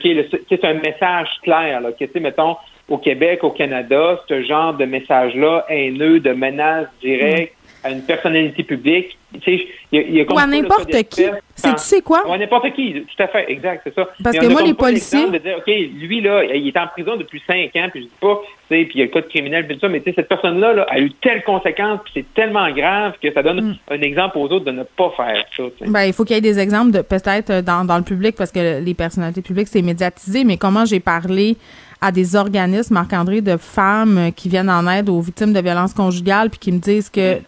[0.49, 2.57] c'est un message clair, là, que, mettons,
[2.89, 7.55] au Québec, au Canada, ce genre de message-là, haineux, de menace directe,
[7.85, 9.19] à une personnalité publique.
[9.41, 11.23] Tu sais, il y a, Ou à n'importe qui.
[11.55, 12.27] C'est, tu sais quoi?
[12.29, 14.09] Ou à n'importe qui, tout à fait, exact, c'est ça.
[14.23, 15.29] Parce que moi, les policiers.
[15.29, 18.13] De dire, OK, lui, là, il est en prison depuis cinq ans, puis je dis
[18.21, 20.11] pas, tu sais, puis il y a le code criminel, puis tout ça, mais tu
[20.11, 23.61] sais, cette personne-là là, a eu telle conséquence, puis c'est tellement grave que ça donne
[23.61, 23.77] mm.
[23.91, 25.63] un exemple aux autres de ne pas faire ça.
[25.87, 28.53] Ben, il faut qu'il y ait des exemples, de peut-être dans, dans le public, parce
[28.53, 31.57] que les personnalités publiques, c'est médiatisé, mais comment j'ai parlé
[32.03, 36.51] à des organismes, Marc-André, de femmes qui viennent en aide aux victimes de violences conjugales,
[36.51, 37.39] puis qui me disent que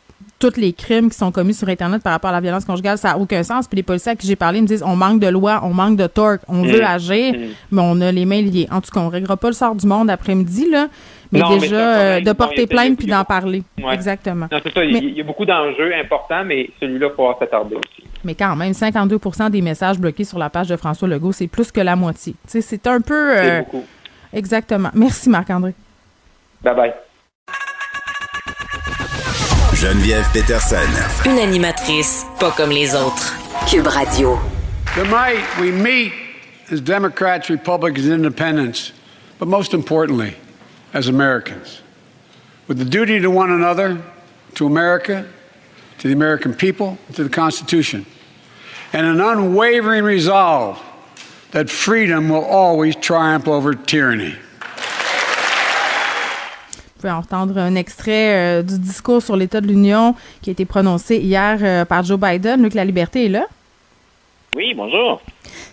[0.51, 3.11] tous les crimes qui sont commis sur Internet par rapport à la violence conjugale, ça
[3.11, 3.67] n'a aucun sens.
[3.67, 5.97] Puis les policiers à qui j'ai parlé me disent on manque de loi, on manque
[5.97, 6.87] de torque, on veut mm.
[6.87, 7.39] agir, mm.
[7.71, 8.69] mais on a les mains liées.
[8.71, 10.89] En tout cas, on ne réglera pas le sort du monde après-midi, là.
[11.33, 13.63] Mais déjà, euh, de porter plainte puis d'en parler.
[13.91, 14.47] Exactement.
[14.51, 14.85] c'est ça.
[14.85, 18.07] il y a beaucoup d'enjeux importants, mais celui-là, il faut s'attarder aussi.
[18.23, 21.73] Mais quand même, 52% des messages bloqués sur la page de François Legault, c'est plus
[21.73, 22.35] que la moitié.
[22.47, 23.39] c'est un peu.
[23.39, 23.85] Euh, beaucoup.
[24.33, 24.91] Exactement.
[24.95, 25.75] Merci, Marc-André.
[26.63, 26.93] Bye bye.
[29.85, 30.89] Geneviève Peterson.
[31.27, 33.35] Une animatrice pas comme les autres.
[33.69, 34.39] Cube Radio.
[34.95, 36.11] Tonight, we meet
[36.71, 38.93] as Democrats, Republicans, and Independents,
[39.39, 40.37] but most importantly,
[40.95, 41.83] as Americans,
[42.67, 44.01] with the duty to one another,
[44.55, 45.27] to America,
[45.99, 48.07] to the American people, to the Constitution,
[48.95, 50.83] and an unwavering resolve
[51.51, 54.35] that freedom will always triumph over tyranny.
[57.11, 61.59] Entendre un extrait euh, du discours sur l'état de l'Union qui a été prononcé hier
[61.63, 62.63] euh, par Joe Biden.
[62.63, 63.47] Luc, la liberté est là.
[64.57, 65.21] Oui, bonjour.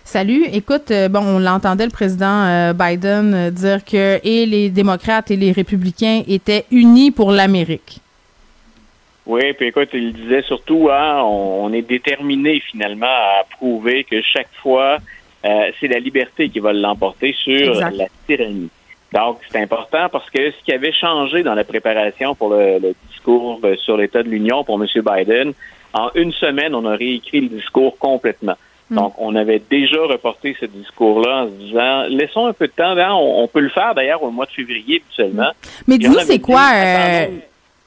[0.04, 0.44] Salut.
[0.52, 5.52] Écoute, euh, bon, on l'entendait le président Biden dire que et les démocrates et les
[5.52, 7.98] républicains étaient unis pour l'Amérique.
[9.24, 14.52] Oui, puis écoute, il disait surtout, hein, on, est déterminé finalement à prouver que chaque
[14.60, 14.98] fois,
[15.44, 18.68] c'est la liberté qui va l'emporter sur la tyrannie.
[19.12, 23.60] Donc, c'est important parce que ce qui avait changé dans la préparation pour le, discours
[23.64, 24.88] euh, sur l'état de l'Union pour M.
[24.94, 25.52] Biden,
[25.92, 28.56] en une semaine, on a réécrit le discours complètement.
[28.90, 28.96] Hmm.
[28.96, 32.96] Donc, on avait déjà reporté ce discours-là en se disant, laissons un peu de temps.
[32.96, 35.50] Hein, on, peut le faire d'ailleurs au mois de février seulement.
[35.86, 36.70] Mais dis-nous, c'est quoi...
[36.74, 37.26] Euh,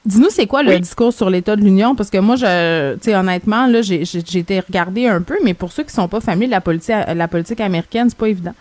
[0.04, 1.96] dis-nous, c'est quoi le discours sur l'état de l'Union?
[1.96, 5.72] Parce que moi, je, tu sais, honnêtement, là, j'ai, été regarder un peu, mais pour
[5.72, 8.54] ceux qui sont pas familiers de la politique, la politique américaine, c'est pas évident.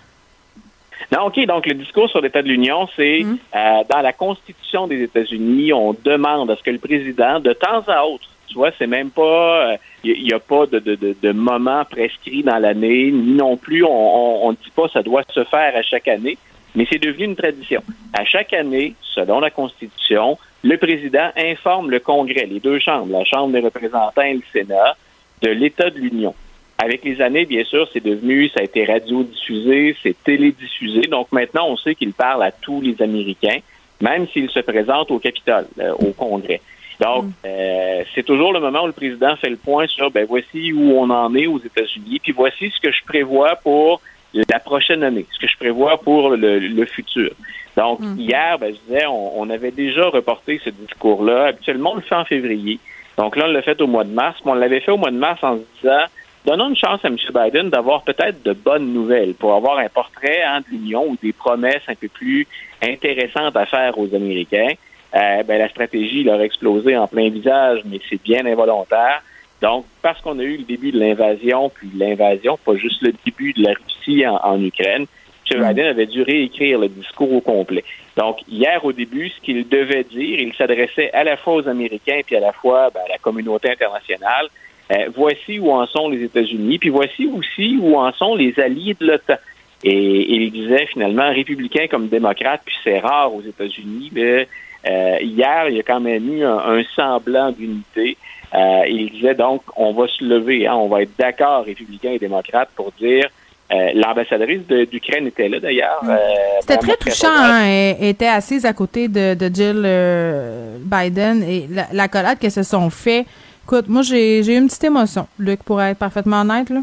[1.12, 1.46] Non, OK.
[1.46, 3.38] Donc, le discours sur l'état de l'Union, c'est mm.
[3.56, 7.84] euh, dans la Constitution des États-Unis, on demande à ce que le président, de temps
[7.88, 11.16] à autre, tu vois, c'est même pas, il euh, n'y a, pas de, de, de,
[11.22, 15.44] de, moment prescrit dans l'année, ni non plus, on ne dit pas ça doit se
[15.44, 16.38] faire à chaque année,
[16.76, 17.82] mais c'est devenu une tradition.
[18.14, 23.24] À chaque année, selon la Constitution, le président informe le Congrès, les deux chambres, la
[23.24, 24.96] Chambre des représentants et le Sénat,
[25.42, 26.34] de l'état de l'Union.
[26.78, 31.02] Avec les années, bien sûr, c'est devenu, ça a été radiodiffusé, c'est télédiffusé.
[31.02, 33.60] Donc maintenant, on sait qu'il parle à tous les Américains,
[34.02, 36.60] même s'il se présente au Capitole, euh, au Congrès.
[37.00, 37.32] Donc, mm.
[37.46, 40.92] euh, c'est toujours le moment où le président fait le point sur, ben voici où
[40.98, 44.02] on en est aux États-Unis, puis voici ce que je prévois pour
[44.34, 47.32] la prochaine année, ce que je prévois pour le, futur.
[47.78, 48.20] Donc, mm.
[48.20, 51.48] hier, ben, je disais, on, on, avait déjà reporté ce discours-là.
[51.48, 52.80] Habituellement, on le fait en février.
[53.18, 55.12] Donc là, on l'a fait au mois de mars, mais on l'avait fait au mois
[55.12, 56.04] de mars en se disant,
[56.46, 57.18] donnons une chance à M.
[57.34, 61.34] Biden d'avoir peut-être de bonnes nouvelles pour avoir un portrait hein, de l'Union ou des
[61.34, 62.48] promesses un peu plus
[62.82, 64.74] intéressantes à faire aux Américains.
[65.16, 69.22] Euh, ben, la stratégie leur a explosé en plein visage, mais c'est bien involontaire.
[69.62, 73.54] Donc, parce qu'on a eu le début de l'invasion, puis l'invasion, pas juste le début
[73.54, 75.06] de la Russie en, Ukraine,
[75.50, 75.60] M.
[75.60, 75.68] Mm.
[75.68, 77.84] Biden avait dû réécrire le discours au complet.
[78.18, 82.22] Donc, hier, au début, ce qu'il devait dire, il s'adressait à la fois aux Américains
[82.26, 84.48] puis à la fois ben, à la communauté internationale.
[84.92, 88.96] Euh, voici où en sont les États-Unis, puis voici aussi où en sont les alliés
[89.00, 89.36] de l'OTAN.
[89.84, 94.48] Et, il disait finalement, républicain comme démocrate, puis c'est rare aux États-Unis, mais
[94.88, 98.18] euh, hier, il y a quand même eu un, semblant d'unité.
[98.54, 102.20] Euh, il disait donc, on va se lever, hein, on va être d'accord, républicains et
[102.20, 103.28] démocrates, pour dire
[103.74, 106.04] euh, L'ambassadrice d'Ukraine était là d'ailleurs.
[106.04, 106.18] Mm.
[106.62, 107.28] C'était très touchant.
[107.32, 112.52] Hein, elle était assise à côté de, de Jill Biden et la, la collade qu'elles
[112.52, 113.26] se sont fait
[113.66, 116.82] Écoute, moi, j'ai eu une petite émotion, Luc, pour être parfaitement honnête, là.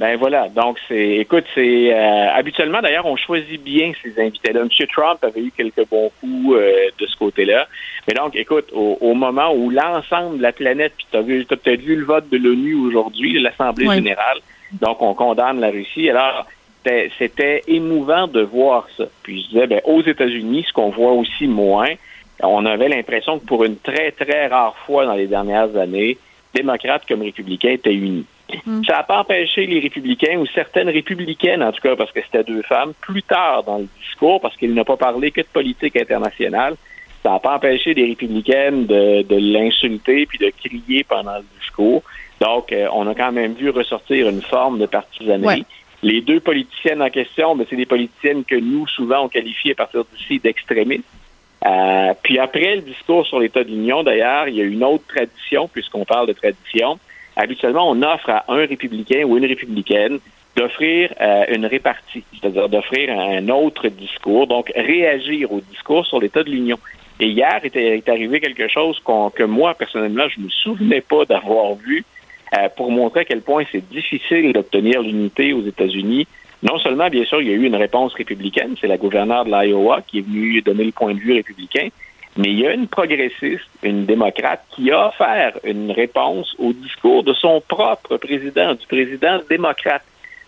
[0.00, 4.60] Ben voilà, donc c'est, écoute, c'est euh, habituellement d'ailleurs on choisit bien ces invités-là.
[4.60, 4.68] M.
[4.92, 7.66] Trump avait eu quelques bons coups euh, de ce côté-là,
[8.06, 11.80] mais donc écoute, au, moment où l'ensemble de la planète, puis tu as, vu, peut-être
[11.80, 14.40] vu le vote de l'ONU aujourd'hui, de l'Assemblée générale,
[14.72, 16.10] donc on condamne la Russie.
[16.10, 16.46] Alors
[17.16, 19.04] c'était émouvant de voir ça.
[19.22, 21.94] Puis je disais, ben aux États-Unis, ce qu'on voit aussi moins,
[22.42, 26.18] on avait l'impression que pour une très, très rare fois dans les dernières années,
[26.54, 28.26] démocrates comme républicains étaient unis.
[28.64, 28.82] Hmm.
[28.84, 32.44] Ça n'a pas empêché les républicains ou certaines républicaines, en tout cas parce que c'était
[32.44, 35.96] deux femmes, plus tard dans le discours, parce qu'il n'a pas parlé que de politique
[35.96, 36.76] internationale,
[37.22, 42.02] ça n'a pas empêché les républicaines de, l'insulter puis de crier pendant le discours.
[42.40, 45.64] Donc, euh, on a quand même vu ressortir une forme de partisanerie.
[46.02, 49.74] Les deux politiciennes en question, ben, c'est des politiciennes que nous, souvent, on qualifie à
[49.74, 51.04] partir d'ici d'extrémistes.
[51.66, 55.04] Euh, puis après le discours sur l'état de l'Union, d'ailleurs, il y a une autre
[55.08, 56.98] tradition, puisqu'on parle de tradition.
[57.34, 60.18] Habituellement, on offre à un républicain ou une républicaine
[60.56, 66.42] d'offrir euh, une répartie, c'est-à-dire d'offrir un autre discours, donc réagir au discours sur l'état
[66.42, 66.78] de l'Union.
[67.18, 69.00] Et hier est, arrivé quelque chose
[69.34, 72.04] que moi, personnellement, je ne me souvenais pas d'avoir vu
[72.56, 76.26] euh, pour montrer à quel point c'est difficile d'obtenir l'unité aux États-Unis
[76.62, 79.50] non seulement, bien sûr, il y a eu une réponse républicaine, c'est la gouverneure de
[79.50, 81.88] l'Iowa qui est venue donner le point de vue républicain,
[82.36, 87.24] mais il y a une progressiste, une démocrate, qui a offert une réponse au discours
[87.24, 90.02] de son propre président, du président démocrate.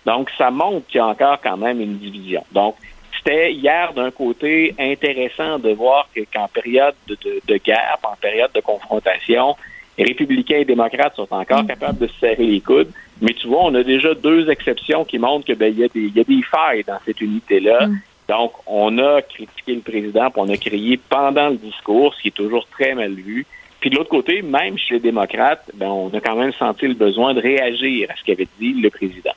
[0.05, 2.45] Donc, ça montre qu'il y a encore quand même une division.
[2.53, 2.77] Donc,
[3.17, 9.57] c'était hier d'un côté intéressant de voir qu'en période de, guerre, en période de confrontation,
[10.05, 11.69] républicains et démocrates sont encore mm.
[11.69, 12.91] capables de se serrer les coudes.
[13.21, 15.89] Mais tu vois, on a déjà deux exceptions qui montrent que ben, il y, a
[15.89, 17.89] des, y a des failles dans cette unité-là.
[17.89, 17.99] Mm.
[18.29, 22.29] Donc, on a critiqué le président, puis on a crié pendant le discours, ce qui
[22.29, 23.47] est toujours très mal vu.
[23.81, 26.95] Puis de l'autre côté, même chez les démocrates, ben, on a quand même senti le
[26.95, 29.33] besoin de réagir à ce qu'avait dit le président.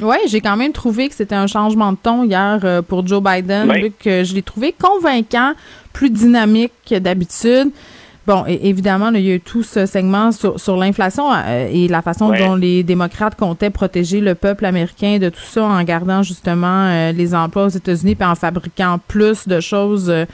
[0.00, 3.22] Oui, j'ai quand même trouvé que c'était un changement de ton hier euh, pour Joe
[3.22, 3.70] Biden.
[4.02, 5.52] que je l'ai trouvé convaincant,
[5.92, 7.70] plus dynamique que d'habitude.
[8.30, 12.30] Bon, évidemment, il y a eu tout ce segment sur, l'inflation euh, et la façon
[12.30, 17.10] dont les démocrates comptaient protéger le peuple américain de tout ça en gardant justement euh,
[17.10, 20.26] les emplois aux États-Unis et en fabriquant plus de choses euh,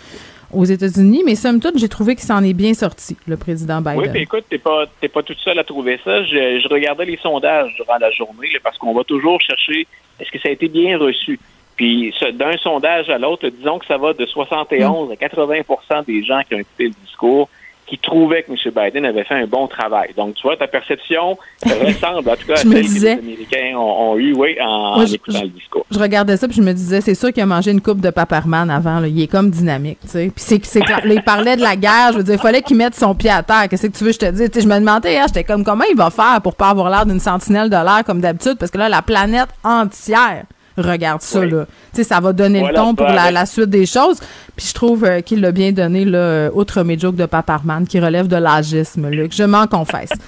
[0.53, 1.23] aux États-Unis.
[1.25, 3.99] Mais somme toute, j'ai trouvé qu'il s'en est bien sorti, le président Biden.
[3.99, 6.23] Oui, puis écoute, t'es pas, t'es pas toute seule à trouver ça.
[6.25, 9.87] Je, regardais les sondages durant la journée parce qu'on va toujours chercher
[10.21, 11.41] est-ce que ça a été bien reçu.
[11.77, 16.43] Puis d'un sondage à l'autre, disons que ça va de 71 à 80% des gens
[16.47, 17.49] qui ont écouté le discours
[17.87, 18.57] qui trouvait que M.
[18.75, 20.11] Biden avait fait un bon travail.
[20.17, 24.17] Donc, tu vois, ta perception ressemble en tout cas à celle que les Américains ont,
[24.17, 25.87] eu, oui, en, écoutant le discours.
[25.91, 28.11] Je regardais ça puis je me disais, c'est sûr qu'il a mangé une coupe de
[28.11, 29.01] paparman avant.
[29.01, 29.07] Là.
[29.07, 30.33] Il est comme dynamique, tu sais.
[30.35, 32.11] Puis c'est, c'est il parlait de la guerre.
[32.13, 33.69] Je veux dire, il fallait qu'il mette son pied à terre.
[33.69, 34.51] Qu'est-ce que tu veux je te dise?
[34.55, 37.21] je me demandais, hein, j'étais comme, comment il va faire pour pas avoir l'air d'une
[37.21, 38.57] sentinelle de l'air comme d'habitude?
[38.59, 40.45] Parce que là, la planète entière
[40.77, 41.67] regarde ça, là.
[41.95, 44.19] Tu sais, ça va donner le ton pour la, suite des choses.
[44.57, 48.01] Puis je trouve euh, qu'il l'a bien donné, là, outre mes jokes de Paparman, qui
[48.01, 49.35] relève de l'agisme, Luc.
[49.35, 50.11] Je m'en confesse.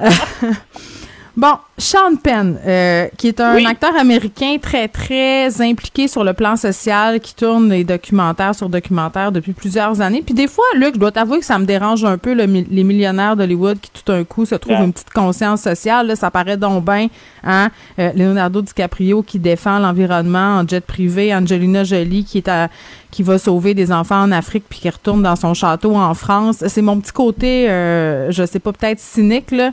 [1.38, 6.56] Bon, Sean Penn, euh, qui est un acteur américain très, très impliqué sur le plan
[6.56, 10.20] social, qui tourne des documentaires sur documentaires depuis plusieurs années.
[10.20, 13.36] Puis des fois, Luc, je dois t'avouer que ça me dérange un peu, les millionnaires
[13.36, 16.08] d'Hollywood qui tout d'un coup se trouvent une petite conscience sociale.
[16.08, 17.06] Là, ça paraît donc bien,
[17.44, 17.70] hein?
[18.00, 22.68] Euh, Leonardo DiCaprio qui défend l'environnement en jet privé, Angelina Jolie qui est à,
[23.12, 26.64] qui va sauver des enfants en Afrique puis qui retourne dans son château en France.
[26.66, 29.70] C'est mon petit côté, euh, je sais pas, peut-être cynique, là.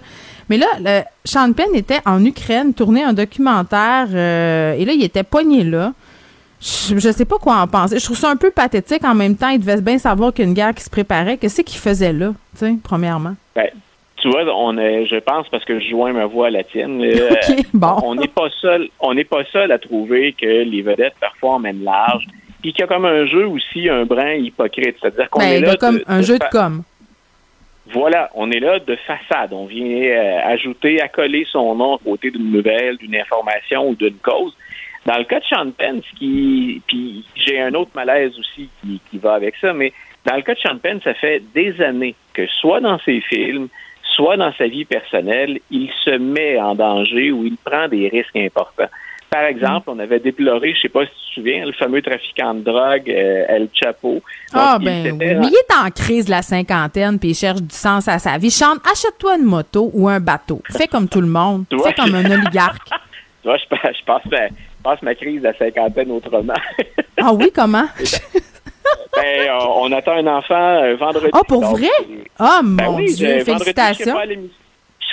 [0.50, 5.04] Mais là, le, Sean Penn était en Ukraine, tournait un documentaire, euh, et là, il
[5.04, 5.94] était poigné là.
[6.62, 8.00] Je, je, sais pas quoi en penser.
[8.00, 9.04] Je trouve ça un peu pathétique.
[9.04, 11.38] En même temps, il devait bien savoir qu'une guerre qui se préparait.
[11.38, 13.36] Qu'est-ce qu'il faisait là, tu sais, premièrement?
[13.56, 13.70] Ben,
[14.26, 17.00] tu vois, on est, je pense parce que je joins ma voix à la tienne.
[17.74, 17.96] bon.
[18.04, 18.88] On n'est pas seul.
[19.00, 22.26] On n'est pas seul à trouver que les vedettes parfois emmènent large,
[22.62, 24.96] puis qu'il y a comme un jeu aussi, un brin hypocrite.
[25.00, 25.76] C'est-à-dire qu'on ben, est là.
[25.76, 26.82] comme un jeu de com.
[27.88, 29.54] Voilà, on est là de façade.
[29.54, 34.18] On vient euh, ajouter, accoler son nom à côté d'une nouvelle, d'une information ou d'une
[34.18, 34.56] cause.
[35.06, 39.18] Dans le cas de Sean Penn, qui, puis j'ai un autre malaise aussi qui, qui
[39.20, 39.94] va avec ça, mais
[40.26, 43.68] dans le cas de Sean Penn, ça fait des années que soit dans ses films,
[44.16, 48.36] soit dans sa vie personnelle, il se met en danger ou il prend des risques
[48.36, 48.90] importants.
[49.30, 52.54] Par exemple, on avait déploré, je sais pas si tu te souviens, le fameux trafiquant
[52.54, 54.22] de drogue, euh, El Chapo.
[54.54, 55.18] Ah, ben oui.
[55.18, 58.38] Mais il est en crise de la cinquantaine, puis il cherche du sens à sa
[58.38, 58.52] vie.
[58.52, 60.62] Chante, achète-toi une moto ou un bateau.
[60.70, 61.66] Fais comme tout le monde.
[61.84, 62.88] Fais comme un oligarque.
[63.42, 63.66] tu vois, je,
[64.06, 64.22] passe,
[64.84, 66.54] passe, ma, crise de la cinquantaine autrement.
[67.22, 67.88] ah oui, comment?
[69.16, 71.32] ben, on, attend un enfant euh, vendredi.
[71.34, 71.90] Ah, pour vrai?
[72.40, 74.16] Ah, ben mon Dieu, félicitations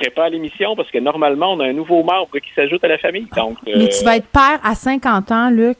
[0.03, 2.89] serai pas à l'émission parce que normalement, on a un nouveau membre qui s'ajoute à
[2.89, 3.27] la famille.
[3.37, 5.79] Donc, Mais tu vas être père à 50 ans, Luc?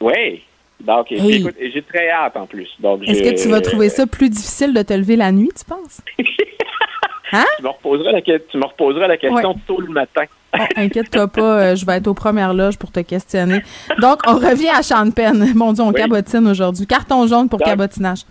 [0.00, 0.42] Oui.
[0.80, 2.68] Donc, écoute, j'ai très hâte en plus.
[3.06, 6.00] Est-ce que tu vas trouver ça plus difficile de te lever la nuit, tu penses?
[7.32, 7.44] hein?
[7.56, 10.24] Tu me reposeras la, tu me reposeras la question tôt le matin.
[10.58, 13.62] Oh, inquiète-toi pas, euh, je vais être aux premières loges pour te questionner.
[14.00, 15.52] Donc, on revient à Sean Penn.
[15.54, 16.86] Mon Dieu, on cabotine aujourd'hui.
[16.86, 18.24] Carton jaune pour cabotinage.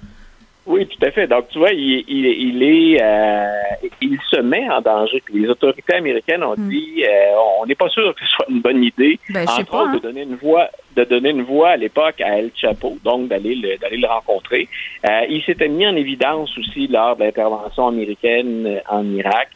[0.67, 1.25] Oui, tout à fait.
[1.25, 3.51] Donc, tu vois, il, il, est, euh,
[3.99, 5.21] il se met en danger.
[5.25, 6.69] Puis les autorités américaines ont hmm.
[6.69, 9.93] dit, euh, on n'est pas sûr que ce soit une bonne idée, ben, entre autres,
[9.93, 9.99] de hein.
[10.03, 13.77] donner une voix, de donner une voix à l'époque à El Chapo, donc d'aller le,
[13.77, 14.67] d'aller le rencontrer.
[15.09, 19.49] Euh, il s'était mis en évidence aussi lors de l'intervention américaine en Irak.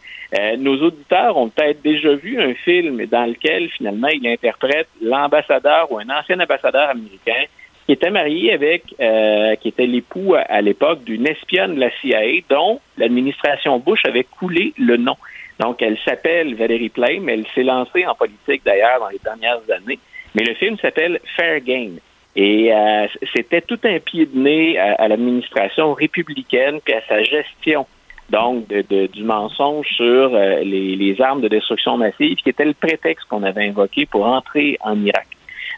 [0.58, 6.00] nos auditeurs ont peut-être déjà vu un film dans lequel finalement il interprète l'ambassadeur ou
[6.00, 7.46] un ancien ambassadeur américain
[7.86, 12.42] qui était marié avec, euh, qui était l'époux à, l'époque d'une espionne de la CIA
[12.50, 15.16] dont l'administration Bush avait coulé le nom.
[15.60, 17.30] Donc, elle s'appelle Valérie Plame.
[17.30, 20.00] Elle s'est lancée en politique d'ailleurs dans les dernières années.
[20.34, 22.00] Mais le film s'appelle Fair Game.
[22.36, 27.86] Et euh, c'était tout un pied de nez à, l'administration républicaine puis à sa gestion
[28.30, 32.74] donc de, du mensonge sur euh, les, les armes de destruction massive, qui était le
[32.74, 35.28] prétexte qu'on avait invoqué pour entrer en Irak.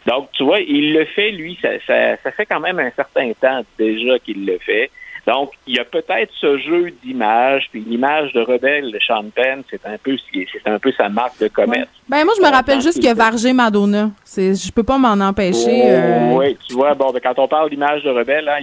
[0.08, 3.60] Donc, tu vois, il le fait, lui, ça, ça, fait quand même un certain temps
[3.78, 4.90] déjà qu'il le fait.
[5.26, 9.62] Donc, il y a peut-être ce jeu d'image, puis l'image de rebelle de Sean Penn,
[9.68, 11.90] c'est un peu c'est un peu sa marque de commerce.
[12.08, 14.08] Ben moi, je me rappelle juste qu'il a vargé Madonna.
[14.24, 15.82] C'est, je peux pas m'en empêcher.
[15.84, 16.32] Oh, euh.
[16.32, 18.60] Oui, tu vois, bon, ben, quand on parle d'image de rebelle, hein,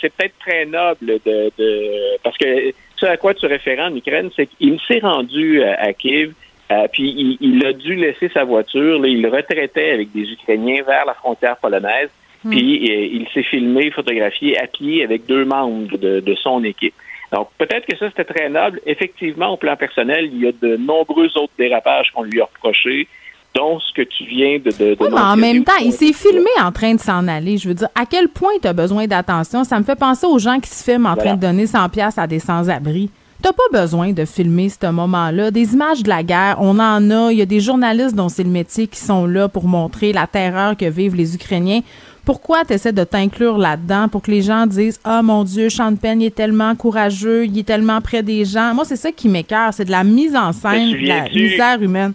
[0.00, 4.30] c'est peut-être très noble de, de parce que ce à quoi tu réfères en Ukraine,
[4.36, 6.34] c'est qu'il s'est rendu euh, à Kiev
[6.70, 9.00] euh, puis il, a dû laisser sa voiture.
[9.00, 12.10] Là, il retraitait avec des Ukrainiens vers la frontière polonaise.
[12.44, 12.50] Hmm.
[12.50, 16.94] Puis euh, il s'est filmé, photographié à pied avec deux membres de, de son équipe.
[17.32, 18.80] Donc peut-être que ça c'était très noble.
[18.86, 23.08] Effectivement, au plan personnel, il y a de nombreux autres dérapages qu'on lui a reprochés
[23.54, 26.70] dont ce que tu viens de, de, mais en même temps, il s'est filmé en
[26.70, 27.58] train de s'en aller.
[27.58, 29.64] Je veux dire, à quel point tu as besoin d'attention?
[29.64, 32.16] Ça me fait penser aux gens qui se filment en train de donner 100 pièces
[32.16, 33.10] à des sans-abri.
[33.42, 35.50] T'as pas besoin de filmer ce moment-là.
[35.50, 37.32] Des images de la guerre, on en a.
[37.32, 40.26] Il y a des journalistes dont c'est le métier qui sont là pour montrer la
[40.26, 41.80] terreur que vivent les Ukrainiens.
[42.26, 46.22] Pourquoi tu essaies de t'inclure là-dedans pour que les gens disent Ah mon Dieu, il
[46.22, 48.74] est tellement courageux, il est tellement près des gens.
[48.74, 52.12] Moi, c'est ça qui m'écœure, c'est de la mise en scène, de la misère humaine.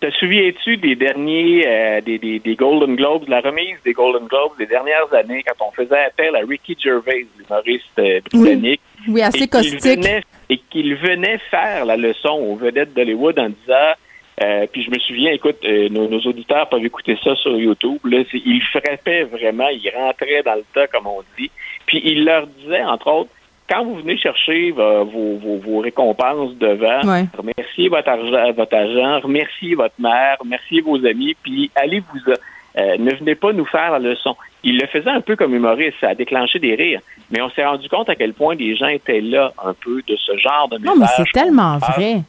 [0.00, 4.66] Te souviens-tu des derniers, euh, des, des, Golden Globes, la remise des Golden Globes des
[4.66, 10.06] dernières années, quand on faisait appel à Ricky Gervais, l'humoriste euh, britannique, oui, assez caustique.
[10.50, 13.94] et qu'il venait faire la leçon aux vedettes d'Hollywood en disant
[14.42, 17.98] euh, puis je me souviens, écoute, euh, nos, auditeurs peuvent écouter ça sur YouTube.
[18.04, 21.50] Là, il frappait vraiment, il rentrait dans le tas, comme on dit.
[21.86, 23.30] Puis il leur disait, entre autres,
[23.68, 27.00] quand vous venez chercher vos, vos, récompenses devant,
[27.36, 32.32] remerciez votre, argent, votre agent, remerciez votre mère, remerciez vos amis, puis allez vous
[32.78, 34.36] euh, ne venez pas nous faire la leçon.
[34.62, 37.64] Il le faisait un peu comme humoriste, ça a déclenché des rires, mais on s'est
[37.64, 40.78] rendu compte à quel point les gens étaient là un peu de ce genre de
[40.78, 40.94] message.
[40.94, 42.22] Non, mais c'est tellement vrai.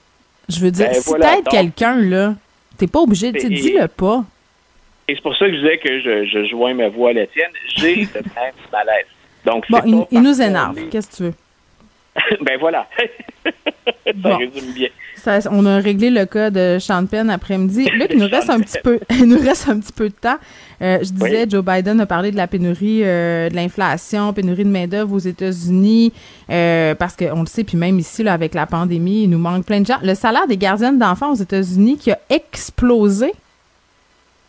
[0.49, 2.35] Je veux dire, ben, si t'aides quelqu'un, là,
[2.77, 4.23] t'es pas obligé, de dis-le pas.
[5.09, 7.27] Et c'est pour ça que je disais que je, je joins ma voix à la
[7.27, 7.51] tienne.
[7.75, 9.05] J'ai le même malaise.
[9.47, 10.77] Donc, bon, il, nous énerve.
[10.91, 11.33] Qu'est-ce que tu veux?
[12.41, 12.85] ben voilà.
[14.21, 14.89] ça résume bien.
[15.51, 17.85] on a réglé le cas de Sean après-midi.
[17.93, 20.35] Luc, il nous reste un petit peu, il nous reste un petit peu de temps.
[20.81, 24.69] Euh, je disais, Joe Biden a parlé de la pénurie, euh, de l'inflation, pénurie de
[24.69, 26.11] main d'œuvre aux États-Unis,
[26.49, 29.65] euh, parce qu'on le sait, puis même ici, là, avec la pandémie, il nous manque
[29.65, 29.99] plein de gens.
[30.03, 33.31] Le salaire des gardiennes d'enfants aux États-Unis qui a explosé.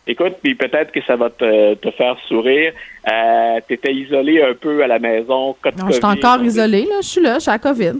[0.09, 2.73] Écoute, puis peut-être que ça va te, faire sourire.
[3.05, 5.55] tu étais isolé un peu à la maison.
[5.77, 6.95] Non, je suis encore isolé, là.
[7.01, 7.99] Je suis là, je suis à COVID.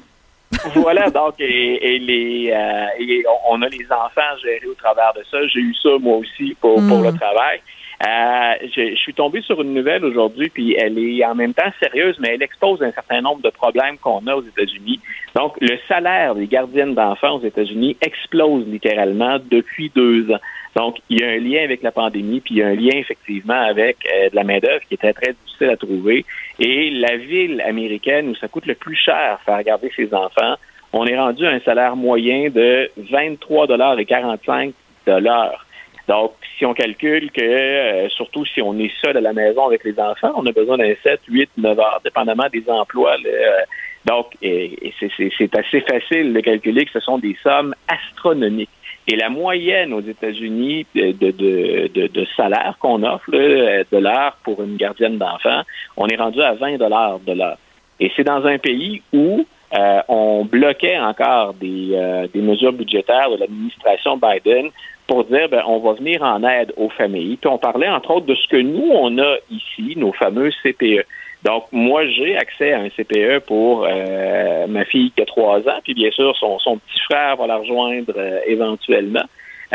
[0.75, 5.37] voilà, donc, et, les, euh, on, a les enfants gérés au travers de ça.
[5.47, 7.19] J'ai eu ça, moi aussi, pour, pour le hmm.
[7.19, 7.61] travail.
[8.07, 12.15] Euh, je, suis tombé sur une nouvelle aujourd'hui, puis elle est en même temps sérieuse,
[12.19, 14.99] mais elle expose un certain nombre de problèmes qu'on a aux États-Unis.
[15.35, 20.39] Donc, le salaire des gardiennes d'enfants aux États-Unis explose littéralement depuis deux ans.
[20.75, 22.95] Donc, il y a un lien avec la pandémie, puis il y a un lien
[22.95, 26.25] effectivement avec euh, de la main-d'œuvre qui était très difficile à trouver.
[26.59, 30.55] Et la ville américaine où ça coûte le plus cher faire garder ses enfants,
[30.93, 34.73] on est rendu à un salaire moyen de 23 dollars et 45
[35.05, 35.65] dollars.
[36.07, 39.83] Donc, si on calcule que, euh, surtout si on est seul à la maison avec
[39.83, 43.15] les enfants, on a besoin d'un 7, 8, 9 heures, dépendamment des emplois.
[43.25, 43.59] Euh,
[44.05, 44.93] donc, et,
[45.37, 48.69] c'est assez facile de calculer que ce sont des sommes astronomiques.
[49.11, 55.63] Et la moyenne aux États-Unis de, salaire qu'on offre de l'heure pour une gardienne d'enfant,
[55.97, 57.57] on est rendu à 20 dollars de l'heure.
[57.99, 63.37] Et c'est dans un pays où euh, on bloquait encore des, des mesures budgétaires de
[63.37, 64.69] l'administration Biden
[65.07, 67.37] pour dire ben, on va venir en aide aux familles.
[67.37, 71.03] Puis on parlait entre autres de ce que nous on a ici, nos fameux CPE.
[71.43, 75.79] Donc moi j'ai accès à un CPE pour euh, ma fille qui a trois ans,
[75.83, 79.23] puis bien sûr son, son petit frère va la rejoindre euh, éventuellement.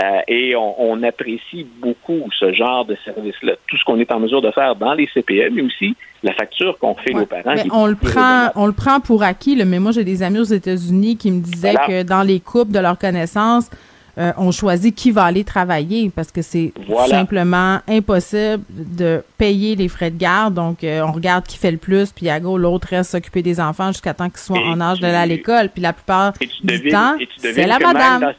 [0.03, 4.43] Euh, et on, apprécie beaucoup ce genre de service-là, tout ce qu'on est en mesure
[4.43, 7.55] de faire dans les CPE, mais aussi la facture qu'on fait aux parents.
[7.73, 9.63] on le prend, on le prend pour acquis.
[9.65, 12.81] mais moi, j'ai des amis aux États-Unis qui me disaient que dans les couples de
[12.81, 13.71] leur connaissance,
[14.17, 16.73] euh, on choisit qui va aller travailler parce que c'est
[17.09, 20.55] simplement impossible de payer les frais de garde.
[20.55, 23.61] Donc, euh, on regarde qui fait le plus, puis à go, l'autre reste s'occuper des
[23.61, 25.69] enfants jusqu'à temps qu'ils soient en âge d'aller à l'école.
[25.69, 26.33] Puis la plupart
[26.63, 28.33] du temps, c'est la madame.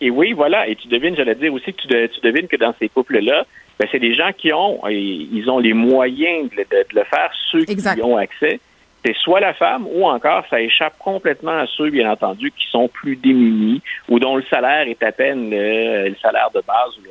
[0.00, 0.66] et oui, voilà.
[0.68, 3.44] Et tu devines, j'allais dire aussi que tu, devines que dans ces couples-là,
[3.78, 6.64] ben, c'est des gens qui ont, ils ont les moyens de,
[6.94, 8.60] le faire, ceux qui ont accès
[9.04, 12.88] c'est soit la femme ou encore ça échappe complètement à ceux, bien entendu, qui sont
[12.88, 17.02] plus démunis ou dont le salaire est à peine le, salaire de base ou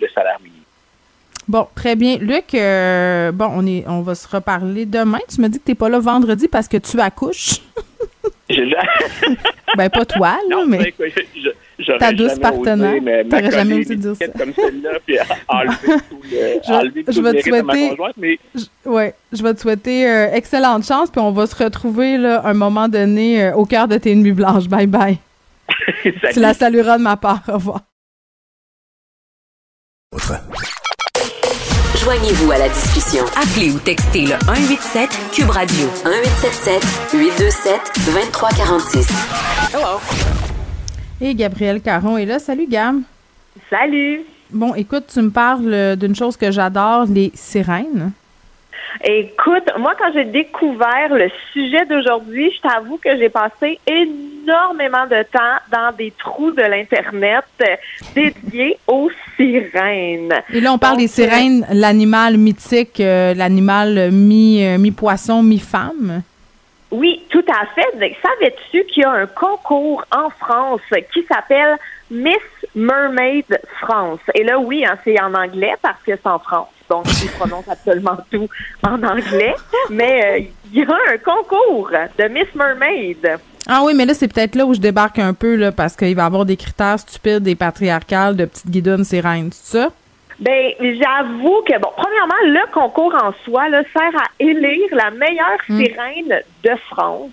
[0.00, 0.60] le, salaire minimum.
[1.48, 2.18] Bon, très bien.
[2.18, 5.18] Luc, euh, bon, on est, on va se reparler demain.
[5.28, 7.60] Tu me dis que tu n'es pas là vendredi parce que tu accouches.
[9.76, 10.94] ben, pas toi, là, mais.
[11.98, 13.24] Ta douce partenaire.
[13.28, 14.28] T'aurais jamais osé dire ça.
[14.28, 15.18] Comme celle-là, puis
[15.48, 18.38] enlever tout le, je, tout je vais te souhaiter, mais...
[18.54, 22.42] je, ouais, je vais te souhaiter euh, excellente chance, puis on va se retrouver là,
[22.44, 24.68] un moment donné euh, au cœur de tes nuits blanches.
[24.68, 25.18] Bye bye.
[26.32, 27.42] tu la salueras de ma part.
[27.48, 27.80] Au revoir.
[32.02, 33.24] Joignez-vous à la discussion.
[33.36, 36.82] Appelez ou textez le 187 Cube Radio 1877
[37.14, 39.08] 827 2346.
[39.72, 40.51] Hello.
[41.24, 42.40] Et Gabrielle Caron est là.
[42.40, 42.96] Salut Gab.
[43.70, 44.22] Salut.
[44.50, 48.10] Bon, écoute, tu me parles d'une chose que j'adore, les sirènes.
[49.04, 55.22] Écoute, moi, quand j'ai découvert le sujet d'aujourd'hui, je t'avoue que j'ai passé énormément de
[55.32, 57.44] temps dans des trous de l'Internet
[58.16, 60.34] dédiés aux sirènes.
[60.52, 66.22] Et là, on parle des sirènes, l'animal mythique, euh, l'animal mi, euh, mi-poisson, mi-femme.
[66.92, 68.16] Oui, tout à fait.
[68.22, 70.82] Savais-tu qu'il y a un concours en France
[71.12, 71.78] qui s'appelle
[72.10, 72.36] Miss
[72.74, 73.46] Mermaid
[73.80, 74.20] France?
[74.34, 76.68] Et là, oui, hein, c'est en anglais parce que c'est en France.
[76.90, 78.46] Donc, ils prononcent absolument tout
[78.86, 79.54] en anglais.
[79.88, 83.38] Mais euh, il y a un concours de Miss Mermaid.
[83.66, 86.14] Ah oui, mais là, c'est peut-être là où je débarque un peu, là, parce qu'il
[86.14, 89.88] va y avoir des critères stupides et patriarcales de petites guidonnes sirènes, c'est ça?
[90.42, 95.60] Ben, j'avoue que, bon, premièrement, le concours en soi là, sert à élire la meilleure
[95.68, 95.78] hmm.
[95.78, 97.30] sirène de France.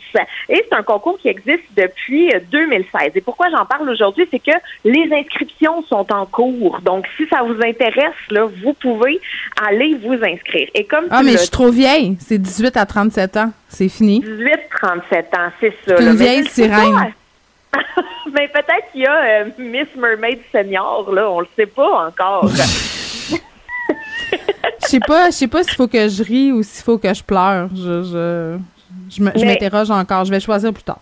[0.48, 3.14] Et c'est un concours qui existe depuis 2016.
[3.16, 4.56] Et pourquoi j'en parle aujourd'hui, c'est que
[4.86, 6.82] les inscriptions sont en cours.
[6.82, 9.20] Donc, si ça vous intéresse, là, vous pouvez
[9.68, 10.70] aller vous inscrire.
[10.76, 12.16] Et comme ah, mais je suis trop vieille.
[12.20, 13.52] C'est 18 à 37 ans.
[13.70, 14.20] C'est fini.
[14.20, 16.00] 18 37 ans, c'est ça.
[16.00, 17.12] Une vieille sirène.
[18.34, 22.50] mais peut-être qu'il y a euh, Miss Mermaid Senior, là, on le sait pas encore.
[24.82, 27.14] Je sais pas, je sais pas s'il faut que je rie ou s'il faut que
[27.14, 27.70] je pleure.
[27.76, 28.58] Je, je,
[29.10, 30.26] je m'interroge encore.
[30.26, 31.00] Je vais choisir plus tard.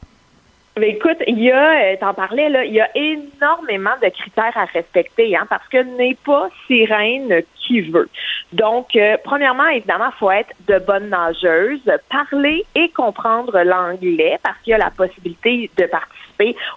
[0.79, 4.55] Mais écoute, il y a, euh, t'en parlais là, il y a énormément de critères
[4.55, 8.09] à respecter, hein, parce que n'est pas sirène qui veut.
[8.53, 11.81] Donc, euh, premièrement, évidemment, faut être de bonne nageuse,
[12.11, 16.26] parler et comprendre l'anglais, parce qu'il y a la possibilité de participer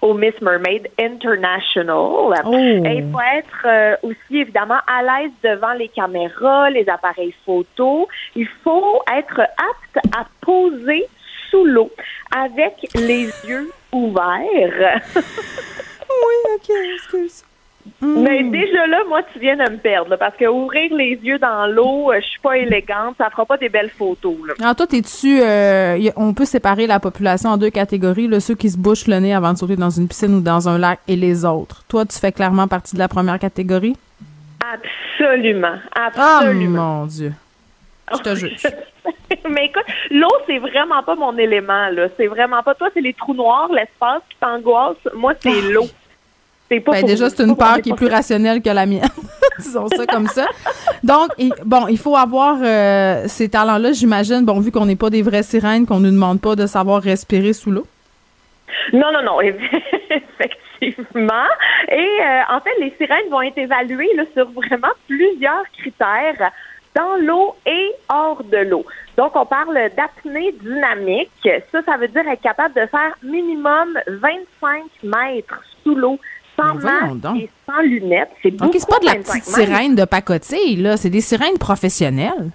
[0.01, 2.41] au Miss Mermaid International.
[2.45, 2.53] Oh.
[2.53, 8.07] Et il faut être euh, aussi évidemment à l'aise devant les caméras, les appareils photo.
[8.35, 11.07] Il faut être apte à poser
[11.49, 11.91] sous l'eau
[12.35, 15.01] avec les yeux ouverts.
[15.15, 17.43] oui, ok, excuse.
[18.01, 18.51] Mais hmm.
[18.51, 22.11] déjà là, moi, tu viens de me perdre, parce que ouvrir les yeux dans l'eau,
[22.11, 24.35] euh, je suis pas élégante, ça fera pas des belles photos.
[24.47, 24.53] Là.
[24.59, 28.69] Alors toi, t'es-tu, euh, on peut séparer la population en deux catégories, là, ceux qui
[28.69, 31.15] se bouchent le nez avant de sauter dans une piscine ou dans un lac, et
[31.15, 31.83] les autres.
[31.87, 33.95] Toi, tu fais clairement partie de la première catégorie?
[34.73, 37.01] Absolument, absolument.
[37.01, 37.33] Oh mon Dieu.
[38.13, 38.61] Je te juge.
[39.49, 42.07] Mais écoute, l'eau, c'est vraiment pas mon élément, là.
[42.17, 42.75] C'est vraiment pas.
[42.75, 44.97] Toi, c'est les trous noirs, l'espace qui t'angoisse.
[45.15, 45.71] Moi, c'est ah.
[45.71, 45.87] l'eau.
[46.79, 49.09] Pas ben, déjà, c'est une peur qui est plus rationnelle que la mienne.
[49.59, 50.47] Disons ça comme ça.
[51.03, 51.31] Donc,
[51.65, 54.45] bon, il faut avoir euh, ces talents-là, j'imagine.
[54.45, 57.01] Bon, vu qu'on n'est pas des vraies sirènes, qu'on ne nous demande pas de savoir
[57.01, 57.85] respirer sous l'eau.
[58.93, 59.41] Non, non, non.
[60.79, 61.47] Effectivement.
[61.89, 66.51] Et euh, en fait, les sirènes vont être évaluées là, sur vraiment plusieurs critères
[66.95, 68.85] dans l'eau et hors de l'eau.
[69.17, 71.29] Donc, on parle d'apnée dynamique.
[71.71, 76.19] Ça, ça veut dire être capable de faire minimum 25 mètres sous l'eau
[76.55, 78.31] sans masque et sans lunettes.
[78.41, 80.97] C'est Donc, c'est pas de la petite sirène de pacotille, là.
[80.97, 82.51] C'est des sirènes professionnelles.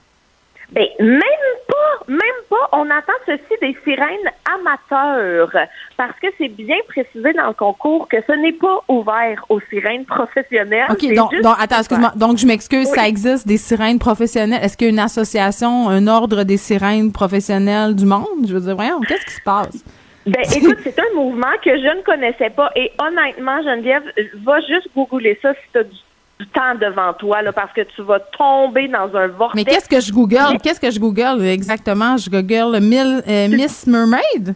[0.72, 1.20] Ben, même
[1.68, 2.18] pas, même
[2.50, 2.68] pas.
[2.72, 5.50] On attend ceci des sirènes amateurs
[5.96, 10.04] parce que c'est bien précisé dans le concours que ce n'est pas ouvert aux sirènes
[10.04, 10.86] professionnelles.
[10.90, 12.12] OK, donc, attends, excuse-moi.
[12.16, 14.60] Donc, je m'excuse, ça existe des sirènes professionnelles.
[14.62, 18.46] Est-ce qu'il y a une association, un ordre des sirènes professionnelles du monde?
[18.48, 19.84] Je veux dire, voyons, qu'est-ce qui se passe?
[20.26, 22.70] Ben, écoute, c'est un mouvement que je ne connaissais pas.
[22.74, 24.02] Et honnêtement, Geneviève,
[24.44, 25.96] va juste googler ça si tu as du
[26.38, 29.54] du temps devant toi, là, parce que tu vas tomber dans un vortex.
[29.54, 30.58] Mais qu'est-ce que je google?
[30.62, 32.16] Qu'est-ce que je google exactement?
[32.16, 34.54] Je google Mil, euh, Miss Mermaid?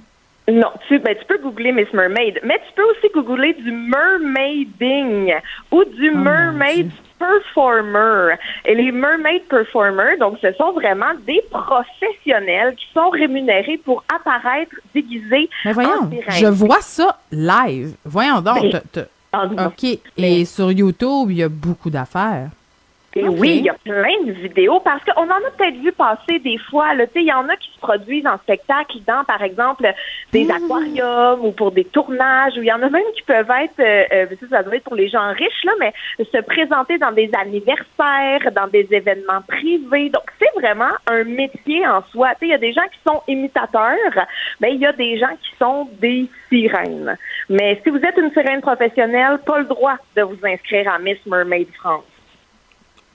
[0.48, 5.32] Non, tu, ben, tu peux googler Miss Mermaid, mais tu peux aussi googler du mermaiding
[5.70, 6.90] ou du oh mermaid
[7.20, 8.34] performer.
[8.64, 14.74] Et les mermaid performers, donc, ce sont vraiment des professionnels qui sont rémunérés pour apparaître
[14.94, 15.48] déguisés.
[15.64, 17.94] Mais voyons, je vois ça live.
[18.04, 18.74] Voyons donc.
[19.32, 19.98] OK.
[20.16, 22.48] Et sur YouTube, il y a beaucoup d'affaires.
[23.16, 26.58] Oui, il y a plein de vidéos parce qu'on en a peut-être vu passer des
[26.58, 26.92] fois.
[27.16, 29.92] Il y en a qui se produisent en spectacle dans, par exemple,
[30.32, 30.50] des mmh.
[30.50, 34.04] aquariums ou pour des tournages, ou il y en a même qui peuvent être, euh,
[34.12, 35.92] euh, ça doit être pour les gens riches, là, mais
[36.24, 40.10] se présenter dans des anniversaires, dans des événements privés.
[40.10, 42.34] Donc, c'est vraiment un métier en soi.
[42.42, 44.26] Il y a des gens qui sont imitateurs,
[44.60, 47.16] mais il y a des gens qui sont des sirènes.
[47.48, 51.18] Mais si vous êtes une sirène professionnelle, pas le droit de vous inscrire à Miss
[51.26, 52.04] Mermaid France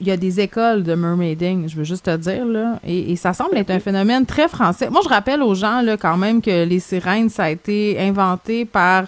[0.00, 2.78] il y a des écoles de mermaiding, je veux juste te dire, là.
[2.86, 4.90] Et, ça semble être un phénomène très français.
[4.90, 8.66] Moi, je rappelle aux gens, là, quand même, que les sirènes, ça a été inventé
[8.66, 9.04] par,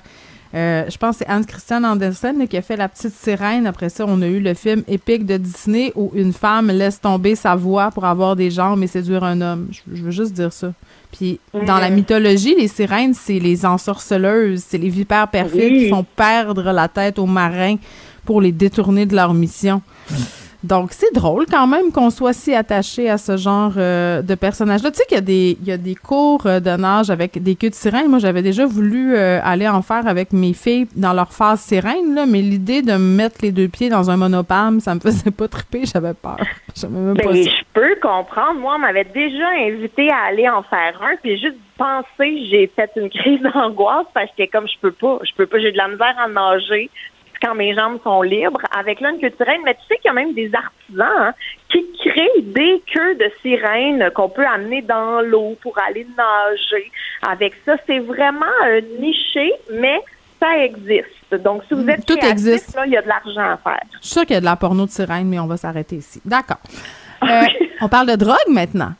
[0.54, 3.66] euh, je pense que c'est Hans-Christian Andersen qui a fait La Petite Sirène.
[3.66, 7.34] Après ça, on a eu le film épique de Disney où une femme laisse tomber
[7.34, 9.68] sa voix pour avoir des jambes et séduire un homme.
[9.70, 10.72] Je, veux juste dire ça.
[11.12, 16.06] Puis, dans la mythologie, les sirènes, c'est les ensorceleuses, c'est les vipères perfides qui font
[16.16, 17.76] perdre la tête aux marins
[18.24, 19.82] pour les détourner de leur mission.
[20.64, 24.90] Donc, c'est drôle quand même qu'on soit si attaché à ce genre euh, de personnage-là.
[24.90, 27.40] Tu sais qu'il y a des, il y a des cours euh, de nage avec
[27.40, 28.08] des queues de sirène.
[28.08, 32.14] Moi, j'avais déjà voulu euh, aller en faire avec mes filles dans leur phase sirène,
[32.16, 35.30] là, mais l'idée de me mettre les deux pieds dans un monopalme, ça me faisait
[35.30, 36.38] pas triper, j'avais peur.
[36.90, 38.58] Même pas ben, je peux comprendre.
[38.58, 42.90] Moi, on m'avait déjà invité à aller en faire un, puis juste penser, j'ai fait
[42.96, 45.86] une crise d'angoisse parce que comme je peux pas, je peux pas, j'ai de la
[45.86, 46.90] misère à nager
[47.42, 49.60] quand mes jambes sont libres avec l'une queue de sirène.
[49.64, 51.34] Mais tu sais qu'il y a même des artisans hein,
[51.70, 56.90] qui créent des queues de sirène qu'on peut amener dans l'eau pour aller nager.
[57.28, 58.46] Avec ça, c'est vraiment
[58.98, 60.00] niché, mais
[60.40, 61.34] ça existe.
[61.42, 62.74] Donc, si vous êtes Tout existe.
[62.74, 63.80] Là, il y a de l'argent à faire.
[64.00, 65.96] Je suis sûre qu'il y a de la porno de sirène, mais on va s'arrêter
[65.96, 66.20] ici.
[66.24, 66.58] D'accord.
[67.22, 67.42] Euh,
[67.80, 68.92] on parle de drogue maintenant.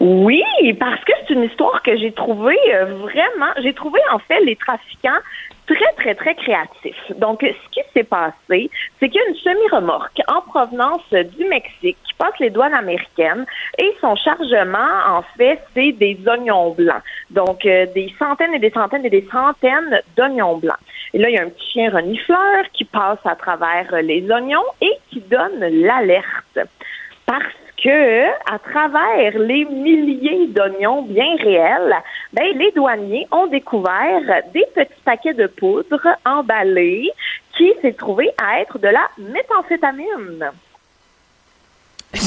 [0.00, 0.42] Oui,
[0.78, 3.52] parce que c'est une histoire que j'ai trouvée euh, vraiment.
[3.62, 5.10] J'ai trouvé en fait les trafiquants
[5.74, 6.96] très, très, très créatif.
[7.16, 11.96] Donc, ce qui s'est passé, c'est qu'il y a une semi-remorque en provenance du Mexique
[12.04, 13.46] qui passe les douanes américaines
[13.78, 14.78] et son chargement,
[15.08, 17.02] en fait, c'est des oignons blancs.
[17.30, 20.78] Donc, euh, des centaines et des centaines et des centaines d'oignons blancs.
[21.14, 24.64] Et là, il y a un petit chien renifleur qui passe à travers les oignons
[24.80, 26.58] et qui donne l'alerte.
[27.26, 31.94] Parce que à travers les milliers d'oignons bien réels,
[32.32, 34.20] ben, les douaniers ont découvert
[34.52, 37.10] des petits paquets de poudre emballés
[37.56, 40.50] qui s'est trouvé à être de la méthamphétamine.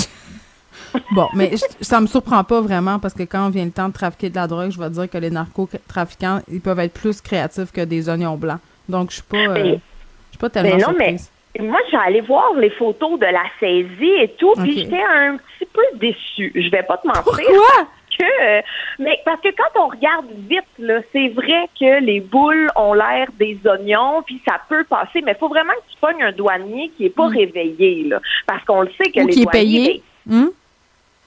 [1.11, 4.29] bon, mais ça me surprend pas vraiment parce que quand vient le temps de trafiquer
[4.29, 7.81] de la drogue, je vais dire que les narcotrafiquants, ils peuvent être plus créatifs que
[7.81, 8.59] des oignons blancs.
[8.89, 12.69] Donc, je suis pas, euh, je suis pas tellement surprise moi, j'ai allé voir les
[12.69, 16.51] photos de la saisie et tout, puis j'étais un petit peu déçue.
[16.55, 17.23] Je vais pas te mentir.
[17.23, 17.87] Pourquoi?
[18.17, 18.61] Que,
[18.97, 23.27] mais parce que quand on regarde vite, là, c'est vrai que les boules ont l'air
[23.37, 26.91] des oignons, puis ça peut passer, mais il faut vraiment que tu pognes un douanier
[26.95, 27.37] qui est pas mm.
[27.37, 30.03] réveillé, là, parce qu'on le sait que les qui est payé.
[30.25, 30.47] Hmm?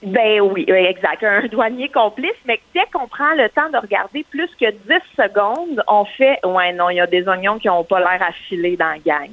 [0.01, 1.23] Ben oui, exact.
[1.23, 4.77] Un douanier complice, mais dès qu'on prend le temps de regarder plus que 10
[5.17, 8.77] secondes, on fait Ouais, non, il y a des oignons qui n'ont pas l'air affilés
[8.77, 9.31] dans la gang.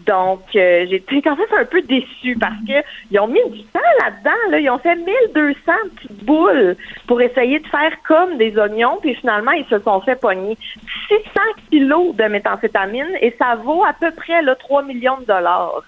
[0.00, 3.80] Donc, euh, j'étais quand même un peu déçue parce que ils ont mis du temps
[4.02, 4.50] là-dedans.
[4.50, 4.58] Là.
[4.58, 6.76] Ils ont fait 1200 petites boules
[7.06, 10.58] pour essayer de faire comme des oignons, puis finalement, ils se sont fait pogner
[11.08, 11.22] 600
[11.70, 15.82] kilos de méthamphétamine et ça vaut à peu près là, 3 millions de dollars.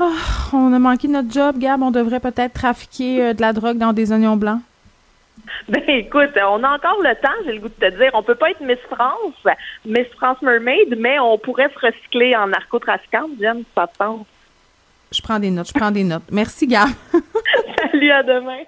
[0.00, 0.12] Oh,
[0.52, 1.82] on a manqué notre job, Gab.
[1.82, 4.60] On devrait peut-être trafiquer euh, de la drogue dans des oignons blancs.
[5.68, 8.10] Ben écoute, on a encore le temps, j'ai le goût de te dire.
[8.14, 12.48] On peut pas être Miss France, Miss France Mermaid, mais on pourrait se recycler en
[12.48, 14.04] narcotrafiquante, J'aime ça te
[15.12, 16.24] Je prends des notes, je prends des notes.
[16.30, 16.88] Merci, Gab.
[17.92, 18.62] Salut, à demain.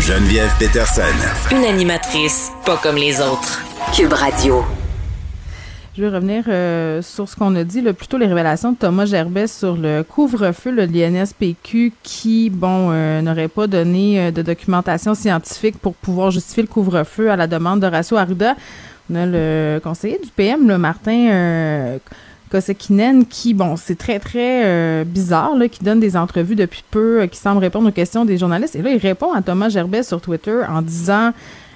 [0.00, 1.02] Geneviève Peterson.
[1.50, 3.60] Une animatrice pas comme les autres.
[3.94, 4.64] Cube Radio.
[5.98, 9.48] Je veux revenir euh, sur ce qu'on a dit, plutôt les révélations de Thomas Gerbet
[9.48, 15.76] sur le couvre-feu, le l'INSPQ, qui, bon, euh, n'aurait pas donné euh, de documentation scientifique
[15.76, 18.54] pour pouvoir justifier le couvre-feu à la demande d'Horacio Arruda.
[19.10, 21.98] On a le conseiller du PM, le Martin
[22.48, 27.58] Kosekinen, qui, bon, c'est très, très bizarre, qui donne des entrevues depuis peu, qui semble
[27.58, 28.76] répondre aux questions des journalistes.
[28.76, 31.32] Et là, il répond à Thomas Gerbet sur Twitter en disant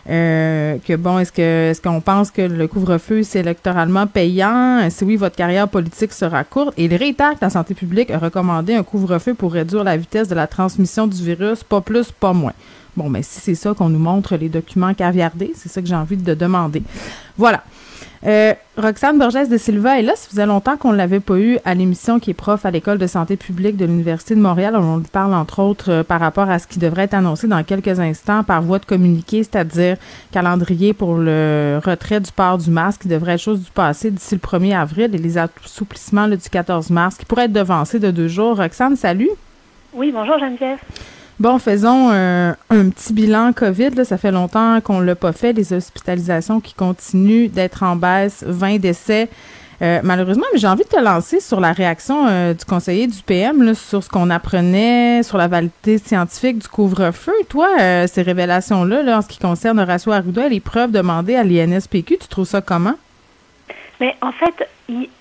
[0.08, 4.88] euh, que bon, est-ce que est-ce qu'on pense que le couvre-feu c'est électoralement payant?
[4.90, 6.74] Si oui, votre carrière politique sera courte.
[6.76, 10.28] Et il réitère que la santé publique a recommandé un couvre-feu pour réduire la vitesse
[10.28, 12.54] de la transmission du virus, pas plus, pas moins.
[12.96, 15.94] Bon, mais si c'est ça qu'on nous montre les documents caviardés, c'est ça que j'ai
[15.94, 16.82] envie de demander.
[17.38, 17.62] Voilà.
[18.24, 20.14] Euh, Roxane Borges de Silva est là.
[20.14, 22.98] Ça faisait longtemps qu'on ne l'avait pas eu à l'émission qui est prof à l'École
[22.98, 24.76] de santé publique de l'Université de Montréal.
[24.76, 27.62] On lui parle entre autres euh, par rapport à ce qui devrait être annoncé dans
[27.64, 29.96] quelques instants par voie de communiqué, c'est-à-dire
[30.30, 34.36] calendrier pour le retrait du port du masque qui devrait être chose du passé d'ici
[34.36, 38.28] le 1er avril et les assouplissements du 14 mars qui pourraient être devancés de deux
[38.28, 38.56] jours.
[38.56, 39.30] Roxane, salut.
[39.94, 40.78] Oui, bonjour Geneviève.
[41.42, 44.04] Bon, faisons euh, un petit bilan COVID.
[44.04, 45.52] Ça fait longtemps qu'on ne l'a pas fait.
[45.52, 49.28] Les hospitalisations qui continuent d'être en baisse, 20 décès.
[49.82, 53.20] Euh, malheureusement, mais j'ai envie de te lancer sur la réaction euh, du conseiller du
[53.26, 57.34] PM sur ce qu'on apprenait sur la validité scientifique du couvre-feu.
[57.48, 57.70] Toi,
[58.06, 62.28] ces révélations-là, là, en ce qui concerne Horacio Arruda les preuves demandées à l'INSPQ, tu
[62.28, 62.94] trouves ça comment?
[63.98, 64.68] Mais en fait,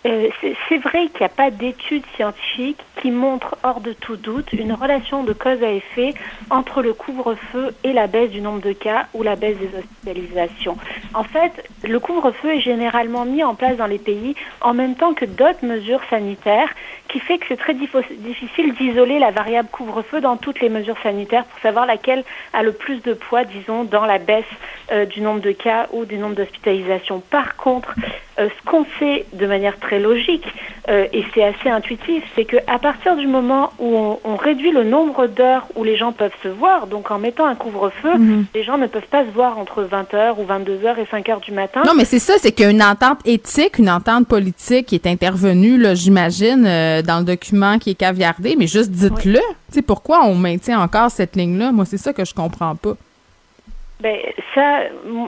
[0.06, 0.30] euh,
[0.68, 4.73] c'est vrai qu'il n'y a pas d'études scientifiques qui montrent hors de tout doute une
[4.73, 6.14] relation de cause à effet
[6.49, 10.77] entre le couvre-feu et la baisse du nombre de cas ou la baisse des hospitalisations.
[11.14, 15.14] En fait, le couvre-feu est généralement mis en place dans les pays en même temps
[15.14, 16.69] que d'autres mesures sanitaires
[17.07, 21.45] qui fait que c'est très difficile d'isoler la variable couvre-feu dans toutes les mesures sanitaires
[21.45, 22.23] pour savoir laquelle
[22.53, 24.45] a le plus de poids, disons, dans la baisse
[24.91, 27.22] euh, du nombre de cas ou du nombre d'hospitalisations.
[27.30, 27.93] Par contre,
[28.41, 30.45] euh, ce qu'on sait de manière très logique,
[30.89, 35.27] euh, et c'est assez intuitif, c'est qu'à partir du moment où on, réduit le nombre
[35.27, 38.45] d'heures où les gens peuvent se voir, donc en mettant un couvre-feu, mhm.
[38.55, 41.84] les gens ne peuvent pas se voir entre 20h ou 22h et 5h du matin.
[41.85, 45.93] Non, mais c'est ça, c'est qu'une entente éthique, une entente politique qui est intervenue, là,
[45.93, 49.34] j'imagine, euh, dans le document qui est caviardé, mais juste dites-le.
[49.34, 51.72] Tu sais, pourquoi on maintient encore cette ligne-là?
[51.72, 52.95] Moi, c'est ça que je comprends pas.
[54.01, 54.17] Ben
[54.55, 54.83] ça,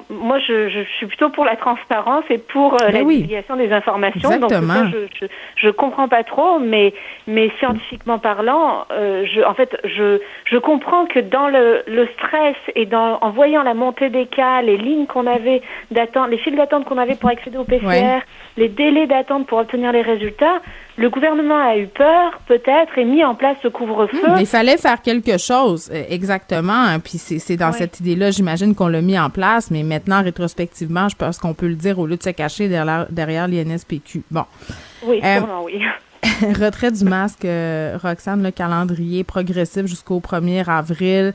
[0.10, 3.72] moi je, je, suis plutôt pour la transparence et pour euh, ben la divulgation des
[3.72, 4.32] informations.
[4.32, 4.84] Exactement.
[4.84, 5.26] Donc je, je,
[5.56, 6.94] je comprends pas trop, mais
[7.28, 12.56] mais scientifiquement parlant, euh, je en fait je je comprends que dans le, le stress
[12.76, 16.56] et dans en voyant la montée des cas, les lignes qu'on avait d'attente, les files
[16.56, 18.22] d'attente qu'on avait pour accéder au PCR,
[18.58, 20.62] les délais d'attente pour obtenir les résultats,
[20.96, 24.28] le gouvernement a eu peur, peut-être, et mis en place ce couvre-feu.
[24.28, 26.74] Hmm, il fallait faire quelque chose, euh, exactement.
[26.74, 31.10] Hein, puis c'est dans cette idée-là, j'imagine qu'on l'a mis en place, mais maintenant, rétrospectivement,
[31.10, 34.24] je pense qu'on peut le dire au lieu de se cacher derrière, derrière l'INSPQ.
[34.30, 34.46] Bon.
[35.04, 35.82] Oui, euh, sûrement, oui.
[36.62, 41.34] retrait du masque, euh, Roxane, le calendrier progressif jusqu'au 1er avril.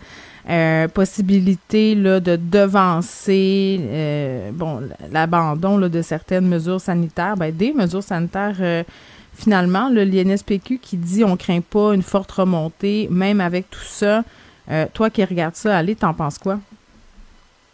[0.95, 3.81] possibilité là, de devancer
[4.55, 4.81] bon
[5.13, 8.85] l'abandon de certaines mesures sanitaires, ben, des mesures sanitaires
[9.39, 14.24] finalement, le l'INSPQ qui dit on craint pas une forte remontée, même avec tout ça.
[14.70, 16.59] Euh, toi qui regardes ça, allez, t'en penses quoi?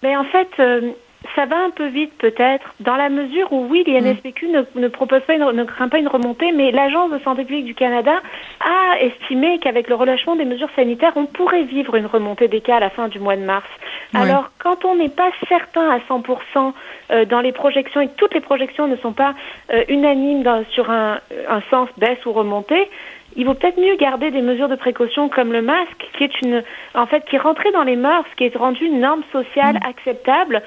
[0.02, 0.92] Mais en fait, euh,
[1.34, 5.22] ça va un peu vite peut-être, dans la mesure où oui, l'INSPQ ne, ne propose
[5.22, 8.12] pas, une, ne craint pas une remontée, mais l'Agence de santé publique du Canada
[8.60, 12.76] a estimé qu'avec le relâchement des mesures sanitaires, on pourrait vivre une remontée des cas
[12.76, 13.68] à la fin du mois de mars.
[14.14, 16.72] Alors, quand on n'est pas certain à 100%
[17.10, 19.34] euh, dans les projections et que toutes les projections ne sont pas
[19.72, 21.18] euh, unanimes dans, sur un,
[21.48, 22.88] un sens baisse ou remontée,
[23.36, 26.62] il vaut peut-être mieux garder des mesures de précaution comme le masque, qui est une,
[26.94, 29.86] en fait, qui est rentré dans les mœurs, qui est rendu une norme sociale mm.
[29.88, 30.62] acceptable,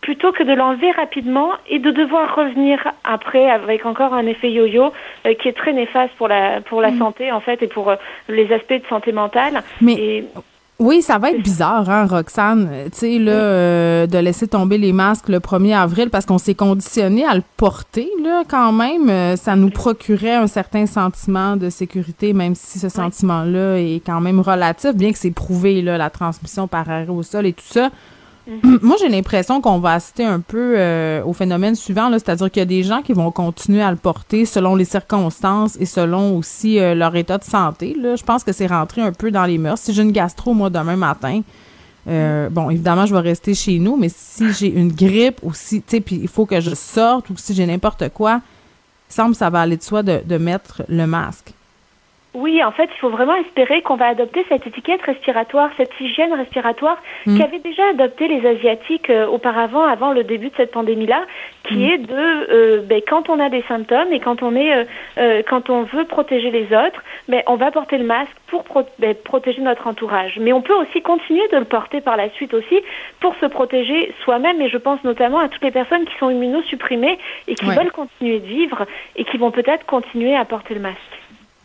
[0.00, 4.92] plutôt que de l'enlever rapidement et de devoir revenir après avec encore un effet yo-yo
[5.26, 6.98] euh, qui est très néfaste pour la pour la mm.
[6.98, 7.96] santé en fait et pour euh,
[8.28, 9.62] les aspects de santé mentale.
[9.80, 10.24] Mais
[10.80, 14.92] oui, ça va être bizarre, hein, Roxane, tu sais, là, euh, de laisser tomber les
[14.92, 19.36] masques le 1er avril parce qu'on s'est conditionné à le porter, là, quand même.
[19.36, 24.38] ça nous procurait un certain sentiment de sécurité, même si ce sentiment-là est quand même
[24.38, 27.90] relatif, bien que c'est prouvé, là, la transmission par aérosol et tout ça.
[28.48, 28.78] Mhm.
[28.82, 32.62] Moi, j'ai l'impression qu'on va assister un peu euh, au phénomène suivant, c'est-à-dire qu'il y
[32.62, 36.78] a des gens qui vont continuer à le porter selon les circonstances et selon aussi
[36.78, 37.94] euh, leur état de santé.
[38.00, 38.16] Là.
[38.16, 39.78] Je pense que c'est rentré un peu dans les mœurs.
[39.78, 41.42] Si j'ai une gastro, moi, demain matin,
[42.08, 45.82] euh, bon, évidemment, je vais rester chez nous, mais si j'ai une grippe ou si,
[45.82, 48.40] tu sais, puis il faut que je sorte ou si j'ai n'importe quoi,
[49.10, 51.52] il semble que ça va aller de soi de mettre le masque.
[52.34, 56.34] Oui, en fait, il faut vraiment espérer qu'on va adopter cette étiquette respiratoire, cette hygiène
[56.34, 57.38] respiratoire mm.
[57.38, 61.24] qu'avaient déjà adopté les Asiatiques euh, auparavant, avant le début de cette pandémie-là,
[61.64, 61.90] qui mm.
[61.90, 64.86] est de euh, ben, quand on a des symptômes et quand on est
[65.16, 68.62] euh, quand on veut protéger les autres, ben, on va porter le masque pour
[68.98, 70.38] ben, protéger notre entourage.
[70.38, 72.78] Mais on peut aussi continuer de le porter par la suite aussi
[73.20, 74.60] pour se protéger soi-même.
[74.60, 78.40] Et je pense notamment à toutes les personnes qui sont immunosupprimées et qui veulent continuer
[78.40, 78.86] de vivre
[79.16, 81.18] et qui vont peut-être continuer à porter le masque.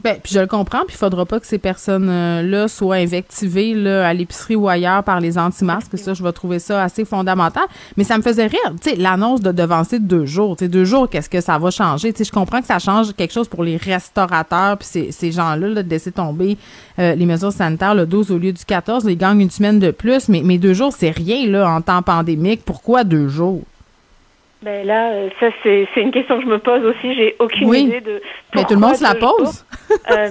[0.03, 4.05] Ben, puis je le comprends, puis il faudra pas que ces personnes-là soient invectivées là,
[4.05, 5.97] à l'épicerie ou ailleurs par les anti-masques.
[5.97, 7.63] Ça, je vais trouver ça assez fondamental.
[7.95, 10.57] Mais ça me faisait rire, tu sais, l'annonce de devancer deux jours.
[10.57, 12.11] Tu sais, deux jours, qu'est-ce que ça va changer?
[12.11, 15.31] Tu sais, je comprends que ça change quelque chose pour les restaurateurs, puis ces, ces
[15.31, 16.57] gens-là, là, de laisser tomber
[16.99, 19.05] euh, les mesures sanitaires le 12 au lieu du 14.
[19.07, 22.01] Ils gagnent une semaine de plus, mais, mais deux jours, c'est rien, là, en temps
[22.01, 22.63] pandémique.
[22.65, 23.61] Pourquoi deux jours?
[24.63, 27.13] Ben là, euh, ça c'est une question que je me pose aussi.
[27.15, 28.21] J'ai aucune idée de.
[28.55, 29.65] Mais tout le monde se la pose.
[30.09, 30.29] Euh,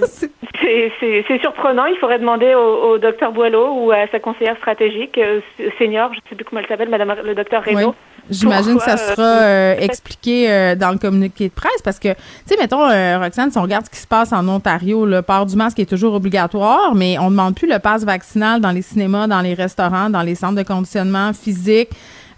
[0.99, 1.85] c'est surprenant.
[1.85, 5.39] Il faudrait demander au, docteur Boileau ou à sa conseillère stratégique euh,
[5.77, 7.95] senior, je ne sais plus comment elle s'appelle, Madame le docteur Reynaud.
[8.29, 12.87] J'imagine que ça sera expliqué dans le communiqué de presse parce que, tu sais, mettons,
[13.19, 15.89] Roxane, si on regarde ce qui se passe en Ontario, le port du masque est
[15.89, 19.53] toujours obligatoire, mais on ne demande plus le passe vaccinal dans les cinémas, dans les
[19.53, 21.89] restaurants, dans les centres de conditionnement physique.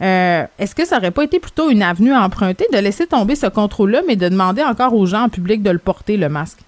[0.02, 3.36] Euh, est-ce que ça aurait pas été plutôt une avenue à emprunter de laisser tomber
[3.36, 6.65] ce contrôle-là, mais de demander encore aux gens en public de le porter, le masque?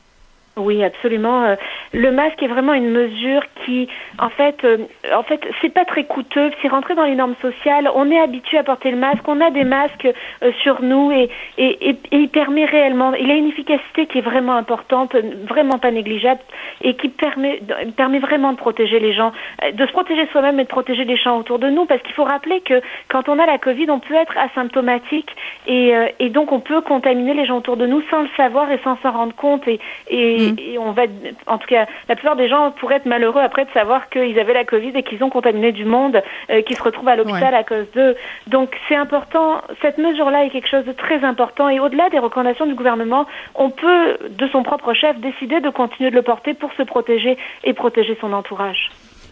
[0.57, 1.43] Oui, absolument.
[1.43, 1.55] Euh,
[1.93, 4.77] le masque est vraiment une mesure qui, en fait, euh,
[5.15, 6.51] en fait, c'est pas très coûteux.
[6.61, 7.89] C'est rentré dans les normes sociales.
[7.93, 9.27] On est habitué à porter le masque.
[9.27, 10.07] On a des masques
[10.41, 11.29] euh, sur nous et,
[11.59, 13.13] et, et, il permet réellement.
[13.13, 15.15] Il a une efficacité qui est vraiment importante,
[15.47, 16.41] vraiment pas négligeable
[16.81, 17.61] et qui permet
[17.95, 19.31] permet vraiment de protéger les gens,
[19.71, 21.85] de se protéger soi-même et de protéger les gens autour de nous.
[21.85, 25.29] Parce qu'il faut rappeler que quand on a la Covid, on peut être asymptomatique
[25.67, 28.79] et, et donc on peut contaminer les gens autour de nous sans le savoir et
[28.83, 30.59] sans s'en rendre compte et, Mm.
[30.59, 31.03] et, on va,
[31.47, 34.53] en tout cas, la plupart des gens pourraient être malheureux après de savoir qu'ils avaient
[34.53, 37.63] la Covid et qu'ils ont contaminé du monde, euh, qui se retrouvent à l'hôpital à
[37.63, 38.15] cause d'eux.
[38.47, 42.65] Donc c'est important, cette mesure-là est quelque chose de très important et au-delà des recommandations
[42.65, 43.25] du gouvernement,
[43.55, 47.37] on peut, de son propre chef, décider de continuer de le porter pour se protéger
[47.63, 48.89] et protéger son entourage.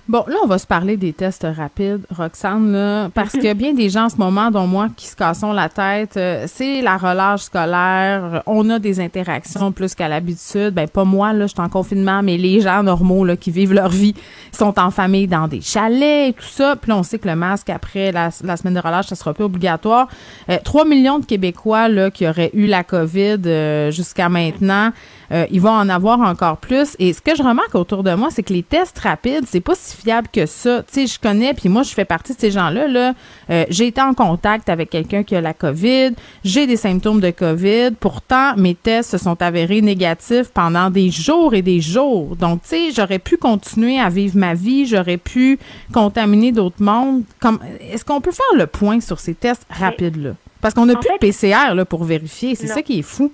[0.08, 3.90] Bon, là, on va se parler des tests rapides, Roxane, là, parce que bien des
[3.90, 7.42] gens en ce moment, dont moi, qui se cassent la tête, euh, c'est la relâche
[7.42, 10.76] scolaire, on a des interactions plus qu'à l'habitude.
[10.76, 13.74] Ben, pas moi, là, je suis en confinement, mais les gens normaux, là, qui vivent
[13.74, 14.14] leur vie,
[14.52, 16.76] sont en famille dans des chalets et tout ça.
[16.76, 20.08] Puis on sait que le masque, après la, semaine de relâche, ça sera plus obligatoire.
[20.52, 24.92] Euh, 3 millions de Québécois, là, qui auraient eu la COVID euh, jusqu'à maintenant,
[25.32, 26.96] euh, ils vont en avoir encore plus.
[27.00, 29.76] Et ce que je remarque autour de moi, c'est que les tests rapides, c'est pas
[29.76, 30.84] si fiable que ça.
[30.84, 32.88] Tu sais, je connais, puis moi, je fais partie de ces gens-là.
[32.88, 33.14] Là.
[33.50, 36.12] Euh, j'ai été en contact avec quelqu'un qui a la COVID,
[36.44, 37.92] j'ai des symptômes de COVID.
[38.00, 42.36] Pourtant, mes tests se sont avérés négatifs pendant des jours et des jours.
[42.36, 45.60] Donc, tu sais, j'aurais pu continuer à vivre ma vie, j'aurais pu
[45.94, 47.24] contaminer d'autres mondes.
[47.40, 50.32] Comme, est-ce qu'on peut faire le point sur ces tests rapides-là?
[50.62, 52.56] Parce qu'on n'a plus de PCR là, pour vérifier.
[52.56, 53.32] C'est ça qui est fou.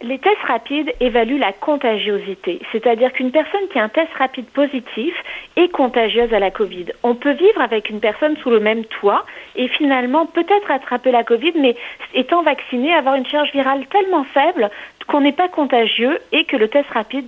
[0.00, 5.12] Les tests rapides évaluent la contagiosité, c'est-à-dire qu'une personne qui a un test rapide positif
[5.56, 6.86] est contagieuse à la Covid.
[7.02, 9.26] On peut vivre avec une personne sous le même toit
[9.56, 11.74] et finalement peut-être attraper la Covid, mais
[12.14, 14.70] étant vacciné, avoir une charge virale tellement faible
[15.08, 17.26] qu'on n'est pas contagieux et que le test rapide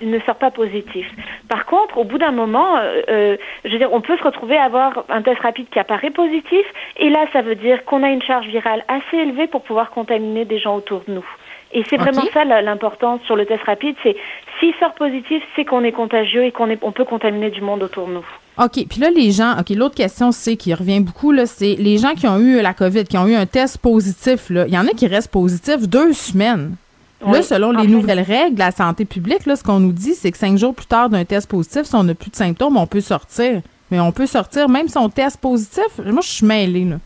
[0.00, 1.10] ne sort pas positif.
[1.48, 4.56] Par contre, au bout d'un moment, euh, euh, je veux dire, on peut se retrouver
[4.56, 6.64] à avoir un test rapide qui apparaît positif
[6.98, 10.44] et là, ça veut dire qu'on a une charge virale assez élevée pour pouvoir contaminer
[10.44, 11.26] des gens autour de nous.
[11.74, 14.16] Et c'est vraiment ça l'importance sur le test rapide, c'est
[14.60, 18.06] s'il sort positif, c'est qu'on est contagieux et qu'on on peut contaminer du monde autour
[18.08, 18.24] de nous.
[18.58, 18.86] OK.
[18.88, 22.12] Puis là, les gens, OK, l'autre question, c'est qui revient beaucoup, là, c'est les gens
[22.14, 24.86] qui ont eu la COVID, qui ont eu un test positif, là, il y en
[24.86, 26.76] a qui restent positifs deux semaines.
[27.24, 30.32] Là, selon les nouvelles règles de la santé publique, là, ce qu'on nous dit, c'est
[30.32, 32.86] que cinq jours plus tard d'un test positif, si on n'a plus de symptômes, on
[32.86, 33.62] peut sortir.
[33.92, 35.86] Mais on peut sortir même si on test positif.
[36.04, 36.96] Moi, je suis mêlée, là.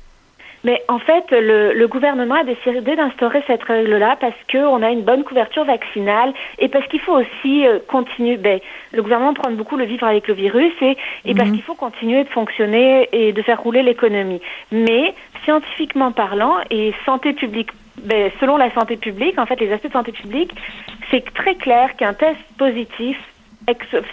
[0.67, 5.23] Mais en fait, le, gouvernement a décidé d'instaurer cette règle-là parce qu'on a une bonne
[5.23, 8.37] couverture vaccinale et parce qu'il faut aussi euh, continuer.
[8.37, 8.59] Ben,
[8.93, 11.55] le gouvernement prend beaucoup le vivre avec le virus et, et parce mhm.
[11.55, 14.41] qu'il faut continuer de fonctionner et de faire rouler l'économie.
[14.73, 15.15] Mais
[15.45, 17.71] scientifiquement parlant et santé publique
[18.03, 20.53] ben, selon la santé publique, en fait, les aspects de santé publique,
[21.13, 23.17] c'est très clair qu'un test positif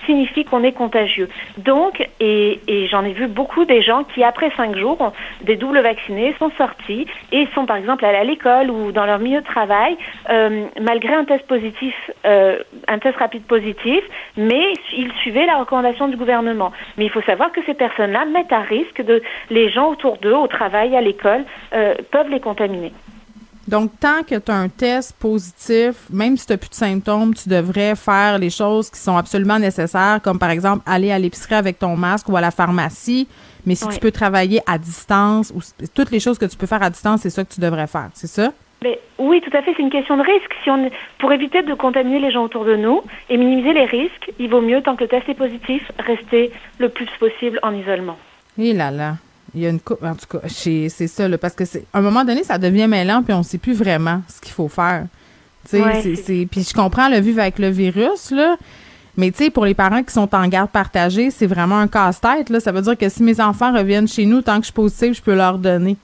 [0.05, 1.29] signifie qu'on est contagieux.
[1.57, 2.59] Donc, et,
[2.89, 7.05] j'en ai vu beaucoup des gens qui, après cinq jours, des doubles vaccinés, sont sortis
[7.31, 9.97] et sont, par exemple, allés à l'école ou dans leur milieu de travail,
[10.29, 14.03] euh, malgré un test positif, euh, un test rapide positif,
[14.37, 16.71] mais ils suivaient la recommandation du gouvernement.
[16.97, 20.35] Mais il faut savoir que ces personnes-là mettent à risque de les gens autour d'eux,
[20.35, 21.43] au travail, à l'école,
[21.73, 22.91] euh, peuvent les contaminer.
[23.67, 27.33] Donc, tant que tu as un test positif, même si tu n'as plus de symptômes,
[27.33, 31.55] tu devrais faire les choses qui sont absolument nécessaires, comme par exemple aller à l'épicerie
[31.55, 33.27] avec ton masque ou à la pharmacie.
[33.65, 35.61] Mais si tu peux travailler à distance, ou
[35.95, 38.09] toutes les choses que tu peux faire à distance, c'est ça que tu devrais faire,
[38.13, 38.51] c'est ça?
[38.83, 39.71] Mais oui, tout à fait.
[39.77, 40.53] C'est une question de risque.
[40.63, 44.33] Si on, pour éviter de contaminer les gens autour de nous et minimiser les risques,
[44.39, 48.17] il vaut mieux, tant que le test est positif, rester le plus possible en isolement.
[48.57, 49.15] Et là là.
[49.55, 51.99] Il y a une coupe, en tout cas, c'est ça, là, parce que c'est à
[51.99, 54.67] un moment donné, ça devient mêlant, puis on ne sait plus vraiment ce qu'il faut
[54.67, 55.05] faire.
[55.69, 55.77] Tu
[56.15, 58.57] sais, puis je comprends le vivre avec le virus, là.
[59.15, 62.49] Mais tu sais, pour les parents qui sont en garde partagée, c'est vraiment un casse-tête.
[62.49, 62.59] Là.
[62.59, 65.13] Ça veut dire que si mes enfants reviennent chez nous, tant que je suis positive,
[65.13, 65.97] je peux leur donner.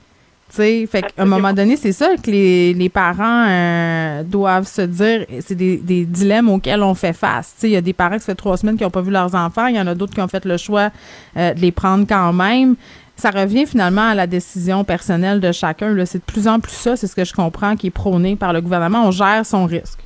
[0.50, 4.66] Tu sais, fait qu'à un moment donné, c'est ça que les, les parents euh, doivent
[4.66, 5.24] se dire.
[5.40, 7.52] C'est des, des dilemmes auxquels on fait face.
[7.54, 9.02] Tu sais, il y a des parents qui ça fait trois semaines qui n'ont pas
[9.02, 9.66] vu leurs enfants.
[9.66, 10.90] Il y en a d'autres qui ont fait le choix
[11.36, 12.76] euh, de les prendre quand même
[13.20, 15.94] ça revient finalement à la décision personnelle de chacun.
[16.06, 18.52] C'est de plus en plus ça, c'est ce que je comprends, qui est prôné par
[18.52, 19.04] le gouvernement.
[19.06, 20.00] On gère son risque.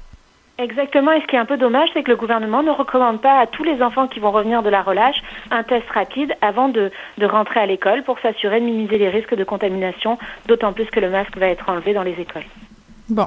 [0.59, 1.11] Exactement.
[1.12, 3.47] Et ce qui est un peu dommage, c'est que le gouvernement ne recommande pas à
[3.47, 5.16] tous les enfants qui vont revenir de la relâche
[5.51, 9.35] un test rapide avant de, de rentrer à l'école pour s'assurer de minimiser les risques
[9.35, 12.45] de contamination, d'autant plus que le masque va être enlevé dans les écoles.
[13.09, 13.27] Bon.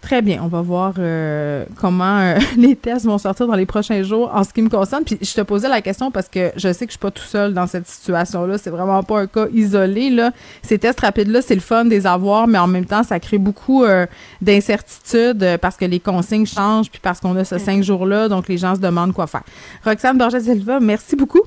[0.00, 0.40] Très bien.
[0.42, 4.44] On va voir euh, comment euh, les tests vont sortir dans les prochains jours en
[4.44, 5.04] ce qui me concerne.
[5.04, 7.22] Puis je te posais la question parce que je sais que je suis pas tout
[7.22, 8.56] seul dans cette situation-là.
[8.56, 10.10] C'est vraiment pas un cas isolé.
[10.10, 10.32] Là.
[10.62, 13.84] Ces tests rapides-là, c'est le fun des avoir, mais en même temps, ça crée beaucoup
[13.84, 14.06] euh,
[14.40, 18.28] d'incertitudes parce que les consignes changent puis parce qu'on a ce cinq jours-là.
[18.28, 19.42] Donc, les gens se demandent quoi faire.
[19.84, 21.42] Roxane Borges-Silva, merci beaucoup.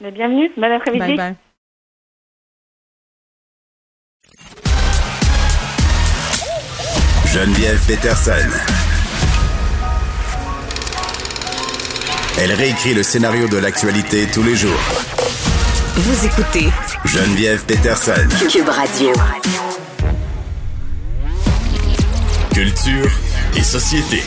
[0.00, 0.50] Bienvenue.
[0.56, 1.00] Bon après-midi.
[1.00, 1.47] Bye bye.
[7.38, 8.32] Geneviève Peterson.
[12.36, 14.80] Elle réécrit le scénario de l'actualité tous les jours.
[15.94, 16.68] Vous écoutez
[17.04, 18.26] Geneviève Peterson.
[18.50, 19.12] Cube Radio.
[22.52, 23.08] Culture
[23.56, 24.20] et société.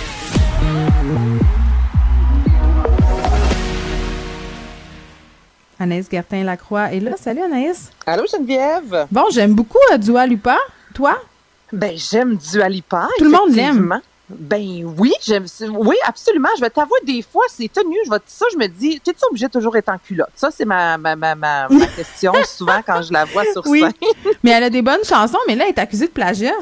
[5.82, 7.12] Anaïs Gertin-Lacroix est là.
[7.22, 7.92] Salut Anaïs.
[8.06, 9.08] Allô Geneviève?
[9.12, 10.58] Bon, j'aime beaucoup euh, Dua Lupa.
[10.94, 11.20] Toi?
[11.72, 13.08] Ben, j'aime Dualipa.
[13.18, 14.02] Tout le monde l'aime.
[14.30, 16.50] Ben oui, j'aime oui, absolument.
[16.56, 17.98] Je vais t'avouer, des fois, c'est tenu.
[18.06, 20.32] Je vais, ça, je me dis, tu es obligé de toujours être en culotte?
[20.36, 23.82] Ça, c'est ma, ma, ma, ma, question souvent quand je la vois sur oui.
[23.82, 23.94] scène.
[24.44, 26.54] mais elle a des bonnes chansons, mais là, elle est accusée de plagiat.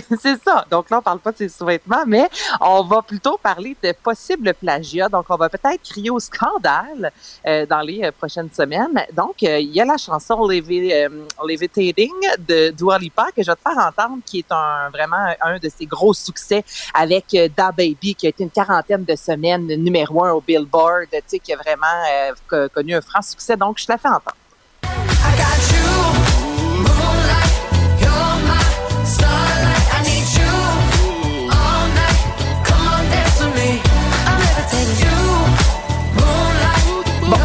[0.20, 0.64] c'est ça.
[0.70, 2.28] Donc là, on parle pas de ses sous-vêtements, mais
[2.60, 5.08] on va plutôt parler de possibles plagiat.
[5.08, 7.12] Donc, on va peut-être crier au scandale
[7.46, 9.04] euh, dans les euh, prochaines semaines.
[9.12, 13.62] Donc, euh, il y a la chanson Levitating de Dua Lipa que je vais te
[13.62, 16.64] faire entendre, qui est un vraiment un de ses gros succès
[16.94, 21.18] avec Da Baby, qui a été une quarantaine de semaines numéro un au Billboard, tu
[21.26, 23.56] sais, qui a vraiment connu un franc succès.
[23.56, 24.36] Donc, je te la fais entendre.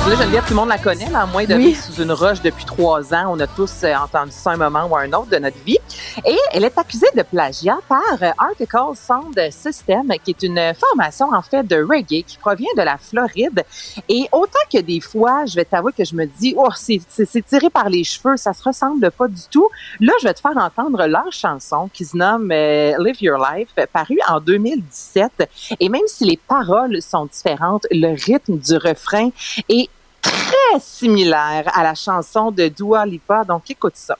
[0.07, 2.41] Là, Geneviève, tout le monde la connaît, là, à moins de vivre sous une roche
[2.41, 3.25] depuis trois ans.
[3.27, 5.79] On a tous euh, entendu ça un moment ou un autre de notre vie.
[6.25, 11.27] Et elle est accusée de plagiat par euh, Article Sound System, qui est une formation,
[11.33, 13.65] en fait, de reggae qui provient de la Floride.
[14.07, 17.69] Et autant que des fois, je vais t'avouer que je me dis, oh, c'est tiré
[17.69, 19.67] par les cheveux, ça se ressemble pas du tout.
[19.99, 23.75] Là, je vais te faire entendre leur chanson qui se nomme euh, Live Your Life,
[23.91, 25.49] parue en 2017.
[25.81, 29.31] Et même si les paroles sont différentes, le rythme du refrain
[29.67, 29.89] est
[30.27, 33.43] très similaire à la chanson de Dua Lipa.
[33.43, 34.17] Donc, écoute ça.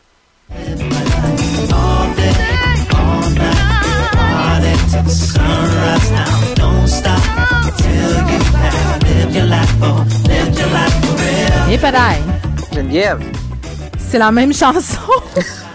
[11.70, 11.76] Et.
[12.74, 13.20] Geneviève.
[14.00, 15.00] C'est la même chanson.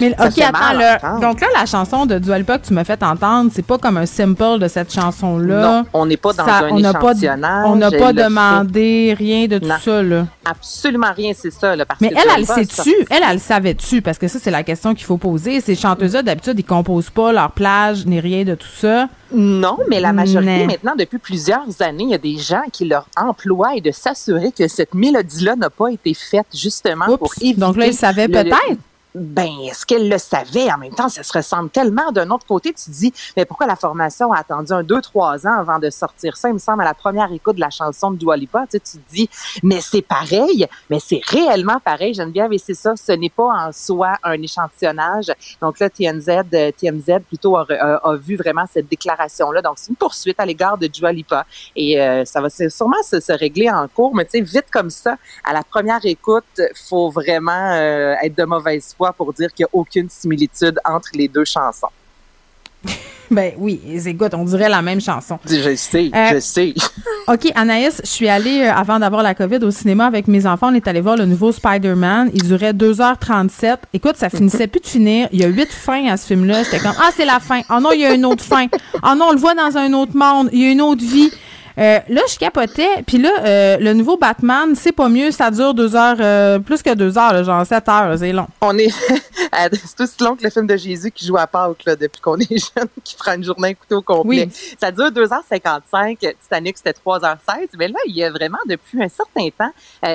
[0.00, 1.20] Mais OK, attends.
[1.20, 4.06] Donc là, la chanson de Dual que tu m'as fait entendre, c'est pas comme un
[4.06, 5.62] simple de cette chanson-là.
[5.62, 7.66] Non, on n'est pas dans un on échantillonnage.
[7.66, 10.26] on n'a pas demandé rien de tout ça, là.
[10.44, 11.84] Absolument rien, c'est ça, là.
[12.00, 12.94] Mais elle, elle sait-tu?
[13.10, 14.02] Elle, elle savait-tu?
[14.02, 15.60] Parce que ça, c'est la question qu'il faut poser.
[15.60, 19.08] Ces chanteuses-là, d'habitude, ils composent pas leur plage ni rien de tout ça.
[19.32, 23.06] Non, mais la majorité, maintenant, depuis plusieurs années, il y a des gens qui leur
[23.16, 27.60] emploient de s'assurer que cette mélodie-là n'a pas été faite justement pour éviter.
[27.60, 28.56] Donc là, ils savaient peut-être
[29.14, 30.70] ben, est-ce qu'elle le savait?
[30.70, 32.12] En même temps, ça se ressemble tellement.
[32.12, 35.58] D'un autre côté, tu dis, mais pourquoi la formation a attendu un, deux, trois ans
[35.58, 36.48] avant de sortir ça?
[36.48, 38.80] Il me semble, à la première écoute de la chanson de Dua Lipa, tu, sais,
[38.80, 39.28] tu te dis,
[39.62, 43.72] mais c'est pareil, mais c'est réellement pareil, Geneviève, et c'est ça, ce n'est pas en
[43.72, 45.32] soi un échantillonnage.
[45.60, 46.42] Donc là, TMZ,
[46.78, 49.62] TMZ plutôt a, a, vu vraiment cette déclaration-là.
[49.62, 51.46] Donc, c'est une poursuite à l'égard de Dua Lipa.
[51.74, 54.90] Et euh, ça va sûrement se, se, régler en cours, mais tu sais, vite comme
[54.90, 56.44] ça, à la première écoute,
[56.88, 61.10] faut vraiment euh, être de mauvaise foi pour dire qu'il n'y a aucune similitude entre
[61.14, 61.88] les deux chansons.
[63.30, 65.38] Ben oui, écoute, on dirait la même chanson.
[65.46, 66.74] Je sais, je euh, sais.
[67.28, 70.70] OK, Anaïs, je suis allée, euh, avant d'avoir la COVID, au cinéma avec mes enfants.
[70.72, 72.30] On est allé voir le nouveau Spider-Man.
[72.34, 73.76] Il durait 2h37.
[73.92, 75.28] Écoute, ça finissait plus de finir.
[75.30, 76.64] Il y a huit fins à ce film-là.
[76.64, 77.60] J'étais comme, ah, c'est la fin.
[77.70, 78.66] Oh non, il y a une autre fin.
[79.04, 80.48] Oh non, on le voit dans un autre monde.
[80.52, 81.30] Il y a une autre vie.
[81.78, 83.02] Euh, là, je capotais.
[83.06, 85.30] Puis là, euh, le nouveau Batman, c'est pas mieux.
[85.30, 88.16] Ça dure deux heures, euh, plus que deux heures, genre sept heures.
[88.18, 88.46] C'est long.
[88.60, 88.90] On est.
[89.72, 92.36] c'est aussi long que le film de Jésus qui joue à Pâques, là, depuis qu'on
[92.40, 94.48] est jeune, qui prend une journée un couteau complet.
[94.48, 94.76] Oui.
[94.80, 96.34] Ça dure 2h55.
[96.42, 97.68] Titanic, c'était 3h16.
[97.78, 99.72] Mais là, il y a vraiment, depuis un certain temps,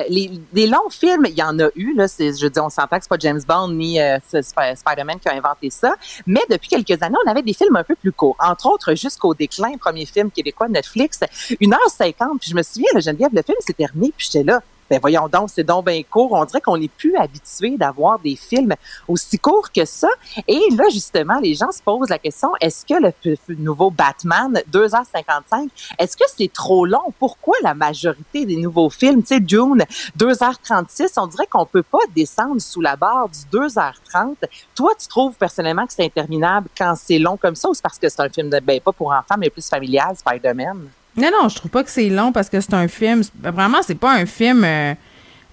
[0.08, 1.94] les, des longs films, il y en a eu.
[1.94, 3.98] Là, je dis, on s'entend que c'est pas James Bond ni
[4.30, 5.94] Spider-Man qui a inventé ça.
[6.26, 8.36] Mais depuis quelques années, on avait des films un peu plus courts.
[8.38, 11.20] Entre autres, jusqu'au déclin, premier film québécois de Netflix,
[11.60, 12.40] une heure cinquante.
[12.40, 14.60] Puis je me souviens, le Geneviève, le film s'est terminé, puis j'étais là.
[14.88, 16.32] Ben voyons donc, c'est donc bien court.
[16.32, 18.74] On dirait qu'on n'est plus habitué d'avoir des films
[19.08, 20.08] aussi courts que ça.
[20.46, 25.68] Et là, justement, les gens se posent la question, est-ce que le nouveau Batman, 2h55,
[25.98, 27.12] est-ce que c'est trop long?
[27.18, 29.84] Pourquoi la majorité des nouveaux films, tu sais, Dune,
[30.18, 34.36] 2h36, on dirait qu'on peut pas descendre sous la barre du 2h30.
[34.74, 37.98] Toi, tu trouves personnellement que c'est interminable quand c'est long comme ça ou c'est parce
[37.98, 40.88] que c'est un film de, ben pas pour enfants, mais plus familial, Spider-Man?
[41.16, 43.22] Non, non, je trouve pas que c'est long parce que c'est un film.
[43.42, 44.94] Vraiment, c'est pas un film euh,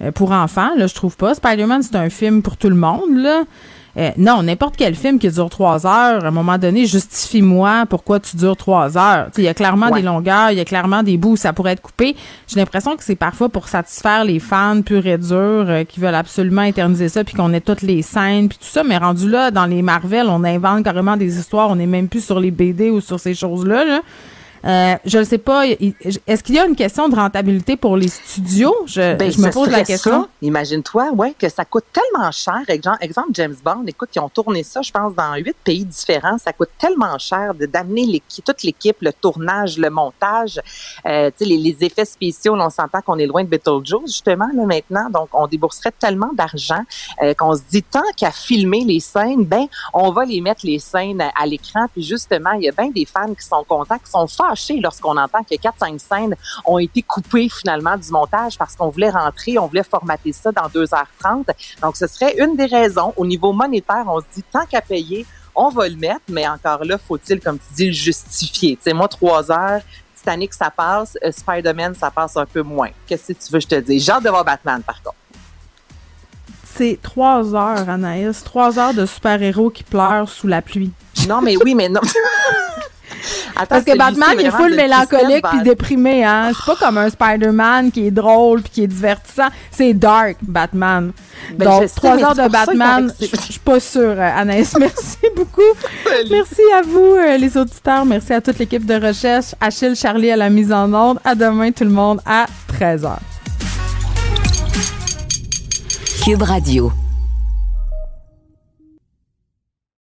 [0.02, 1.36] euh, pour enfants, là, je trouve pas.
[1.36, 3.44] Spider-Man, c'est un film pour tout le monde, là.
[3.96, 8.20] Euh, non, n'importe quel film qui dure trois heures, à un moment donné, justifie-moi pourquoi
[8.20, 9.30] tu dures trois heures.
[9.38, 11.74] Il y a clairement des longueurs, il y a clairement des bouts où ça pourrait
[11.74, 12.16] être coupé.
[12.48, 16.64] J'ai l'impression que c'est parfois pour satisfaire les fans purs et durs qui veulent absolument
[16.64, 18.84] éterniser ça, puis qu'on ait toutes les scènes, puis tout ça.
[18.84, 22.26] Mais rendu là, dans les Marvel, on invente carrément des histoires, on n'est même plus
[22.26, 23.86] sur les BD ou sur ces choses-là.
[23.86, 24.02] Là.
[24.66, 28.08] Euh, je ne sais pas, est-ce qu'il y a une question de rentabilité pour les
[28.08, 28.76] studios?
[28.86, 30.28] Je, ben, je me pose la question.
[30.42, 32.62] Imagine-toi, ouais, que ça coûte tellement cher.
[32.68, 36.38] Exemple, James Bond, écoute, ils ont tourné ça, je pense, dans huit pays différents.
[36.38, 40.60] Ça coûte tellement cher d'amener toute l'équipe, le tournage, le montage,
[41.06, 42.56] euh, les, les effets spéciaux.
[42.56, 45.10] on s'entend qu'on est loin de Beetlejuice, justement, là, maintenant.
[45.10, 46.84] Donc, on débourserait tellement d'argent
[47.22, 50.80] euh, qu'on se dit, tant qu'à filmer les scènes, ben, on va les mettre les
[50.80, 51.88] scènes à, l'écran.
[51.92, 55.18] Puis justement, il y a bien des fans qui sont contents, qui sont fâchés lorsqu'on
[55.18, 56.36] entend que 4-5 scènes
[56.66, 60.68] ont été coupées finalement du montage parce qu'on voulait rentrer, on voulait formater ça dans
[60.68, 61.46] 2h30.
[61.82, 63.14] Donc, ce serait une des raisons.
[63.18, 65.26] Au niveau monétaire, on se dit, tant qu'à payer,
[65.56, 68.76] on va le mettre, mais encore là, faut-il, comme tu dis, le justifier?
[68.76, 69.82] Tu sais, moi, trois heures,
[70.16, 72.90] Titanic, ça passe, euh, Spider-Man, ça passe un peu moins.
[73.08, 74.06] Qu'est-ce que tu veux que je te dise?
[74.06, 75.18] J'ai hâte de voir Batman, par contre.
[76.76, 78.44] C'est trois heures, Anaïs.
[78.44, 80.92] Trois heures de super-héros qui pleurent sous la pluie.
[81.28, 82.02] Non, mais oui, mais non.
[83.70, 86.52] Parce que Batman, il est full mélancolique puis déprimé, hein.
[86.56, 89.48] C'est pas comme un Spider-Man qui est drôle puis qui est divertissant.
[89.72, 91.12] C'est dark, Batman.
[91.58, 94.76] Ben, Donc, trois heures de Batman, je suis pas sûre, Anaïs.
[94.80, 95.62] Merci beaucoup.
[96.30, 98.06] Merci à vous, euh, les auditeurs.
[98.06, 99.56] Merci à toute l'équipe de recherche.
[99.60, 101.20] Achille, Charlie à la mise en ordre.
[101.24, 102.46] À demain, tout le monde, à
[102.80, 103.18] 13h.
[106.24, 106.92] Cube Radio.